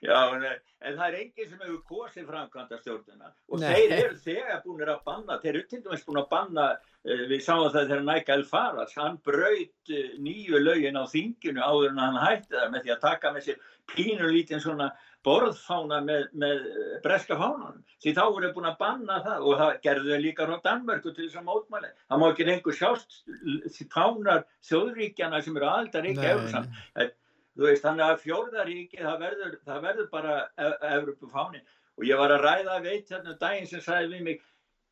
Já, 0.02 0.18
nei, 0.34 0.56
en 0.82 0.96
það 0.98 1.04
er 1.06 1.16
enginn 1.20 1.50
sem 1.52 1.60
hefur 1.62 1.82
kosið 1.86 2.24
framkvæmda 2.26 2.78
stjórnuna 2.80 3.28
og 3.54 3.60
nei. 3.62 3.68
þeir 3.70 3.92
eru 4.00 4.16
þegar 4.24 4.64
búin 4.64 4.90
að 4.90 5.04
banna, 5.06 5.38
þeir 5.44 5.52
eru 5.52 5.68
til 5.70 5.82
dæmis 5.84 6.06
búin 6.08 6.22
að 6.24 6.32
banna, 6.32 6.64
uh, 7.06 7.22
við 7.30 7.44
sáum 7.46 7.68
það 7.68 7.92
þegar 7.92 8.02
Nækæl 8.08 8.46
Faras, 8.50 8.96
hann 8.98 9.20
braut 9.28 9.94
uh, 9.94 10.16
nýju 10.26 10.64
lögin 10.64 10.98
á 10.98 11.06
þinginu 11.12 11.62
áður 11.62 11.92
en 11.92 12.02
hann 12.02 12.18
hætti 12.24 12.56
það 12.56 12.74
með 12.74 12.88
því 12.88 12.96
að 12.96 13.06
taka 13.06 13.34
með 13.36 13.46
sér 13.46 13.62
pínulítinn 13.94 14.64
svona 14.64 14.90
borðfána 15.28 16.02
með, 16.06 16.28
með 16.44 16.68
eh, 16.72 17.00
breska 17.04 17.38
fánanum. 17.38 17.82
Því 18.02 18.14
þá 18.18 18.22
voru 18.26 18.52
búin 18.56 18.70
að 18.72 18.78
banna 18.82 19.22
það 19.26 19.48
og 19.48 19.58
það 19.62 19.74
gerðu 19.86 20.14
þau 20.14 20.22
líka 20.26 20.48
á 20.50 20.66
Danmörku 20.66 21.14
til 21.14 21.28
þess 21.28 21.40
að 21.42 21.48
mótmæli 21.50 21.92
það 21.98 22.22
má 22.22 22.28
ekki 22.32 22.48
reyngu 22.50 22.76
sjást 22.78 23.20
fánar 23.94 24.46
þjóðríkjana 24.70 25.42
sem 25.46 25.60
eru 25.60 25.70
aldar 25.70 26.08
ekki 26.10 27.12
veist 27.60 27.84
þannig 27.86 28.06
að 28.06 28.22
fjórðaríki 28.24 29.02
það 29.02 29.20
verður, 29.26 29.58
það 29.68 29.84
verður 29.86 30.08
bara 30.12 30.38
Evropu 30.92 31.28
e, 31.28 31.32
fáni 31.34 31.62
og 32.00 32.08
ég 32.08 32.22
var 32.22 32.34
að 32.36 32.46
ræða 32.46 32.80
veit 32.86 33.12
hérna 33.12 33.34
um 33.34 33.42
daginn 33.42 33.68
sem 33.68 33.84
sagði 33.84 34.16
við 34.16 34.24
mig 34.28 34.46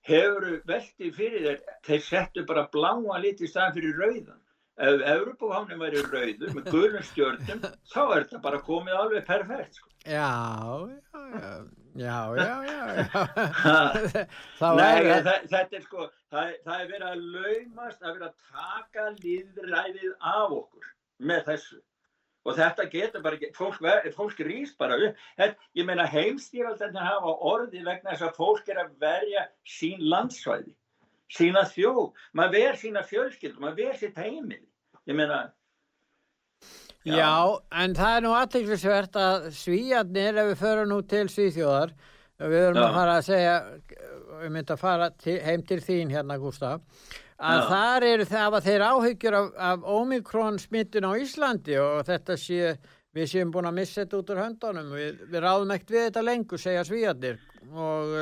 hefur 0.09 0.47
veldið 0.67 1.15
fyrir 1.15 1.45
þeir 1.47 1.63
þeir 1.87 2.05
settu 2.07 2.45
bara 2.49 2.67
bláa 2.73 3.19
lit 3.23 3.41
í 3.41 3.49
staðan 3.49 3.75
fyrir 3.77 3.99
rauðan 3.99 4.41
ef 4.79 5.01
Evropáhánin 5.13 5.81
væri 5.81 6.03
rauður 6.05 6.53
með 6.55 6.69
gulum 6.71 7.03
stjórnum 7.09 7.65
þá 7.91 8.01
er 8.03 8.23
þetta 8.23 8.39
bara 8.45 8.61
komið 8.63 8.99
alveg 9.01 9.25
perfekt 9.27 9.79
sko. 9.79 9.89
Já, 10.07 10.29
já, 10.95 11.51
já, 11.99 12.17
já, 12.39 12.53
já, 12.69 12.83
já. 13.03 14.23
Nei, 14.79 15.03
er... 15.03 15.27
þetta 15.51 15.75
er 15.75 15.83
sko, 15.83 16.07
það, 16.31 16.55
það 16.63 16.77
er 16.77 16.87
verið 16.93 17.09
að 17.09 17.27
laumast, 17.35 17.99
það 17.99 18.09
er 18.09 18.15
verið 18.15 18.29
að 18.29 18.37
taka 18.55 19.05
líðræðið 19.19 20.15
af 20.31 20.57
okkur 20.61 20.89
með 21.27 21.45
þessu. 21.51 21.81
Og 22.47 22.55
þetta 22.55 22.87
getur 22.93 23.23
bara 23.25 23.35
ekki, 23.35 23.51
fólk, 23.57 23.83
fólk 24.15 24.39
rýst 24.47 24.79
bara 24.79 24.95
upp, 25.09 25.59
ég 25.75 25.85
meina 25.85 26.07
heimstýraldarnir 26.07 27.03
hafa 27.03 27.35
orði 27.51 27.83
vegna 27.83 28.13
þess 28.13 28.29
að 28.29 28.39
fólk 28.39 28.71
er 28.71 28.79
að 28.85 28.95
verja 29.03 29.43
sín 29.67 30.07
landsvæði, 30.07 30.71
sína 31.35 31.67
þjóð, 31.67 32.15
maður 32.31 32.55
ver 32.55 32.79
sína 32.79 33.03
fjölskyld, 33.05 33.59
maður 33.59 33.81
ver 33.83 33.99
sitt 33.99 34.17
heimil 34.23 34.63
ég 35.09 35.17
meina 35.17 35.39
Já, 37.07 37.15
já. 37.15 37.31
en 37.81 37.95
það 37.95 38.15
er 38.17 38.23
nú 38.25 38.31
aðtæklusvert 38.35 39.15
að 39.17 39.47
svíjarnir 39.55 40.37
ef 40.41 40.49
við 40.51 40.59
förum 40.59 40.89
nú 40.91 40.99
til 41.07 41.25
Svíþjóðar 41.31 41.93
við 42.39 42.55
verðum 42.55 42.83
að 42.83 42.97
fara 42.97 43.15
að 43.15 43.25
segja 43.29 43.55
við 44.39 44.53
myndum 44.55 44.75
að 44.75 44.83
fara 44.83 45.09
til, 45.15 45.37
heim 45.43 45.63
til 45.67 45.79
þín 45.83 46.11
hérna 46.13 46.37
Gustaf 46.41 46.83
að 47.39 47.61
já. 47.61 47.67
þar 47.71 48.05
eru 48.09 48.27
það 48.27 48.57
að 48.59 48.67
þeir 48.67 48.85
áhyggjur 48.89 49.37
af, 49.39 49.49
af 49.69 49.89
Omikron 49.95 50.59
smittun 50.59 51.07
á 51.07 51.11
Íslandi 51.23 51.79
og 51.79 52.03
þetta 52.07 52.37
sé 52.39 52.75
við 53.15 53.31
séum 53.31 53.51
búin 53.55 53.69
að 53.69 53.77
missa 53.79 54.03
þetta 54.03 54.19
út 54.19 54.31
úr 54.33 54.41
höndunum. 54.43 54.91
Við, 54.93 55.21
við 55.31 55.43
ráðum 55.43 55.71
ekkert 55.73 55.95
við 55.95 56.05
þetta 56.09 56.25
lengur 56.27 56.61
segja 56.61 56.85
svíjarnir 56.85 57.39
og 57.71 58.13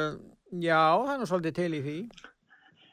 já, 0.62 0.80
það 1.02 1.14
er 1.16 1.22
nú 1.22 1.30
svolítið 1.34 1.58
til 1.58 1.72
í 1.74 1.82
því 1.88 1.98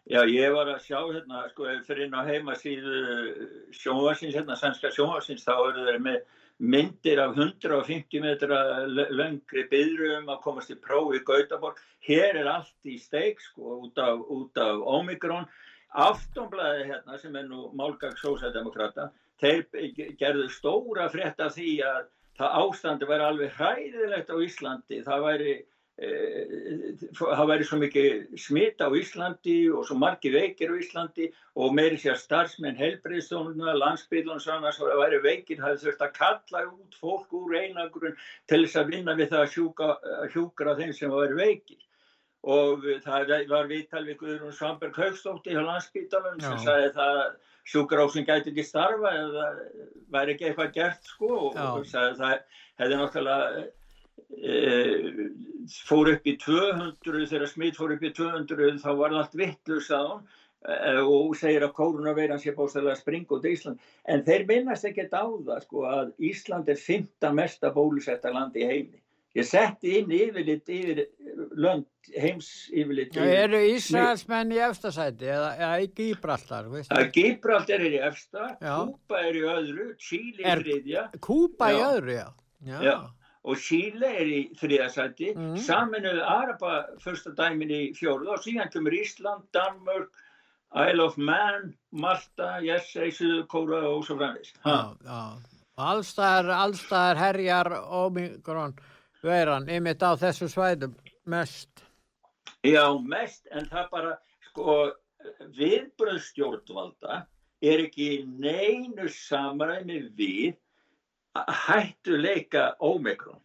Já, 0.05 0.21
ég 0.29 0.53
var 0.53 0.69
að 0.69 0.83
sjá 0.85 0.99
hérna, 1.01 1.47
sko, 1.49 1.67
fyrir 1.87 2.05
inn 2.05 2.17
á 2.17 2.29
heimasíðu 2.29 2.97
sjónvarsins, 3.73 4.35
hérna, 4.37 4.57
sannska 4.61 4.91
sjónvarsins, 4.93 5.47
þá 5.47 5.55
eru 5.71 5.85
þeir 5.87 6.03
með 6.05 6.19
myndir 6.61 7.23
af 7.23 7.39
150 7.39 8.21
metra 8.21 8.59
löngri 8.85 9.65
byðrum 9.71 10.29
að 10.29 10.43
komast 10.45 10.75
í 10.75 10.77
prófi 10.77 11.23
í 11.23 11.25
Gautaborg. 11.25 11.81
Hér 12.05 12.37
er 12.43 12.51
allt 12.53 12.91
í 12.91 12.99
steik, 13.01 13.41
sko, 13.41 13.79
út 13.87 13.99
af, 14.05 14.21
út 14.29 14.61
af 14.61 14.85
Omikron. 14.99 15.49
Aftonblæði 16.05 16.85
hérna, 16.91 17.17
sem 17.23 17.41
er 17.41 17.49
nú 17.49 17.71
málgag 17.73 18.21
sósældemokrata, 18.21 19.09
þeir 19.41 19.65
gerðu 20.21 20.51
stóra 20.53 21.09
frétt 21.09 21.41
af 21.41 21.57
því 21.57 21.79
að 21.87 22.03
það 22.37 22.59
ástandi 22.61 23.09
væri 23.09 23.31
alveg 23.31 23.57
hræðilegt 23.57 24.31
á 24.31 24.37
Íslandi. 24.37 25.01
Það 25.07 25.27
væri 25.31 25.55
það 25.95 27.47
væri 27.47 27.67
svo 27.69 27.77
mikið 27.79 28.39
smitt 28.43 28.83
á 28.83 28.91
Íslandi 28.91 29.59
og 29.71 29.85
svo 29.87 29.95
margi 29.95 30.33
veikir 30.35 30.73
á 30.75 30.81
Íslandi 30.83 31.29
og 31.55 31.77
meiri 31.77 32.01
sér 32.03 32.19
starfsmenn 32.19 32.81
helbreyðstónuna, 32.81 33.77
landsbyrjun 33.79 34.35
og 34.35 34.43
svona 34.43 34.73
svo 34.75 34.91
væri 34.99 35.21
veikir, 35.23 35.63
það 35.63 35.85
þurft 35.85 36.03
að 36.03 36.17
kalla 36.19 36.65
út 36.73 36.99
fólk 36.99 37.37
úr 37.39 37.55
einangrun 37.61 38.19
til 38.51 38.65
þess 38.65 38.81
að 38.83 38.91
vinna 38.91 39.15
við 39.15 39.31
það 39.31 39.45
að 39.45 39.55
hjúka, 39.55 39.91
hjúkra 40.35 40.77
þeim 40.81 40.93
sem 40.99 41.15
væri 41.15 41.39
veikir. 41.39 41.81
Og 42.45 42.83
það 43.07 43.31
var 43.49 43.71
viðtal 43.71 44.05
við 44.05 44.19
Guðrún 44.21 44.53
Svanberg 44.53 44.99
Haugstótti 44.99 45.55
á 45.55 45.63
landsbyrjunum 45.63 46.43
sem 46.43 46.59
sagði 46.67 46.91
það 46.99 47.23
sjúkarásin 47.71 48.27
gæti 48.27 48.51
ekki 48.51 48.67
starfa 48.67 49.15
eða 49.15 49.47
væri 50.13 50.35
ekki 50.35 50.51
eitthvað 50.51 50.75
gert 50.75 51.09
sko 51.09 51.31
og, 51.39 51.57
og 51.57 51.87
sagði 51.89 52.19
það 52.19 52.37
hefði 52.83 52.99
náttúrulega 53.01 53.65
fór 55.89 56.13
upp 56.15 56.27
í 56.29 56.37
200 56.41 57.29
þegar 57.31 57.51
smitt 57.51 57.79
fór 57.79 57.95
upp 57.95 58.03
í 58.05 58.13
200 58.15 58.81
þá 58.83 58.91
var 58.99 59.15
allt 59.17 59.37
vittlust 59.39 59.95
að 59.95 60.11
hún. 60.11 60.25
E, 60.65 60.93
og 61.05 61.35
segir 61.37 61.65
að 61.67 61.75
kórunaveiran 61.77 62.41
sé 62.41 62.55
bóstæðilega 62.57 62.97
að 62.97 63.01
springa 63.03 63.37
út 63.37 63.45
í 63.45 63.51
Ísland. 63.53 63.89
En 64.09 64.23
þeir 64.25 64.47
minnast 64.49 64.87
ekkert 64.89 65.13
á 65.13 65.25
það 65.29 65.65
sko 65.67 65.83
að 65.91 66.13
Ísland 66.25 66.71
er 66.73 66.79
15 66.81 67.37
mesta 67.37 67.73
bólusetta 67.75 68.33
land 68.33 68.57
í 68.57 68.69
heimi. 68.71 69.01
Ég 69.35 69.45
setti 69.49 69.97
inn 69.99 70.13
yfirlitt 70.15 70.71
yfir 70.71 71.01
lönd 71.59 72.13
heims 72.15 72.49
yfirlitt 72.71 73.17
Já, 73.19 73.25
eru 73.43 73.59
Ísraelsmenn 73.75 74.55
í 74.55 74.61
efstasæti 74.63 75.27
eða, 75.27 75.49
eða 75.59 75.81
í 75.83 75.89
Gíbraltar 75.99 76.69
Gíbraltar 77.17 77.83
er 77.83 77.97
í 77.99 78.01
efsta 78.07 78.53
Kúpa 78.63 79.25
er 79.27 79.41
í 79.41 79.43
öðru 79.57 79.89
Chile 79.99 80.47
er 80.47 80.63
þriðja. 80.63 81.05
Kúpa 81.19 81.73
í 81.75 81.83
öðru, 81.83 82.15
já. 82.21 82.29
Já, 82.65 82.79
já 82.87 82.97
og 83.45 83.59
Síle 83.61 84.09
er 84.09 84.29
í 84.31 84.41
þriðasæti. 84.57 85.35
Mm. 85.37 85.57
saminuðu 85.61 86.23
Araba 86.25 86.77
fyrsta 87.03 87.35
dæmin 87.37 87.73
í 87.73 87.83
fjóruð 87.97 88.37
og 88.37 88.45
síðan 88.45 88.73
kemur 88.73 88.97
Ísland, 88.97 89.45
Danmörk 89.57 90.13
Isle 90.75 91.05
of 91.05 91.19
Man, 91.19 91.75
Malta 91.93 92.59
Jessei, 92.65 93.13
Suðukóra 93.15 93.85
og 93.93 94.03
svo 94.07 94.17
framins 94.19 94.55
Allstæðar 95.75 96.51
allstæðar 96.55 97.19
herjar 97.19 97.71
Omikron 98.03 98.75
veran 99.23 99.69
ymitt 99.71 100.03
á 100.03 100.15
þessu 100.19 100.47
svæðum 100.51 100.95
mest. 101.31 101.83
Já, 102.65 102.85
mest, 103.03 103.47
en 103.51 103.67
það 103.71 103.89
bara 103.91 104.13
sko, 104.49 104.77
viðbröðstjórnvalda 105.57 107.25
er 107.65 107.85
ekki 107.87 108.09
neinu 108.29 109.09
samræmi 109.11 110.05
við 110.19 110.55
hættuleika 111.35 112.75
ómikrón 112.81 113.41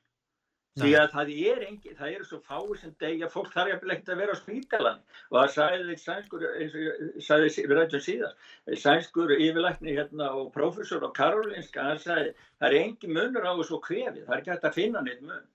því 0.80 0.92
að 0.96 1.14
það 1.14 1.32
er 1.50 1.64
engi, 1.66 1.94
það 1.98 2.14
eru 2.14 2.26
svo 2.28 2.40
fáið 2.46 2.74
sem 2.82 2.96
degja, 3.02 3.30
fólk 3.32 3.52
þarf 3.54 3.72
jafnvel 3.74 3.94
ekkert 3.96 4.12
að 4.14 4.22
vera 4.22 4.36
á 4.36 4.40
spítalan 4.40 5.00
og 5.30 5.38
það 5.38 5.54
sagði 5.56 5.98
sænskur, 6.00 6.46
eins 6.62 6.76
og 6.80 7.22
sagði 7.26 7.66
við 7.66 7.76
rættum 7.80 8.04
síðan, 8.06 8.42
sænskur 8.84 9.36
yfirleikni 9.36 9.96
hérna 9.98 10.32
og 10.40 10.52
profesor 10.56 11.04
á 11.04 11.10
Karolinska, 11.16 11.88
hann 11.92 12.02
sagði 12.02 12.34
það 12.60 12.68
er 12.70 12.78
engi 12.82 13.12
munur 13.12 13.48
á 13.50 13.54
þessu 13.60 13.82
kvefi, 13.86 14.26
það 14.26 14.36
er 14.36 14.42
ekki 14.44 14.54
hægt 14.54 14.68
að 14.70 14.78
finna 14.80 15.06
neitt 15.06 15.24
mun. 15.26 15.48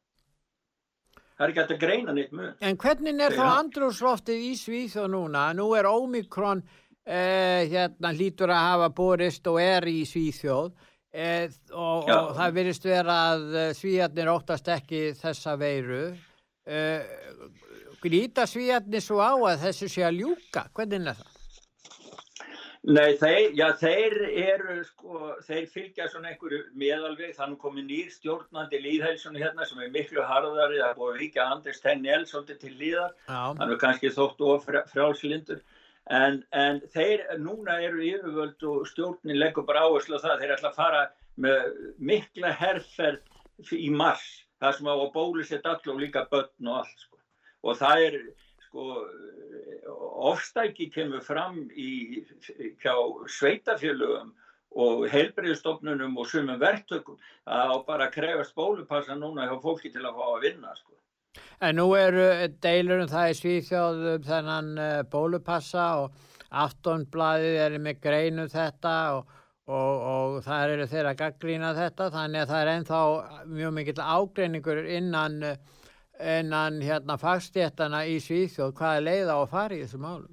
Það 1.35 1.45
er 1.45 1.53
ekki 1.53 1.62
hægt 1.62 1.74
að 1.74 1.82
greina 1.82 2.14
neitt 2.14 2.35
mun. 2.35 2.57
En 2.62 2.78
hvernig 2.78 3.20
er 3.26 3.35
þá 3.35 3.45
andrúsloftið 3.57 4.49
í 4.51 4.55
Svíþjóð 4.59 5.12
núna? 5.16 5.49
Nú 5.57 5.72
er 5.74 5.89
Omikron 5.91 6.62
eh, 7.03 7.64
hérna 7.72 8.12
hlítur 8.14 8.53
að 8.55 8.66
hafa 8.68 8.91
borist 8.95 9.49
og 9.51 9.59
er 9.62 9.89
í 9.91 10.03
Svíþjóð 10.07 10.74
E, 11.14 11.26
og, 11.70 12.08
og 12.10 12.32
það 12.34 12.56
virðist 12.56 12.86
vera 12.88 13.18
að 13.30 13.44
eh, 13.54 13.68
svíjarnir 13.78 14.30
óttast 14.32 14.70
ekki 14.74 15.02
þessa 15.14 15.54
veiru. 15.60 16.08
E, 16.66 16.80
glýta 18.02 18.48
svíjarnir 18.50 19.04
svo 19.04 19.20
á 19.22 19.30
að 19.30 19.68
þessu 19.68 19.90
sé 19.92 20.02
að 20.08 20.18
ljúka? 20.24 20.66
Hvernig 20.74 21.04
er 21.04 21.20
það? 21.20 21.30
Nei, 22.84 23.14
þeir, 23.16 23.54
já, 23.56 23.68
þeir 23.80 24.16
eru 24.28 24.74
sko, 24.84 25.20
þeir 25.46 25.68
fylgja 25.72 26.08
svona 26.12 26.34
einhverju 26.34 26.58
meðalveg, 26.76 27.30
þannig 27.38 27.62
komið 27.62 27.86
nýr 27.88 28.10
stjórnandi 28.12 28.80
líðhælsunu 28.82 29.40
hérna 29.40 29.64
sem 29.64 29.80
er 29.80 29.94
miklu 29.94 30.26
harðari, 30.28 30.82
það 30.82 30.98
búið 30.98 31.22
ekki 31.28 31.40
að 31.40 31.54
Anders 31.54 31.80
Tennell 31.80 32.26
svolítið 32.28 32.58
til 32.60 32.74
líðar, 32.82 33.14
þannig 33.30 33.80
kannski 33.80 34.12
þóttu 34.12 34.50
of 34.52 34.68
frjálslindur 34.90 35.62
En, 36.12 36.42
en 36.52 36.80
þeir 36.92 37.22
núna 37.40 37.78
eru 37.80 38.02
yfirvöld 38.05 38.64
og 38.68 38.88
stjórnin 38.90 39.38
leggur 39.40 39.64
bara 39.64 39.86
áherslu 39.88 40.18
á 40.20 40.24
það 40.24 40.42
þeir 40.42 40.55
ætla 40.59 40.72
að 40.72 40.80
fara 40.80 41.05
með 41.40 41.78
mikla 41.96 42.50
herrferð 42.52 43.72
í 43.72 43.88
mars 43.90 44.26
það 44.61 44.76
sem 44.76 44.90
á 44.90 44.94
að 44.94 45.12
bólusett 45.14 45.66
all 45.66 45.80
og 45.92 46.00
líka 46.02 46.26
börn 46.30 46.68
og 46.68 46.80
allt 46.82 47.05
sko. 47.07 47.18
og 47.64 47.76
það 47.80 48.05
er 48.09 48.18
sko 48.66 48.86
ofstæki 50.30 50.90
kemur 50.92 51.24
fram 51.24 51.61
í 51.72 52.24
hjá 52.82 52.94
sveitafjölugum 53.38 54.34
og 54.84 55.07
heilbreyðstofnunum 55.09 56.16
og 56.18 56.28
sumum 56.28 56.59
verktökum 56.61 57.18
að 57.46 57.76
bara 57.86 58.11
krefast 58.11 58.55
bólupassa 58.59 59.16
núna 59.16 59.46
hjá 59.48 59.57
fólki 59.62 59.92
til 59.94 60.02
að 60.05 60.18
fá 60.18 60.26
að 60.32 60.44
vinna 60.48 60.74
sko. 60.76 60.92
En 61.64 61.78
nú 61.78 61.87
eru 61.99 62.26
deilur 62.62 63.05
um 63.05 63.11
það 63.11 63.30
í 63.30 63.39
Svíþjóðum 63.39 64.26
þennan 64.26 64.68
uh, 64.78 64.99
bólupassa 65.11 65.87
og 66.03 66.18
aftonbladið 66.64 67.59
er 67.64 67.78
með 67.82 68.03
greinu 68.05 68.45
þetta 68.53 68.95
og, 69.16 69.32
og, 69.66 70.05
og 70.12 70.37
það 70.47 70.76
eru 70.76 70.87
þeirra 70.93 71.14
gaggrína 71.18 71.72
þetta. 71.78 72.11
Þannig 72.14 72.45
að 72.45 72.53
það 72.53 72.62
er 72.62 72.72
ennþá 72.74 73.01
mjög 73.57 73.74
mikill 73.78 74.05
ágreiningur 74.05 74.85
innan, 74.99 75.41
innan 76.37 76.80
hérna 76.85 77.18
fagstéttana 77.20 78.05
í 78.07 78.20
Svíþjóð. 78.22 78.76
Hvað 78.78 79.01
er 79.01 79.07
leiða 79.09 79.37
á 79.37 79.41
að 79.41 79.53
fara 79.57 79.78
í 79.78 79.82
þessu 79.82 80.03
málum? 80.05 80.32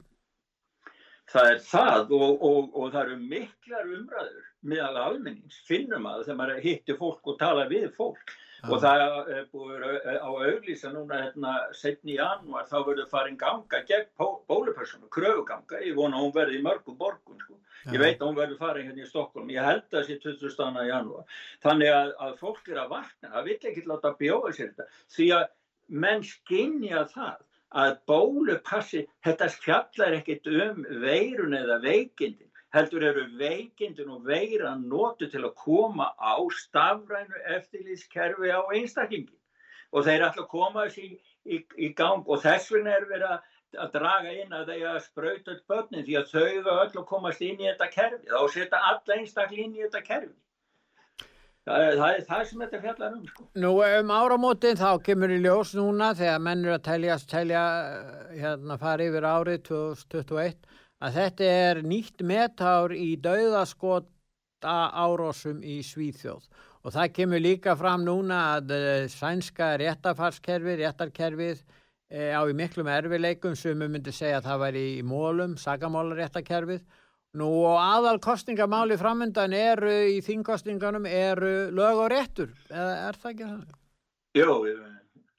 Það 1.32 1.50
er 1.50 1.60
það 1.64 2.16
og, 2.18 2.48
og 2.76 2.88
það 2.92 3.02
eru 3.06 3.20
miklar 3.24 3.92
umræður 3.98 4.48
meðal 4.62 4.98
almennings, 5.06 5.58
finnum 5.66 6.06
að 6.10 6.26
þegar 6.26 6.40
maður 6.42 6.64
hittir 6.66 6.98
fólk 7.00 7.30
og 7.32 7.38
tala 7.40 7.66
við 7.70 7.88
fólk 7.98 8.34
og 8.70 8.82
það 8.84 9.04
er 9.36 9.46
búið 9.54 9.86
á 10.22 10.30
auglýsa 10.30 10.92
núna 10.94 11.22
hérna 11.24 11.54
setni 11.78 12.16
í 12.16 12.20
januar 12.20 12.68
þá 12.70 12.78
verður 12.88 13.10
farin 13.10 13.38
ganga 13.40 13.82
gegn 13.88 14.10
bólupersonu, 14.20 15.10
kröfuganga, 15.10 15.82
ég 15.82 15.98
vona 15.98 16.22
hún 16.22 16.34
verði 16.36 16.60
í 16.60 16.66
mörgum 16.66 16.98
borgun 17.00 17.40
sko. 17.42 17.58
ég 17.92 17.98
veit 17.98 18.20
að 18.20 18.28
hún 18.28 18.38
verður 18.38 18.60
farin 18.62 18.90
hérna 18.90 19.02
í 19.02 19.10
Stokkólum, 19.10 19.50
ég 19.50 19.66
held 19.66 19.88
að 19.90 19.96
það 19.98 20.10
sé 20.10 20.20
20. 20.26 20.54
stanna 20.54 20.86
í 20.86 20.92
januar 20.92 21.40
þannig 21.64 21.94
að, 21.96 22.12
að 22.28 22.36
fólk 22.44 22.70
er 22.70 22.84
að 22.84 22.92
vakna. 22.94 23.32
Það 23.32 23.48
vill 23.50 23.58
ekki 23.72 23.88
láta 23.90 24.14
bjóða 24.20 24.54
sér 24.54 24.70
þetta. 24.70 25.00
Því 25.16 25.32
að 25.38 25.48
menn 26.06 26.24
skinja 26.28 27.06
það 27.12 27.40
að 27.82 27.98
bólupassi 28.10 29.06
þetta 29.26 29.50
fjallar 29.56 30.18
ekkit 30.20 30.48
um 30.52 30.86
veirun 31.02 31.56
eða 31.56 31.80
veikindin 31.84 32.51
heldur 32.76 33.04
eru 33.04 33.26
veikindin 33.40 34.12
og 34.16 34.26
veiran 34.28 34.84
notu 34.90 35.28
til 35.32 35.44
að 35.44 35.56
koma 35.60 36.12
á 36.16 36.36
stafrænu 36.64 37.42
eftirlýskerfi 37.58 38.52
á 38.52 38.62
einstaklingi 38.72 39.36
og 39.92 40.06
þeir 40.08 40.28
ætla 40.28 40.46
að 40.46 40.52
koma 40.54 40.86
þessi 40.86 41.08
í, 41.08 41.18
í, 41.46 41.58
í 41.88 41.90
gang 41.98 42.28
og 42.28 42.44
þess 42.44 42.72
vegna 42.72 42.94
er 42.96 43.10
verið 43.10 43.34
að, 43.34 43.50
að 43.86 43.98
draga 43.98 44.36
inn 44.44 44.56
að 44.56 44.72
þeir 44.72 44.86
að 44.94 45.02
spröyta 45.08 45.58
upp 45.58 45.74
börnin 45.74 46.08
því 46.08 46.18
að 46.22 46.32
þau 46.32 46.46
eru 46.46 46.78
öll 46.78 46.94
að 46.94 47.10
komast 47.12 47.44
inn 47.48 47.60
í 47.60 47.68
þetta 47.68 47.92
kerfi 47.98 48.32
þá 48.32 48.56
setja 48.56 48.86
alla 48.94 49.20
einstakling 49.20 49.68
inn 49.68 49.76
í 49.76 49.86
þetta 49.86 50.06
kerfi 50.08 50.36
það 51.68 51.86
er 51.90 52.00
það, 52.00 52.16
er 52.16 52.26
það 52.30 52.44
sem 52.50 52.64
þetta 52.64 52.84
fjallar 52.86 53.16
um 53.18 53.26
sko. 53.28 53.48
Nú 53.64 53.74
um 53.86 54.14
áramótin 54.16 54.80
þá 54.80 54.90
kemur 55.06 55.36
í 55.36 55.42
ljós 55.44 55.76
núna 55.78 56.14
þegar 56.18 56.44
menn 56.48 56.64
eru 56.66 56.78
að 56.78 56.86
telja, 56.88 57.18
telja 57.30 57.64
hérna 58.32 58.80
fara 58.82 59.10
yfir 59.12 59.28
árið 59.28 59.66
2021 59.68 60.71
að 61.02 61.18
þetta 61.18 61.52
er 61.66 61.82
nýtt 61.86 62.22
metár 62.28 62.94
í 62.94 63.16
dauðaskota 63.22 64.76
árósum 64.94 65.64
í 65.66 65.80
Svíþjóð 65.86 66.46
og 66.82 66.94
það 66.96 67.14
kemur 67.18 67.42
líka 67.42 67.76
fram 67.78 68.06
núna 68.06 68.40
að 68.56 68.74
eh, 68.78 69.06
sænska 69.12 69.76
réttafarskerfi, 69.82 70.78
réttarkerfið 70.80 71.60
e, 72.10 72.32
á 72.34 72.42
í 72.50 72.56
miklum 72.58 72.90
erfileikum 72.90 73.54
sem 73.58 73.78
við 73.78 73.94
myndum 73.94 74.16
segja 74.18 74.40
að 74.40 74.48
það 74.50 74.64
væri 74.66 74.86
í 74.96 75.04
mólum, 75.06 75.54
sagamálaréttakerfið. 75.62 76.82
Nú 77.38 77.52
og 77.64 77.78
aðal 77.80 78.18
kostningamáli 78.20 78.98
framöndan 79.00 79.54
eru 79.56 79.94
í 80.12 80.18
þingkostninganum 80.26 81.06
eru 81.08 81.70
lög 81.72 82.02
og 82.02 82.10
réttur, 82.12 82.50
eða 82.74 82.98
er 83.06 83.22
það 83.22 83.32
ekki 83.32 83.52
það? 83.52 83.62
Jó, 84.42 84.52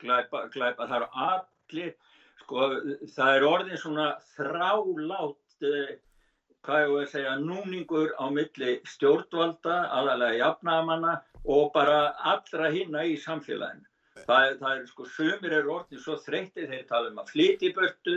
glæpa, 0.00 0.46
glæpa, 0.54 0.86
það 0.86 0.96
eru 1.00 1.10
allir, 1.26 1.92
sko, 2.40 2.70
það 3.12 3.34
er 3.34 3.48
orðin 3.50 3.82
svona 3.82 4.08
þrálátt 4.36 5.41
Eh, 5.41 5.41
hvað 5.62 6.82
ég 6.82 6.90
voru 6.92 7.04
að 7.04 7.10
segja, 7.10 7.32
núningur 7.42 8.12
á 8.18 8.24
milli 8.30 8.76
stjórnvalda, 8.86 9.78
aðalega 9.94 10.38
jafnamanna 10.38 11.16
og 11.42 11.72
bara 11.74 12.12
allra 12.32 12.70
hinna 12.70 13.02
í 13.08 13.16
samfélaginu. 13.18 13.88
Það, 14.22 14.58
það 14.60 14.76
er 14.76 14.86
sko, 14.86 15.08
sumir 15.08 15.56
er 15.56 15.72
orðin 15.72 16.02
svo 16.02 16.18
þreytið, 16.20 16.68
þeir 16.70 16.86
tala 16.90 17.10
um 17.10 17.20
að 17.22 17.32
flyti 17.32 17.72
börtu 17.74 18.16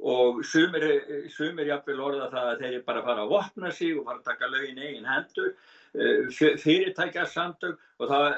og 0.00 0.40
sumir, 0.46 0.86
sumir 1.32 1.68
jafnvel 1.68 1.98
orða 2.04 2.28
það 2.32 2.50
að 2.52 2.62
þeir 2.64 2.82
bara 2.86 3.04
fara 3.04 3.24
að 3.24 3.32
vopna 3.34 3.72
sig 3.74 3.96
og 3.96 4.06
fara 4.06 4.20
að 4.20 4.28
taka 4.28 4.50
lögin 4.52 4.80
eigin 4.80 5.08
hendur, 5.08 5.50
eh, 5.94 6.54
fyrirtækja 6.62 7.26
samtök 7.26 7.80
og 7.98 8.12
það, 8.12 8.36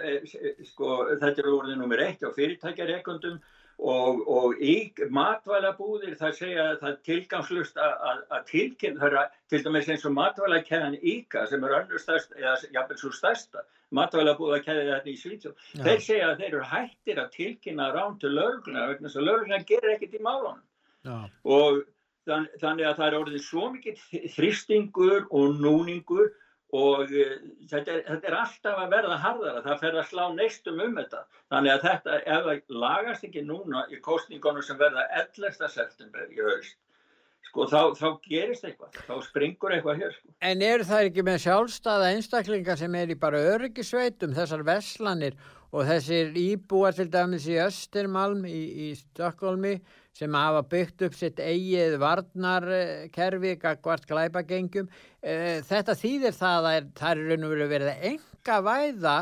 sko, 0.71 0.95
þetta 1.21 1.45
er 1.45 1.51
orðin 1.53 1.83
nummer 1.83 2.03
eitt 2.03 2.25
á 2.25 2.31
fyrirtækjarekundum 2.35 3.43
og, 3.79 4.23
og 4.29 4.59
í 4.63 4.93
matvælabúðir 5.11 6.17
það 6.21 6.35
segja 6.39 6.65
að 6.71 6.81
það 6.83 6.99
tilgangslust 7.09 7.79
að 7.83 8.43
tilkynna 8.51 9.03
þeirra 9.03 9.23
til 9.51 9.63
dæmis 9.65 9.89
eins 9.93 10.05
og 10.09 10.17
matvælakeðan 10.17 10.99
Íka 11.01 11.47
sem 11.51 11.65
er 11.65 11.79
önnur 11.81 12.03
stærsta, 12.03 12.37
eða 12.39 12.57
jafnveg 12.75 13.01
svo 13.01 13.13
stærsta 13.17 13.65
matvælabúðakeðið 13.97 14.93
þetta 14.93 15.13
í 15.13 15.17
Svítsjón 15.21 15.57
þeir 15.87 16.05
segja 16.05 16.29
að 16.31 16.39
þeir 16.43 16.51
eru 16.53 16.69
hættir 16.73 17.23
að 17.23 17.33
tilkynna 17.39 17.89
rán 17.97 18.21
til 18.21 18.35
lögurna 18.37 18.87
vegna 18.93 19.09
þess 19.09 19.21
að 19.21 19.29
lögurna 19.31 19.65
gerir 19.69 19.97
ekkert 19.97 20.17
í 20.17 20.23
málunum. 20.23 20.63
Og 21.43 21.83
þann, 22.29 22.47
þannig 22.63 22.89
að 22.89 22.97
það 23.01 23.09
er 23.09 23.19
orðið 23.19 23.45
svo 23.47 23.69
mikið 23.75 24.07
þristingur 24.37 25.27
og 25.31 25.59
núningur 25.61 26.33
og 26.73 27.11
uh, 27.13 27.33
þetta, 27.69 27.97
er, 27.97 28.05
þetta 28.07 28.31
er 28.31 28.37
alltaf 28.39 28.79
að 28.81 28.95
verða 28.95 29.19
harðara, 29.21 29.65
það 29.67 29.83
fer 29.83 29.99
að 29.99 30.07
slá 30.09 30.23
neistum 30.37 30.81
um 30.81 30.95
þetta, 30.97 31.25
þannig 31.53 31.75
að 31.75 31.85
þetta 31.89 32.21
ef 32.23 32.47
það 32.47 32.79
lagast 32.85 33.27
ekki 33.29 33.45
núna 33.49 33.85
í 33.93 34.01
kostningunum 34.05 34.65
sem 34.65 34.81
verða 34.81 35.05
11. 35.21 35.69
september 35.75 36.33
í 36.33 36.41
haust, 36.41 36.79
sko 37.51 37.67
þá, 37.69 37.81
þá 37.99 38.09
gerist 38.25 38.65
eitthvað, 38.65 39.01
þá 39.05 39.15
springur 39.29 39.77
eitthvað 39.77 40.05
hér 40.05 40.15
sko. 40.17 40.37
En 40.49 40.65
eru 40.65 40.89
það 40.89 41.11
ekki 41.11 41.27
með 41.29 41.43
sjálfstæða 41.45 42.13
einstaklingar 42.17 42.81
sem 42.81 43.01
er 43.03 43.13
í 43.13 43.19
bara 43.21 43.43
öryggisveitum, 43.53 44.33
þessar 44.39 44.65
veslanir 44.69 45.37
og 45.73 45.89
þessir 45.89 46.35
íbúar 46.37 46.95
til 46.97 47.09
dæmis 47.13 47.49
í 47.49 47.57
Östermalm 47.63 48.45
í, 48.49 48.63
í 48.87 48.89
Stokkólmi 48.99 49.79
sem 50.13 50.35
hafa 50.37 50.61
byggt 50.69 51.07
upp 51.07 51.15
sitt 51.17 51.41
eigið 51.41 51.97
varnarkerfi 52.03 53.55
hvart 53.63 54.05
glæpagengjum 54.09 54.91
eh, 55.25 55.63
þetta 55.65 55.97
þýðir 55.97 56.37
það 56.37 56.69
að 56.73 56.91
það 57.01 57.15
er 57.15 57.23
raun 57.31 57.49
og 57.49 57.65
verið 57.73 57.93
að 57.95 58.05
enga 58.11 58.59
væða 58.69 59.17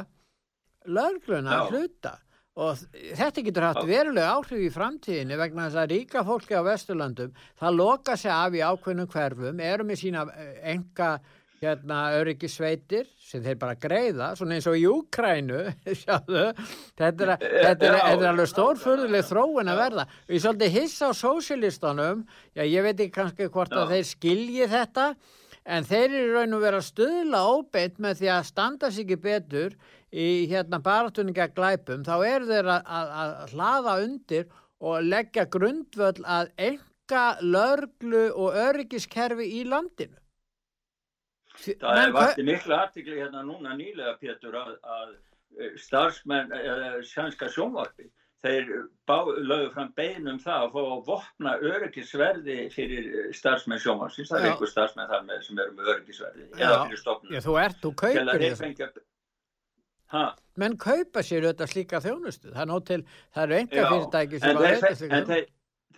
lögluna 0.90 1.61
að 1.61 1.72
hluta. 1.74 2.16
Og 2.61 2.80
þetta 3.16 3.44
getur 3.46 3.64
haft 3.64 3.86
verulega 3.86 4.32
áhrif 4.34 4.64
í 4.66 4.72
framtíðinu 4.74 5.36
vegna 5.38 5.68
þess 5.68 5.78
að 5.80 5.92
ríka 5.94 6.24
fólki 6.26 6.59
á 6.59 6.66
Vesturlandum 6.66 7.36
það 7.61 7.76
loka 7.78 8.16
sig 8.18 8.32
af 8.34 8.57
í 8.59 8.64
ákveðnum 8.66 9.09
hverfum 9.12 9.62
eru 9.64 9.86
með 9.86 10.01
sína 10.03 10.24
enga 10.66 11.12
hérna 11.61 11.96
öryggisveitir 12.16 13.08
sem 13.20 13.42
þeir 13.44 13.56
bara 13.61 13.76
greiða, 13.76 14.30
svona 14.36 14.56
eins 14.56 14.68
og 14.70 14.78
í 14.80 14.86
Úkrænu 14.88 15.58
sjáðu, 16.02 16.44
þetta 16.96 17.26
er, 17.26 17.32
þetta 17.34 17.90
er, 17.90 17.98
þetta 17.98 18.14
er 18.22 18.28
alveg 18.30 18.48
stórfurðuleg 18.48 19.26
þróin 19.28 19.68
að 19.68 19.80
verða. 19.82 20.06
Ég 20.30 20.40
svolítið 20.40 20.78
hissa 20.78 21.11
á 21.11 21.20
sósilistunum 21.20 22.22
já 22.56 22.62
ég 22.64 22.86
veit 22.86 22.94
ekki 22.96 23.12
kannski 23.18 23.50
hvort 23.52 23.76
já. 23.76 23.82
að 23.82 23.92
þeir 23.92 24.08
skilji 24.08 24.68
þetta 24.72 25.04
en 25.76 25.88
þeir 25.90 26.06
eru 26.08 26.30
raun 26.38 26.56
og 26.56 26.64
vera 26.64 26.80
stöðla 26.86 27.42
óbeitt 27.52 28.00
með 28.00 28.22
því 28.22 28.32
að 28.38 28.48
standa 28.48 28.90
sig 28.90 29.04
ekki 29.04 29.20
betur 29.26 29.76
í 30.11 30.30
hérna 30.48 30.80
baratunninga 30.80 31.50
glæpum, 31.52 32.06
þá 32.08 32.14
eru 32.24 32.48
þeir 32.48 32.72
að, 32.72 32.88
að, 32.88 33.12
að 33.20 33.52
hlaða 33.52 33.98
undir 34.06 34.48
og 34.80 35.04
leggja 35.04 35.44
grundvöld 35.52 36.24
að 36.24 36.54
enga 36.56 37.26
lörglu 37.44 38.24
og 38.32 38.56
öryggiskerfi 38.64 39.50
í 39.61 39.66
landinu. 39.68 40.16
Það 41.61 42.04
er 42.04 42.14
vartið 42.16 42.48
miklu 42.48 42.76
aðtikli 42.76 43.18
hérna 43.20 43.44
núna 43.44 43.74
nýlega 43.76 44.16
Pétur 44.20 44.56
að, 44.61 44.72
að 44.80 45.12
eh, 45.61 45.76
starfsmenn 45.80 46.54
eða 46.56 47.02
sjanska 47.04 47.50
sjónvarpi 47.52 48.08
þeir 48.40 48.68
lögðu 49.44 49.68
fram 49.74 49.90
beinum 49.98 50.38
það 50.40 50.64
að 50.64 50.74
fá 50.74 50.80
að 50.80 51.00
vopna 51.08 51.54
öryggisverði 51.70 52.58
fyrir 52.72 53.08
starfsmenn 53.36 53.82
sjónvarsins, 53.82 54.30
það 54.30 54.40
er 54.40 54.52
einhver 54.52 54.70
starfsmenn 54.70 55.11
þar 55.11 55.26
með 55.28 55.42
sem 55.46 55.61
eru 55.61 55.76
með 55.76 55.90
öryggisverði 55.94 56.46
eða 56.56 56.78
fyrir 56.86 57.02
stofnum. 57.02 57.34
Já, 57.34 57.40
þú 57.44 57.56
ert, 57.64 57.78
þú 57.82 57.92
kaupir 58.02 58.30
þess. 58.44 58.96
Menn 60.61 60.76
kaupa 60.80 61.22
sér 61.22 61.46
auðvitað 61.46 61.72
slíka 61.74 62.02
þjónustu, 62.02 62.50
það 62.50 62.62
er 62.64 62.70
nótt 62.72 62.88
til, 62.88 63.00
það 63.34 63.44
eru 63.44 63.58
enga 63.61 63.86
fyrirtæki 63.92 64.40
að 64.40 64.46
slíka 64.46 64.70
þjónustu. 64.72 65.11
En 65.18 65.30
þeir, 65.30 65.46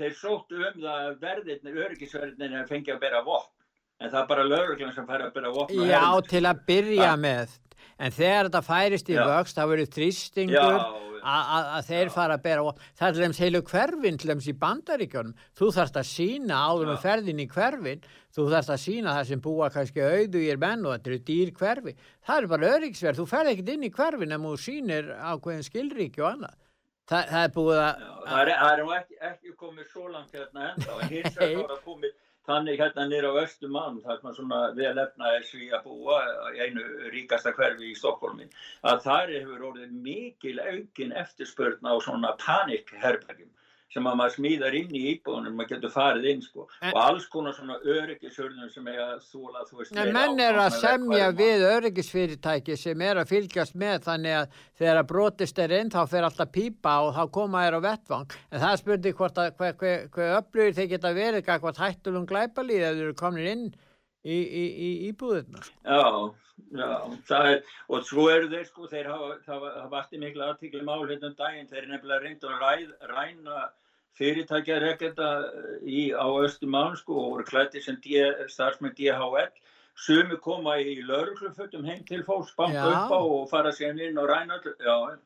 þeir 0.01 0.19
sóttu 0.19 0.59
um 0.59 0.83
það 0.83 1.07
að 1.07 1.19
verðin, 1.23 1.75
öryggisverðin 1.87 2.59
er 2.59 2.69
fengið 2.69 2.97
að 2.97 3.05
bera 3.07 3.23
vopn 3.29 3.62
en 4.03 4.11
það 4.11 4.21
er 4.23 4.29
bara 4.33 4.47
lögurklun 4.49 4.95
sem 4.95 5.07
fær 5.09 5.27
að 5.27 5.35
byrja 5.37 5.53
að 5.53 5.59
vopna 5.61 5.87
Já, 5.87 6.01
herrum. 6.01 6.29
til 6.33 6.43
að 6.49 6.65
byrja 6.69 7.07
ja. 7.07 7.15
með. 7.21 7.59
En 8.03 8.15
þegar 8.15 8.49
þetta 8.49 8.63
færist 8.67 9.11
í 9.13 9.17
vöxt 9.19 9.59
þá 9.59 9.63
verður 9.71 9.91
þrýstingur 9.95 10.77
að 11.23 11.85
þeir 11.87 12.09
fara 12.11 12.35
að 12.35 12.45
byrja 12.47 12.65
vopna 12.67 12.89
það 12.99 13.09
er 13.09 13.21
dæmis 13.21 13.41
heilu 13.45 13.61
hverfin 13.69 14.19
til 14.19 14.31
dæmis 14.33 14.49
í 14.51 14.55
bandaríkjónum 14.59 15.45
þú 15.59 15.69
þarfst 15.77 16.01
að 16.01 16.09
sína 16.09 16.63
áður 16.67 16.91
með 16.91 17.05
ferðin 17.05 17.45
í 17.45 17.47
hverfin. 17.53 18.03
Þú 18.33 18.49
þarfst 18.49 18.73
að 18.73 18.81
sína 18.81 19.15
það 19.19 19.29
sem 19.29 19.45
búa 19.45 19.69
kannski 19.71 20.03
auðu 20.03 20.41
í 20.41 20.49
er 20.49 20.59
menn 20.59 20.87
og 20.89 20.97
þetta 20.97 21.11
eru 21.11 21.23
dýr 21.29 21.53
hverfi. 21.59 21.93
Það 22.25 22.39
er 22.39 22.51
bara 22.55 22.71
öryggsverð, 22.79 23.21
þú 23.21 23.27
ferð 23.29 23.53
ekkert 23.53 23.73
inn 23.75 23.85
í 23.85 23.93
hverfin 23.93 24.33
en 24.33 24.47
þú 24.49 24.53
sínir 24.63 25.11
ákveðin 25.21 25.67
skilríki 25.69 26.25
og 26.25 26.31
annað. 26.31 26.59
Þa, 27.13 27.19
það 27.29 27.43
er 27.45 27.53
búið 27.53 27.81
að... 27.83 28.03
Já, 28.03 28.11
það 28.33 28.69
er 28.71 28.81
nú 28.81 28.93
ekki, 28.97 29.17
ekki 29.29 29.55
komið 29.61 29.89
svo 29.91 30.09
langt 30.09 30.37
hérna 30.39 30.69
enda, 30.71 30.97
en 31.03 31.11
þannig 32.49 32.81
hérna 32.83 33.03
nýra 33.11 33.29
á 33.31 33.41
Östumann 33.41 33.99
þar 34.07 34.17
sem 34.23 34.33
svona 34.39 34.57
vel 34.79 34.95
efnaði 35.03 35.45
sví 35.51 35.69
að 35.77 35.85
búa 35.85 36.17
í 36.57 36.63
einu 36.65 36.87
ríkasta 37.15 37.53
hverfi 37.59 37.91
í 37.91 37.99
Stokkólmi 38.01 38.49
að 38.93 39.05
þar 39.07 39.35
hefur 39.37 39.65
orðið 39.71 39.93
mikil 40.09 40.57
aukinn 40.73 41.15
eftirspörn 41.23 41.87
á 41.87 41.95
svona 42.09 42.35
panikherbergjum 42.47 43.53
sem 43.93 44.07
að 44.09 44.17
maður 44.19 44.35
smíðar 44.37 44.77
inn 44.79 44.95
í 44.97 45.03
íbúðunum 45.13 45.57
maður 45.59 45.71
getur 45.75 45.93
farið 45.93 46.29
inn 46.31 46.43
sko. 46.45 46.67
En, 46.81 46.95
og 46.95 47.01
alls 47.03 47.27
konar 47.33 47.57
svona 47.57 47.77
öryggisörnum 47.83 48.71
sem 48.73 48.89
er 48.93 49.01
að 49.05 49.27
þóla 49.29 49.65
þú 49.69 49.81
veist 49.81 50.01
en 50.01 50.13
menn 50.17 50.43
er 50.43 50.61
að 50.63 50.79
semja 50.79 51.29
við 51.37 51.67
öryggisfyrirtæki 51.69 52.79
sem 52.81 53.05
er 53.05 53.23
að 53.23 53.33
fylgjast 53.35 53.77
með 53.83 54.09
þannig 54.09 54.39
að 54.41 54.59
þegar 54.81 55.03
að 55.03 55.11
brotist 55.13 55.63
er 55.63 55.77
inn 55.81 55.93
þá 55.93 56.01
fer 56.15 56.29
alltaf 56.29 56.53
pípa 56.57 56.99
og 57.07 57.15
þá 57.19 57.23
koma 57.39 57.65
þér 57.67 57.79
á 57.79 57.81
vettvang. 57.89 58.37
En 58.51 58.65
það 58.65 58.77
spurning 58.83 59.19
hvort 59.21 59.43
að 59.43 59.55
hvað 59.61 59.81
hver, 59.83 60.05
hver 60.17 60.37
upplýðir 60.41 60.79
þeir 60.81 60.93
geta 60.97 61.17
verið 61.17 61.49
hvað 61.49 61.83
hættulum 61.83 62.29
glæpalíð 62.31 62.87
ef 62.87 62.97
þeir 62.97 63.09
eru 63.09 63.19
komin 63.19 63.51
inn 63.53 63.67
í, 64.23 64.39
í, 64.39 64.65
í 64.73 64.91
íbúðuna 65.11 65.67
sko. 65.67 65.77
Já 65.85 66.33
Já, 66.73 66.91
er, 67.37 67.59
og 67.93 68.05
svo 68.09 68.27
eru 68.33 68.49
þeir 68.49 68.65
sko, 68.69 68.87
þeir 68.89 69.11
hafa, 69.13 69.35
það 69.45 69.89
vart 69.93 70.15
í 70.17 70.21
miklu 70.23 70.47
aðtíkli 70.47 70.85
mál 70.87 71.03
hérna 71.05 71.29
um 71.29 71.37
daginn, 71.37 71.69
þeir 71.69 71.83
er 71.83 71.91
nefnilega 71.91 72.23
reynd 72.23 72.47
að 72.49 72.63
ræð, 72.63 72.95
ræna 73.11 73.67
fyrirtækjar 74.17 74.87
ekkert 74.93 75.21
í, 75.85 76.13
á 76.17 76.27
Östumán 76.45 76.97
sko 77.01 77.19
og 77.21 77.29
voru 77.35 77.47
klættið 77.49 77.87
sem 77.87 77.99
starfsmenn 78.53 78.97
DHL 78.97 79.53
sumi 79.97 80.39
koma 80.41 80.79
í 80.81 80.97
lauruglufötum 81.05 81.85
heim 81.85 82.01
til 82.09 82.25
fólks, 82.25 82.55
banka 82.57 82.87
upp 82.89 83.13
á 83.13 83.21
og 83.21 83.45
fara 83.51 83.73
sér 83.77 83.99
inn 84.09 84.21
og 84.21 84.31
ræna 84.31 84.61
öll 84.61 85.19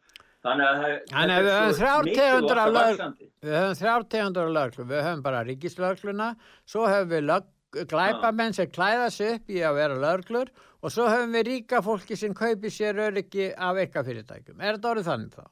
þannig 0.47 0.67
að 0.67 0.81
það 0.83 1.83
er 1.87 2.07
mikið 2.07 2.33
ofta 2.37 2.67
vaksandi 2.75 3.29
Við 3.47 3.59
höfum 3.61 3.77
þrjártegundur 3.81 4.51
á 4.51 4.55
lauruglu, 4.57 4.89
við 4.91 5.05
höfum 5.07 5.23
bara 5.25 5.45
ríkislaurugluna, 5.47 6.29
svo 6.67 6.87
höfum 6.91 7.13
við 7.15 7.29
lög, 7.31 7.49
glæpamenn 7.73 8.55
sem 8.57 8.71
klæða 8.71 9.11
sig 9.11 9.37
upp 9.37 9.51
í 9.51 9.61
að 9.65 9.79
vera 9.81 9.99
lauruglur 10.01 10.51
og 10.83 10.93
svo 10.93 11.09
höfum 11.11 11.35
við 11.35 11.47
ríka 11.51 11.83
fólki 11.83 12.17
sem 12.19 12.35
kaupi 12.35 12.71
sér 12.71 12.99
öryggi 13.09 13.53
af 13.53 13.79
eitthvað 13.81 14.11
fyrirtækum. 14.11 14.61
Er 14.61 14.77
þetta 14.77 14.93
orðið 14.93 15.11
þannig 15.11 15.37
þá? 15.37 15.47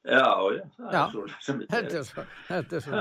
Já, 0.00 0.28
já, 0.56 0.62
það 0.76 0.94
já, 0.94 1.00
er 1.00 1.10
svo 1.12 1.54
þetta 1.68 1.96
er. 1.98 2.04
Svo, 2.08 2.22
þetta 2.48 2.76
er 2.76 2.82
svo. 2.84 3.00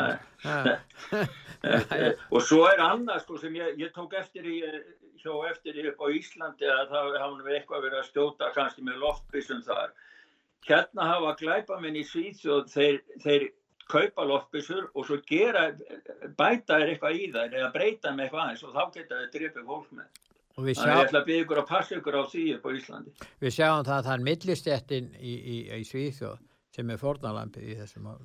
og 2.36 2.42
svo 2.44 2.66
er 2.68 2.82
annað 2.84 3.22
sko 3.24 3.40
sem 3.40 3.56
ég, 3.56 3.78
ég 3.80 3.94
tók 3.96 4.16
eftir 4.20 4.44
í, 4.44 4.58
hjá 5.22 5.32
eftir 5.48 5.80
í 5.80 5.86
upp 5.94 6.04
á 6.04 6.08
Íslandi 6.12 6.68
að 6.68 6.92
það 6.92 7.18
hafði 7.24 7.46
við 7.48 7.56
eitthvað 7.56 7.86
verið 7.88 8.02
að 8.02 8.10
stjóta 8.10 8.52
kannski 8.58 8.84
með 8.84 9.00
loftbísum 9.06 9.64
þar. 9.64 9.96
Hérna 10.68 11.08
hafa 11.08 11.32
glæpamenn 11.40 11.96
í 11.96 12.04
Svíðsjóð, 12.04 12.68
þeir, 12.74 13.00
þeir 13.24 13.48
kaupa 13.90 14.26
loftbísur 14.30 14.90
og 14.94 15.06
svo 15.08 15.20
gera, 15.28 15.70
bæta 16.38 16.80
er 16.80 16.94
eitthvað 16.94 17.20
í 17.20 17.30
það 17.34 17.56
eða 17.60 17.70
breyta 17.76 18.14
með 18.16 18.28
eitthvað 18.28 18.44
aðeins 18.46 18.66
og 18.66 18.76
þá 18.76 18.84
geta 18.98 19.22
þeir 19.22 19.32
drifið 19.36 19.72
fólk 19.72 19.94
með. 20.00 20.10
Sjá... 20.60 20.84
að 20.84 20.90
ég 20.92 21.06
ætla 21.06 21.20
að 21.22 21.28
byggja 21.30 21.44
ykkur 21.46 21.62
að 21.62 21.70
passa 21.70 21.98
ykkur 21.98 22.20
á 22.20 22.24
því 22.28 22.46
upp 22.58 22.66
á 22.68 22.70
Íslandi. 22.76 23.14
Við 23.40 23.54
sjáum 23.56 23.86
það 23.88 23.98
að 23.98 24.08
það 24.10 24.16
er 24.16 24.26
millistjættin 24.28 25.12
í, 25.16 25.36
í, 25.40 25.58
í 25.80 25.86
Svíðsjóð 25.88 26.42
sem 26.76 26.92
er 26.94 27.00
fornalampið 27.02 27.72
í 27.74 27.78
þessu 27.80 28.04
mál 28.04 28.20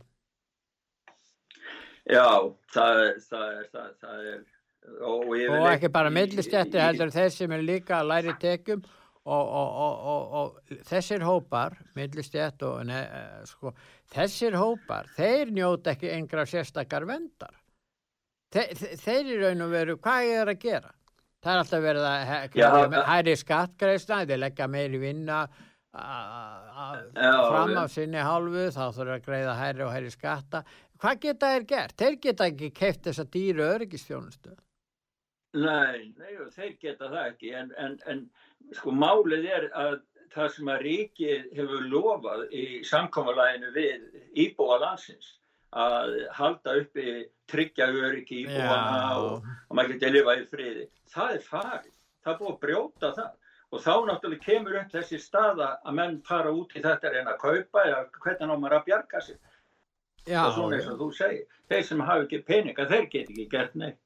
Já, 2.05 2.27
það 2.75 2.99
er 3.05 3.15
það 3.25 3.47
er, 3.53 3.71
það, 3.73 3.87
það 4.03 4.27
er 4.33 4.43
og, 5.01 5.31
og 5.33 5.71
ekki 5.71 5.91
bara 5.93 6.13
millistjætti 6.13 6.83
heldur 6.83 7.13
þeir 7.15 7.33
sem 7.33 7.55
er 7.57 7.65
líka 7.65 8.03
að 8.03 8.11
læri 8.11 8.35
tekjum 8.43 8.83
og, 8.83 8.99
og, 9.25 10.35
og 10.39 10.81
þessir 10.85 11.25
hópar 11.25 11.79
millistjætt 11.97 12.63
og 12.69 12.83
ne, 12.91 13.03
sko, 13.49 13.73
þessir 14.13 14.57
hópar 14.61 15.09
þeir 15.17 15.53
njóta 15.55 15.95
ekki 15.95 16.13
engra 16.13 16.45
sérstakar 16.49 17.07
vendar 17.09 17.55
Þe, 18.55 18.69
þeir 19.03 19.31
í 19.33 19.39
raun 19.41 19.65
og 19.65 19.73
veru 19.73 19.97
hvað 19.99 20.33
er 20.37 20.51
að 20.53 20.61
gera? 20.63 20.93
Það 21.43 21.53
er 21.53 21.61
alltaf 21.63 21.83
verið 21.85 22.05
að 22.09 22.99
hæri 23.09 23.33
skattgreifsna 23.37 24.21
þeir 24.29 24.41
leggja 24.45 24.69
meiri 24.71 25.01
vinna 25.03 25.39
fram 25.95 27.75
af 27.81 27.91
sinni 27.93 28.23
hálfu 28.23 28.69
þá 28.75 28.85
þurfa 28.95 29.17
að 29.19 29.27
greiða 29.27 29.57
hæri 29.59 29.85
og 29.87 29.93
hæri 29.95 30.13
skatta. 30.15 30.63
Hvað 31.03 31.21
geta 31.27 31.51
þeir 31.53 31.67
gert? 31.73 31.97
Þeir 31.99 32.17
geta 32.29 32.49
ekki 32.51 32.71
keift 32.75 33.03
þessa 33.09 33.27
dýru 33.35 33.67
öryggistjónustu 33.67 34.55
Nei, 35.55 36.11
nei, 36.19 36.35
þeir 36.57 36.75
geta 36.83 37.09
það 37.13 37.29
ekki 37.29 37.55
en, 37.55 37.71
en, 37.79 37.95
en 38.11 38.25
sko 38.75 38.91
málið 38.95 39.47
er 39.47 39.69
að 39.79 40.01
það 40.35 40.51
sem 40.57 40.71
að 40.73 40.83
ríki 40.83 41.31
hefur 41.55 41.87
lofað 41.93 42.45
í 42.51 42.65
samkómalæginu 42.89 43.71
við 43.77 44.09
íbúa 44.45 44.81
landsins 44.83 45.37
að 45.75 46.17
halda 46.35 46.75
uppi 46.81 47.15
tryggja 47.51 47.87
öryggi 47.91 48.43
íbúana 48.45 48.99
og, 49.21 49.47
og 49.69 49.79
maður 49.79 49.95
geti 49.95 50.09
að 50.09 50.17
lifa 50.17 50.37
í 50.39 50.45
friði. 50.51 50.85
Það 51.15 51.33
er 51.37 51.49
farið, 51.49 51.95
það 52.25 52.35
er 52.35 52.39
búið 52.41 52.53
að 52.53 52.61
brjóta 52.67 53.11
það. 53.19 53.33
Og 53.75 53.83
þá 53.83 53.95
náttúrulega 54.07 54.45
kemur 54.45 54.77
upp 54.79 54.93
þessi 54.93 55.19
staða 55.19 55.73
að 55.83 55.97
menn 55.99 56.21
fara 56.27 56.53
út 56.55 56.75
í 56.79 56.83
þetta 56.83 57.11
reyna 57.11 57.35
að 57.35 57.41
kaupa 57.43 57.83
eða 57.89 58.03
hvernig 58.23 58.51
ná 58.51 58.55
maður 58.55 58.77
að 58.79 58.89
bjarga 58.91 59.23
sig 59.27 59.39
Já, 60.25 60.41
og 60.47 60.55
svona 60.57 60.79
eins 60.79 60.87
og 60.89 61.01
þú 61.01 61.09
segir 61.17 61.59
þeir 61.69 61.83
sem 61.89 62.03
hafa 62.07 62.23
ekki 62.25 62.39
peninga, 62.47 62.87
þeir 62.89 63.09
get 63.13 63.33
ekki 63.33 63.47
gert 63.51 63.75
neitt 63.77 63.99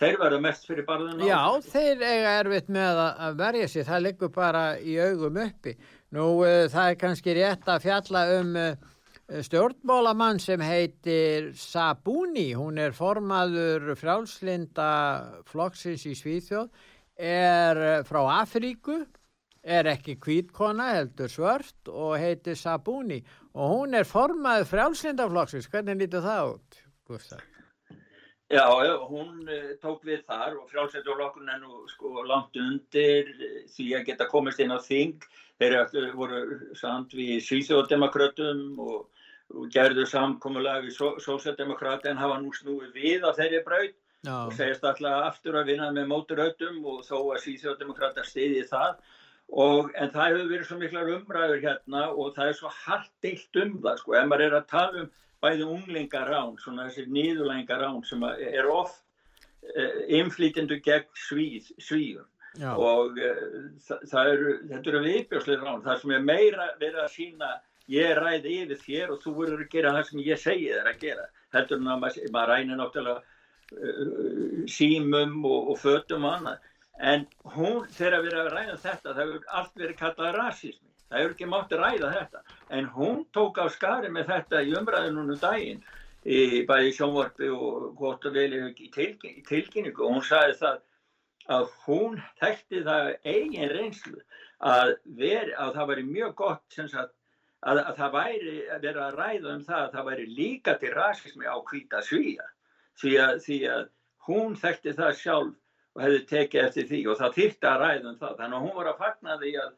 þeir 0.00 0.20
verða 0.20 0.42
mest 0.42 0.68
fyrir 0.68 0.86
barðan 0.88 1.24
Já, 1.26 1.40
þeir 1.64 2.04
eiga 2.04 2.36
erfitt 2.40 2.70
með 2.72 3.02
að 3.06 3.40
verja 3.40 3.68
sig. 3.68 3.86
Það 3.88 4.06
liggur 4.06 4.32
bara 4.34 4.64
í 4.80 4.96
augum 5.00 5.40
uppi. 5.44 5.76
Nú 6.16 6.30
uh, 6.42 6.64
það 6.72 6.86
er 6.86 7.00
kannski 7.04 7.36
rétt 7.36 7.68
að 7.70 7.84
fjalla 7.84 8.24
um 8.38 8.56
uh, 8.58 8.72
stjórnmálamann 9.38 10.40
sem 10.42 10.62
heitir 10.64 11.52
Sabuni, 11.58 12.50
hún 12.58 12.80
er 12.82 12.94
formaður 12.96 13.92
frálslinda 13.98 14.90
flokksins 15.50 16.06
í 16.10 16.16
Svíþjóð. 16.18 16.70
Er 17.20 17.78
eh, 17.84 18.02
frá 18.08 18.22
Afríku, 18.40 19.02
er 19.60 19.90
ekki 19.92 20.16
kvítkona, 20.22 20.94
heldur 20.96 21.28
svört 21.28 21.90
og 21.92 22.16
heitir 22.18 22.56
Sabuni. 22.56 23.20
Og 23.52 23.76
hún 23.76 23.98
er 23.98 24.08
formaði 24.08 24.66
frjálslindaflokksins. 24.72 25.68
Hvernig 25.70 26.00
lítur 26.00 26.24
það 26.24 26.54
út, 26.54 26.82
Gustaf? 27.10 27.44
Já, 28.50 28.66
hún 29.06 29.46
uh, 29.46 29.70
tók 29.78 30.02
við 30.02 30.24
þar 30.26 30.56
og 30.58 30.66
frjálslindaflokkurinn 30.72 31.52
er 31.54 31.60
nú 31.62 31.84
sko 31.92 32.24
langt 32.26 32.56
undir 32.58 33.30
því 33.70 33.86
að 33.94 34.08
geta 34.08 34.26
komist 34.30 34.58
inn 34.58 34.74
á 34.74 34.78
þing. 34.82 35.22
Þeir 35.60 35.76
voru 36.16 36.40
samt 36.74 37.14
við 37.14 37.44
Svíþjóðdemokratum 37.46 38.80
og, 38.82 39.06
og 39.54 39.70
gerðu 39.70 40.06
samkomulega 40.08 40.82
við 40.86 40.96
Sósjaldemokrati 41.22 42.10
en 42.10 42.18
hafa 42.18 42.40
nú 42.40 42.50
snúið 42.56 42.96
við 42.96 43.28
á 43.28 43.30
þeirri 43.36 43.62
braut 43.66 43.94
Já. 44.26 44.34
og 44.34 44.52
segist 44.56 44.84
alltaf 44.84 45.28
aftur 45.30 45.60
að 45.60 45.70
vinna 45.70 45.92
með 45.94 46.10
móturautum 46.10 46.82
og 46.90 47.04
þó 47.06 47.16
að 47.36 47.42
síðjóðdemokrata 47.44 48.24
stiði 48.26 48.66
það 48.68 48.98
og, 49.48 49.94
en 49.94 50.10
það 50.12 50.26
hefur 50.26 50.50
verið 50.50 50.66
svo 50.68 50.80
miklar 50.80 51.12
umræður 51.14 51.62
hérna 51.64 52.02
og 52.10 52.34
það 52.36 52.50
er 52.50 52.58
svo 52.58 52.72
hardilt 52.82 53.60
um 53.62 53.78
það 53.84 54.02
sko, 54.02 54.16
ef 54.18 54.28
maður 54.28 54.46
er 54.48 54.58
að 54.58 54.68
tala 54.74 55.04
um 55.04 55.10
bæði 55.40 55.68
unglingarán, 55.68 56.56
svona 56.60 56.88
þessi 56.88 57.06
nýðulengarán 57.12 58.02
sem 58.08 58.24
er 58.28 58.68
oft 58.70 59.00
inflýtindu 60.08 60.80
gegn 60.84 61.08
svíð, 61.28 61.68
svíðum 61.80 62.28
Já. 62.58 62.70
og 62.74 63.18
uh, 63.20 63.42
það 64.10 64.30
eru, 64.32 64.54
þetta 64.70 64.90
eru 64.90 65.02
viðbjóslega 65.04 65.66
rán, 65.66 65.82
það 65.84 66.00
sem 66.00 66.14
er 66.16 66.24
meira 66.24 66.70
verið 66.80 67.02
að 67.04 67.12
sína 67.14 67.50
ég 67.90 68.14
ræði 68.18 68.56
yfir 68.64 68.80
þér 68.84 69.12
og 69.14 69.20
þú 69.22 69.34
verður 69.36 69.62
að 69.66 69.74
gera 69.74 69.92
það 69.96 70.08
sem 70.08 70.24
ég 70.26 70.40
segi 70.40 70.72
þér 70.72 70.90
að 70.90 71.04
gera. 71.04 71.28
Heldur 71.54 71.80
en 71.80 71.92
að 71.92 72.02
maður, 72.04 72.26
maður 72.34 72.52
rænir 72.54 72.80
náttúrulega 72.80 73.20
uh, 73.20 74.66
símum 74.70 75.38
og, 75.44 75.72
og 75.72 75.80
fötum 75.82 76.26
og 76.26 76.36
annað. 76.38 76.68
En 77.10 77.26
hún, 77.54 77.84
þegar 77.96 78.24
við 78.24 78.32
erum 78.34 78.46
að 78.46 78.54
ræða 78.56 78.78
þetta 78.84 79.12
það 79.12 79.22
hefur 79.24 79.50
allt 79.60 79.82
verið 79.84 80.00
kallað 80.02 80.36
rasismi 80.40 80.89
það 81.10 81.18
hefur 81.18 81.34
ekki 81.34 81.48
mátt 81.50 81.74
að 81.74 81.82
ræða 81.84 82.12
þetta. 82.16 82.44
En 82.78 82.90
hún 82.96 83.24
tók 83.34 83.58
á 83.58 83.66
skari 83.72 84.12
með 84.14 84.30
þetta 84.30 84.62
í 84.62 84.76
umræðunum 84.78 85.40
daginn 85.42 85.82
í 86.24 86.62
bæði 86.68 86.94
sjónvarpi 86.96 87.50
og 87.52 87.90
gott 87.98 88.26
og 88.28 88.36
vel 88.36 88.52
í 88.70 88.90
tilkynningu. 88.94 90.04
Og 90.04 90.16
hún 90.16 90.26
sagði 90.26 90.58
það 90.60 90.80
að 91.50 91.70
hún 91.86 92.20
þekkti 92.40 92.82
það 92.86 93.08
eigin 93.24 93.72
reynslu 93.72 94.20
að, 94.60 94.94
veri, 95.18 95.54
að 95.56 95.72
það 95.78 95.90
væri 95.90 96.04
mjög 96.10 96.34
gott 96.38 96.76
sagt, 96.76 97.14
að, 97.60 97.80
að 97.80 97.96
það 97.96 98.14
væri 98.16 98.56
að 98.70 98.84
vera 98.86 99.06
að 99.06 99.18
ræða 99.20 99.54
um 99.54 99.64
það 99.64 99.80
að 99.80 99.94
það 99.96 100.10
væri 100.10 100.26
líka 100.36 100.76
til 100.80 100.92
rasismi 100.96 101.48
á 101.48 101.56
hvita 101.70 102.02
svíja 102.04 102.46
því 103.00 103.16
að, 103.24 103.40
því 103.46 103.58
að 103.74 103.84
hún 104.28 104.56
þekkti 104.60 104.96
það 104.98 105.18
sjálf 105.20 105.56
og 105.96 106.02
hefði 106.04 106.20
tekið 106.30 106.64
eftir 106.64 106.88
því 106.90 107.00
og 107.10 107.20
það 107.20 107.38
þýtti 107.38 107.70
að 107.70 107.80
ræða 107.84 108.10
um 108.10 108.18
það. 108.20 108.36
Þannig 108.40 108.58
að 108.58 108.66
hún 108.66 108.76
var 108.76 108.90
að 108.90 109.00
fagna 109.00 109.38
því 109.40 109.54
að, 109.64 109.72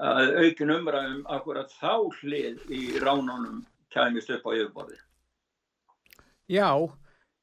að 0.00 0.32
aukin 0.44 0.74
umræðum 0.78 1.22
akkurat 1.36 1.72
þá 1.80 1.94
hlið 2.20 2.62
í 2.72 2.82
ránunum 3.02 3.62
kæmist 3.92 4.32
upp 4.32 4.48
á 4.48 4.50
yfirborði. 4.56 4.98
Já, 6.52 6.70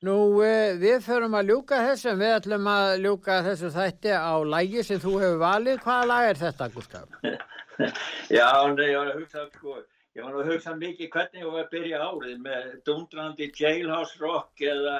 nú 0.05 0.17
eh, 0.45 0.75
við 0.79 1.05
förum 1.05 1.37
að 1.37 1.53
ljúka 1.53 1.79
þessum, 1.85 2.19
við 2.19 2.35
ætlum 2.39 2.67
að 2.71 2.89
ljúka 3.05 3.39
þessu 3.45 3.71
þætti 3.75 4.17
á 4.17 4.33
lægi 4.55 4.83
sem 4.87 4.99
þú 5.03 5.13
hefur 5.23 5.39
valið. 5.43 5.79
Hvaða 5.85 6.09
lag 6.11 6.31
er 6.31 6.41
þetta, 6.43 6.69
Gustaf? 6.73 7.23
Já, 8.37 8.49
nei, 8.75 8.89
ég 8.91 8.99
var 8.99 9.13
að 9.13 9.21
hugsa, 9.21 9.45
sko, 9.55 9.77
ég 10.17 10.25
var 10.25 10.41
að 10.41 10.51
hugsa 10.51 10.75
mikið 10.75 11.11
hvernig 11.13 11.43
ég 11.43 11.53
var 11.53 11.63
að 11.63 11.73
byrja 11.73 12.03
árið 12.03 12.43
með 12.43 12.69
dundrandi 12.89 13.51
jailhouse 13.55 14.19
rock 14.19 14.65
eða 14.65 14.99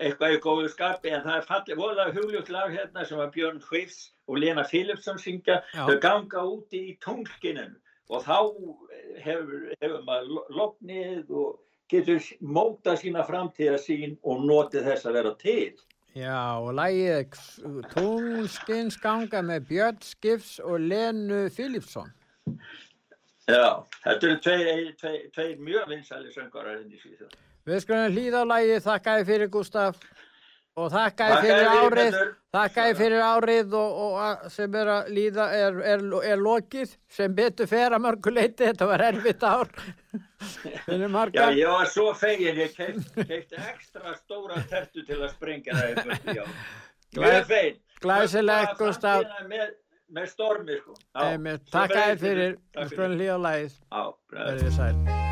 eitthvað 0.00 0.36
í 0.36 0.40
góðu 0.42 0.70
skapi 0.72 1.12
en 1.12 1.24
það 1.26 1.38
er 1.38 1.48
fallið 1.48 1.80
volað 1.80 2.14
hugljútt 2.16 2.50
lag 2.52 2.72
hérna 2.72 3.04
sem 3.08 3.20
að 3.20 3.32
Björn 3.36 3.60
Hvifs 3.66 3.98
og 4.28 4.40
Lena 4.40 4.64
Philipsson 4.68 5.20
syngja. 5.20 5.60
Þau 5.74 5.98
ganga 6.00 6.44
úti 6.48 6.84
í 6.92 6.96
tunglkinum 7.04 7.76
og 8.12 8.24
þá 8.24 8.38
hefur, 9.24 9.68
hefur 9.80 10.02
maður 10.06 10.48
loknið 10.56 11.32
og 11.42 11.60
getur 11.92 12.24
móta 12.40 12.96
sína 12.96 13.24
framtíða 13.28 13.80
sín 13.80 14.16
og 14.24 14.44
notið 14.48 14.88
þess 14.88 15.08
að 15.08 15.18
vera 15.20 15.34
til. 15.40 15.72
Já 16.12 16.60
og 16.60 16.74
lagið 16.76 17.38
Tunglskins 17.92 18.98
ganga 19.00 19.40
með 19.44 19.68
Björn 19.70 20.02
Skifs 20.04 20.58
og 20.60 20.80
Lenu 20.84 21.46
Philipsson. 21.52 22.10
Já, 23.48 23.80
þetta 24.04 24.28
eru 24.28 24.40
tveir, 24.44 24.84
tveir, 25.00 25.24
tveir 25.34 25.56
mjög 25.60 25.88
vinsæli 25.90 26.30
söngarar 26.34 26.78
henni 26.78 27.00
síðan 27.00 27.32
Við 27.62 27.82
skulum 27.84 28.10
hlýða 28.10 28.42
á 28.42 28.44
lægi, 28.56 28.78
þakka 28.82 29.18
ég 29.20 29.28
fyrir 29.28 29.50
Gustaf 29.52 29.98
og 30.72 30.88
þakka 30.90 31.26
ég 31.28 31.42
fyrir 31.44 31.68
árið, 31.68 32.16
þakka 32.56 32.86
ég 32.88 32.96
fyrir 32.98 33.22
árið 33.22 33.74
og, 33.78 34.00
og 34.02 34.46
sem 34.50 34.78
er 34.80 34.90
að 34.94 35.10
líða 35.14 35.46
er, 35.54 35.78
er, 35.92 36.04
er 36.32 36.40
lokið 36.42 36.96
sem 37.12 37.34
betur 37.36 37.68
fer 37.70 37.94
að 37.94 38.02
mörguleiti, 38.06 38.66
þetta 38.66 38.88
var 38.90 39.04
erfitt 39.10 39.46
ár. 39.46 39.70
Já, 40.90 41.46
ég 41.54 41.68
var 41.70 41.86
svo 41.92 42.08
fegin, 42.18 42.58
ég 42.58 42.74
keitt 42.74 43.54
ekstra 43.54 44.16
stóra 44.18 44.58
tertu 44.70 45.06
til 45.06 45.20
að 45.20 45.30
springa 45.36 45.76
það 45.78 45.92
eitthvað, 45.92 46.40
já. 46.40 46.44
Mjög 47.20 47.46
fegin. 47.52 47.82
Glæsilegt 48.02 48.74
Gustaf. 48.80 49.28
Með, 49.46 49.68
með 50.10 50.32
stormi, 50.34 50.80
sko. 50.82 50.98
Takk 51.14 51.94
að 51.94 52.08
þið 52.08 52.24
fyrir, 52.26 52.56
við 52.80 52.96
skulum 52.96 53.20
hlýða 53.20 53.38
á 53.38 53.40
lægið. 53.46 53.76
Já, 53.86 54.02
bræðið. 54.32 55.30